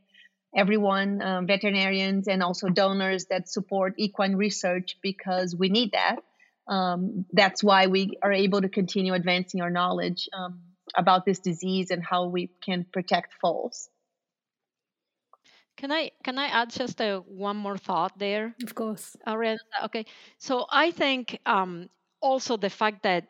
everyone, 0.56 1.22
um, 1.22 1.48
veterinarians, 1.48 2.28
and 2.28 2.44
also 2.44 2.68
donors 2.68 3.26
that 3.28 3.48
support 3.48 3.94
equine 3.98 4.36
research 4.36 4.98
because 5.02 5.56
we 5.56 5.70
need 5.70 5.92
that. 5.94 6.18
Um, 6.68 7.26
that's 7.32 7.64
why 7.64 7.88
we 7.88 8.18
are 8.22 8.34
able 8.34 8.62
to 8.62 8.68
continue 8.68 9.14
advancing 9.14 9.62
our 9.62 9.70
knowledge 9.70 10.28
um, 10.38 10.60
about 10.98 11.26
this 11.26 11.40
disease 11.40 11.92
and 11.92 12.04
how 12.04 12.26
we 12.28 12.50
can 12.62 12.86
protect 12.92 13.34
foals. 13.42 13.90
Can 15.78 15.92
I 15.92 16.12
can 16.24 16.40
I 16.40 16.48
add 16.48 16.72
just 16.72 17.00
a, 17.02 17.20
one 17.28 17.56
more 17.56 17.78
thought 17.78 18.18
there? 18.18 18.56
Of 18.64 18.74
course. 18.74 19.16
Already. 19.28 19.60
Okay. 19.86 20.06
So 20.40 20.66
I 20.72 20.92
think 20.92 21.40
um, 21.46 21.90
also 22.22 22.58
the 22.58 22.70
fact 22.70 23.04
that 23.04 23.28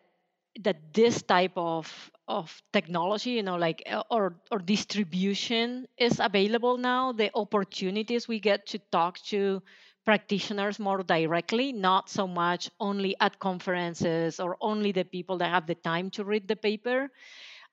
that 0.63 0.93
this 0.93 1.21
type 1.21 1.51
of 1.55 2.11
of 2.27 2.61
technology, 2.73 3.31
you 3.31 3.43
know, 3.43 3.57
like 3.57 3.83
uh, 3.91 4.03
or 4.09 4.39
or 4.49 4.59
distribution 4.59 5.87
is 5.97 6.19
available 6.23 6.77
now. 6.77 7.11
The 7.11 7.31
opportunities 7.35 8.27
we 8.27 8.39
get 8.39 8.65
to 8.67 8.79
talk 8.91 9.19
to 9.27 9.61
practitioners 10.05 10.79
more 10.79 11.03
directly, 11.03 11.73
not 11.73 12.09
so 12.09 12.25
much 12.27 12.69
only 12.79 13.13
at 13.19 13.39
conferences 13.39 14.39
or 14.39 14.55
only 14.61 14.93
the 14.93 15.03
people 15.03 15.37
that 15.39 15.51
have 15.51 15.67
the 15.67 15.75
time 15.75 16.09
to 16.11 16.23
read 16.23 16.47
the 16.47 16.55
paper. 16.55 17.11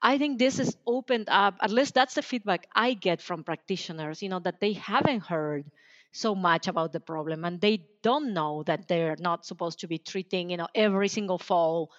I 0.03 0.19
think 0.19 0.39
this 0.39 0.59
has 0.59 0.77
opened 0.87 1.29
up, 1.31 1.57
at 1.61 1.71
least 1.71 1.95
that's 1.95 2.15
the 2.15 2.23
feedback 2.23 2.67
I 2.75 2.95
get 2.95 3.23
from 3.23 3.43
practitioners, 3.45 4.23
you 4.23 4.29
know, 4.29 4.41
that 4.41 4.61
they 4.61 4.75
haven't 4.75 5.21
heard 5.27 5.65
so 6.13 6.35
much 6.35 6.69
about 6.69 6.93
the 6.93 7.01
problem 7.01 7.45
and 7.45 7.61
they 7.61 7.87
don't 8.03 8.35
know 8.35 8.63
that 8.65 8.87
they're 8.87 9.17
not 9.19 9.45
supposed 9.47 9.81
to 9.81 9.89
be 9.89 9.99
treating, 9.99 10.51
you 10.51 10.57
know, 10.57 10.69
every 10.75 11.09
single 11.09 11.39
fall 11.39 11.91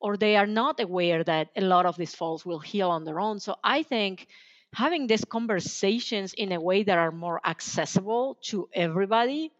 or 0.00 0.16
they 0.16 0.36
are 0.36 0.46
not 0.46 0.78
aware 0.80 1.24
that 1.24 1.48
a 1.56 1.60
lot 1.62 1.86
of 1.86 1.96
these 1.96 2.14
falls 2.14 2.44
will 2.44 2.58
heal 2.58 2.90
on 2.90 3.04
their 3.04 3.18
own. 3.18 3.40
So 3.40 3.56
I 3.64 3.82
think 3.82 4.28
having 4.74 5.06
these 5.06 5.24
conversations 5.24 6.34
in 6.34 6.52
a 6.52 6.60
way 6.60 6.82
that 6.82 6.98
are 6.98 7.10
more 7.10 7.40
accessible 7.44 8.36
to 8.42 8.68
everybody 8.74 9.50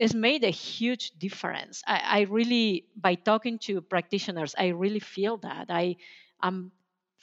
has 0.00 0.14
made 0.14 0.44
a 0.44 0.50
huge 0.50 1.10
difference. 1.18 1.82
I, 1.86 2.00
I 2.04 2.20
really, 2.22 2.86
by 2.96 3.14
talking 3.16 3.58
to 3.60 3.82
practitioners, 3.82 4.54
I 4.58 4.68
really 4.68 5.00
feel 5.00 5.36
that. 5.38 5.66
I 5.68 5.96
am 6.42 6.72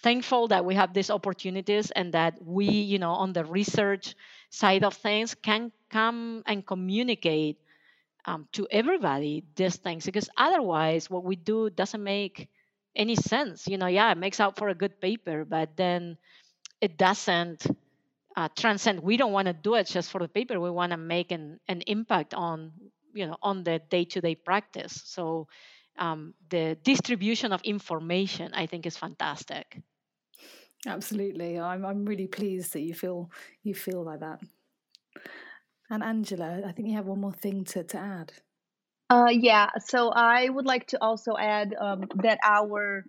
thankful 0.02 0.48
that 0.50 0.66
we 0.66 0.76
have 0.76 0.93
these 0.93 1.10
opportunities 1.10 1.91
and 1.91 2.14
that 2.14 2.38
we, 2.43 2.66
you 2.68 3.00
know, 3.00 3.12
on 3.12 3.34
the 3.34 3.45
research 3.45 4.16
side 4.50 4.84
of 4.84 4.93
things 4.95 5.36
can 5.36 5.72
come 5.89 6.43
and 6.45 6.66
communicate 6.66 7.58
um, 8.26 8.48
to 8.54 8.68
everybody 8.72 9.43
these 9.56 9.78
things 9.78 10.06
because 10.06 10.30
otherwise 10.38 11.10
what 11.10 11.24
we 11.24 11.36
do 11.36 11.70
doesn't 11.70 12.04
make 12.04 12.50
any 12.95 13.16
sense. 13.16 13.68
You 13.68 13.78
know 13.78 13.88
yeah 13.88 14.12
it 14.12 14.18
makes 14.18 14.39
out 14.39 14.58
for 14.58 14.70
a 14.70 14.76
good 14.76 15.00
paper 15.02 15.45
but 15.45 15.78
then 15.78 16.18
it 16.82 16.98
doesn't 16.98 17.68
uh, 18.36 18.50
transcend. 18.56 19.00
We 19.02 19.18
don't 19.18 19.32
want 19.32 19.48
to 19.48 19.54
do 19.54 19.76
it 19.76 19.88
just 19.88 20.12
for 20.12 20.20
the 20.20 20.28
paper. 20.28 20.60
We 20.60 20.70
want 20.70 20.91
to 20.91 20.98
make 20.98 21.32
an, 21.32 21.60
an 21.68 21.82
impact 21.88 22.34
on 22.34 22.72
you 23.14 23.26
know 23.28 23.38
on 23.41 23.64
the 23.64 23.80
day-to-day 23.89 24.36
practice. 24.36 25.02
So 25.06 25.48
um, 25.98 26.34
the 26.50 26.78
distribution 26.84 27.54
of 27.54 27.62
information, 27.64 28.52
I 28.54 28.66
think, 28.66 28.86
is 28.86 28.98
fantastic. 28.98 29.82
Absolutely, 30.86 31.60
I'm 31.60 31.86
I'm 31.86 32.06
really 32.06 32.28
pleased 32.28 32.74
that 32.74 32.82
you 32.82 32.93
feel 32.93 33.32
you 33.64 33.74
feel 33.74 34.04
like 34.04 34.20
that. 34.20 34.39
And 35.89 36.04
Angela, 36.04 36.62
I 36.66 36.72
think 36.72 36.89
you 36.89 36.95
have 36.95 37.06
one 37.06 37.22
more 37.22 37.34
thing 37.34 37.64
to 37.66 37.84
to 37.84 37.98
add. 37.98 38.32
Uh, 39.10 39.30
yeah, 39.32 39.70
so 39.86 40.10
I 40.10 40.50
would 40.50 40.66
like 40.66 40.88
to 40.88 41.02
also 41.02 41.38
add 41.38 41.74
um, 41.80 42.04
that 42.16 42.39
our 42.43 43.06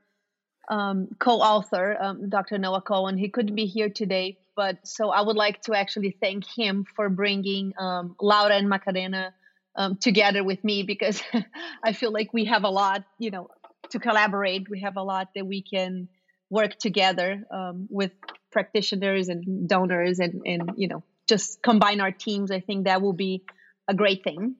um, 0.70 1.08
co-author, 1.18 1.96
um, 2.00 2.28
Dr. 2.28 2.56
Noah 2.58 2.82
Cohen, 2.82 3.18
he 3.18 3.28
couldn't 3.28 3.56
be 3.56 3.66
here 3.66 3.88
today, 3.88 4.38
but 4.54 4.78
so 4.86 5.10
I 5.10 5.22
would 5.22 5.36
like 5.36 5.60
to 5.62 5.74
actually 5.74 6.16
thank 6.20 6.44
him 6.46 6.84
for 6.94 7.08
bringing 7.08 7.72
um, 7.78 8.14
Laura 8.20 8.54
and 8.54 8.68
Macarena 8.68 9.34
um, 9.78 9.96
together 9.96 10.42
with 10.44 10.62
me 10.64 10.82
because 10.82 11.22
I 11.84 11.92
feel 11.92 12.12
like 12.12 12.34
we 12.34 12.46
have 12.46 12.64
a 12.64 12.68
lot, 12.68 13.04
you 13.18 13.30
know, 13.30 13.48
to 13.90 13.98
collaborate. 13.98 14.68
We 14.68 14.80
have 14.80 14.96
a 14.96 15.02
lot 15.02 15.28
that 15.36 15.46
we 15.46 15.62
can 15.62 16.08
work 16.50 16.78
together 16.78 17.44
um, 17.50 17.86
with 17.88 18.10
practitioners 18.50 19.28
and 19.28 19.68
donors 19.68 20.18
and, 20.18 20.42
and, 20.44 20.72
you 20.76 20.88
know, 20.88 21.04
just 21.28 21.62
combine 21.62 22.00
our 22.00 22.10
teams. 22.10 22.50
I 22.50 22.60
think 22.60 22.86
that 22.86 23.00
will 23.00 23.12
be 23.12 23.44
a 23.86 23.94
great 23.94 24.24
thing. 24.24 24.56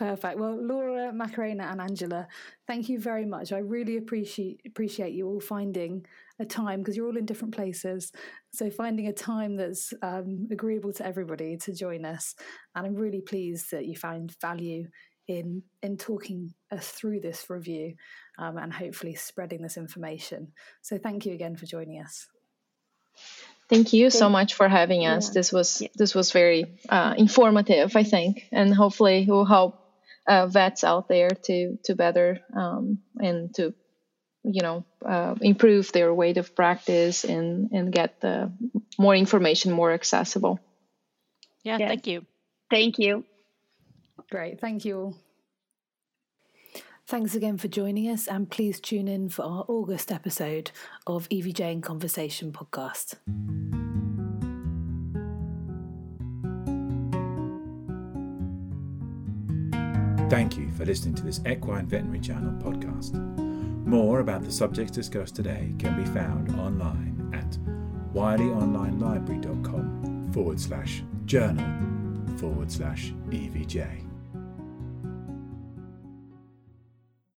Perfect. 0.00 0.38
Well, 0.38 0.56
Laura, 0.58 1.12
Macarena, 1.12 1.64
and 1.64 1.78
Angela, 1.78 2.26
thank 2.66 2.88
you 2.88 2.98
very 2.98 3.26
much. 3.26 3.52
I 3.52 3.58
really 3.58 3.98
appreciate 3.98 4.62
appreciate 4.66 5.12
you 5.12 5.28
all 5.28 5.40
finding 5.40 6.06
a 6.38 6.46
time 6.46 6.80
because 6.80 6.96
you're 6.96 7.06
all 7.06 7.18
in 7.18 7.26
different 7.26 7.54
places. 7.54 8.10
So 8.54 8.70
finding 8.70 9.08
a 9.08 9.12
time 9.12 9.58
that's 9.58 9.92
um, 10.00 10.48
agreeable 10.50 10.94
to 10.94 11.06
everybody 11.06 11.58
to 11.58 11.74
join 11.74 12.06
us, 12.06 12.34
and 12.74 12.86
I'm 12.86 12.94
really 12.94 13.20
pleased 13.20 13.72
that 13.72 13.84
you 13.84 13.94
found 13.94 14.34
value 14.40 14.88
in 15.28 15.64
in 15.82 15.98
talking 15.98 16.54
us 16.72 16.88
through 16.88 17.20
this 17.20 17.50
review 17.50 17.92
um, 18.38 18.56
and 18.56 18.72
hopefully 18.72 19.16
spreading 19.16 19.60
this 19.60 19.76
information. 19.76 20.52
So 20.80 20.96
thank 20.96 21.26
you 21.26 21.34
again 21.34 21.56
for 21.56 21.66
joining 21.66 22.00
us. 22.00 22.26
Thank 23.68 23.92
you 23.92 24.08
so 24.08 24.30
much 24.30 24.54
for 24.54 24.66
having 24.66 25.04
us. 25.04 25.28
Yeah. 25.28 25.34
This 25.34 25.52
was 25.52 25.82
this 25.94 26.14
was 26.14 26.32
very 26.32 26.78
uh, 26.88 27.14
informative, 27.18 27.94
I 27.94 28.02
think, 28.02 28.48
and 28.50 28.74
hopefully 28.74 29.24
it 29.24 29.28
will 29.28 29.44
help 29.44 29.79
uh, 30.30 30.46
vets 30.46 30.84
out 30.84 31.08
there 31.08 31.28
to 31.28 31.76
to 31.84 31.94
better 31.96 32.38
um, 32.54 33.00
and 33.18 33.52
to 33.56 33.74
you 34.44 34.62
know 34.62 34.84
uh, 35.04 35.34
improve 35.40 35.90
their 35.92 36.14
way 36.14 36.32
of 36.34 36.54
practice 36.54 37.24
and 37.24 37.72
and 37.72 37.92
get 37.92 38.20
the 38.20 38.52
more 38.96 39.14
information 39.14 39.72
more 39.72 39.92
accessible 39.92 40.60
yeah 41.64 41.78
yes. 41.78 41.88
thank 41.88 42.06
you 42.06 42.24
thank 42.70 42.98
you 42.98 43.24
great 44.30 44.60
thank 44.60 44.84
you 44.84 45.14
Thanks 47.06 47.34
again 47.34 47.58
for 47.58 47.66
joining 47.66 48.08
us, 48.08 48.28
and 48.28 48.48
please 48.48 48.78
tune 48.78 49.08
in 49.08 49.30
for 49.30 49.42
our 49.42 49.64
August 49.66 50.12
episode 50.12 50.70
of 51.08 51.28
EVJ 51.28 51.72
in 51.72 51.80
Conversation 51.80 52.52
podcast. 52.52 53.16
Thank 60.30 60.56
you 60.56 60.70
for 60.70 60.84
listening 60.84 61.16
to 61.16 61.24
this 61.24 61.40
Equine 61.44 61.86
Veterinary 61.86 62.20
Journal 62.20 62.52
podcast. 62.62 63.14
More 63.84 64.20
about 64.20 64.44
the 64.44 64.52
subjects 64.52 64.92
discussed 64.92 65.34
today 65.34 65.74
can 65.80 66.00
be 66.00 66.08
found 66.12 66.52
online 66.52 67.32
at 67.34 67.58
wileyonlinelibrary.com 68.14 70.30
forward 70.32 70.60
slash 70.60 71.02
journal 71.24 71.66
forward 72.38 72.70
slash 72.70 73.12
EVJ. 73.30 74.09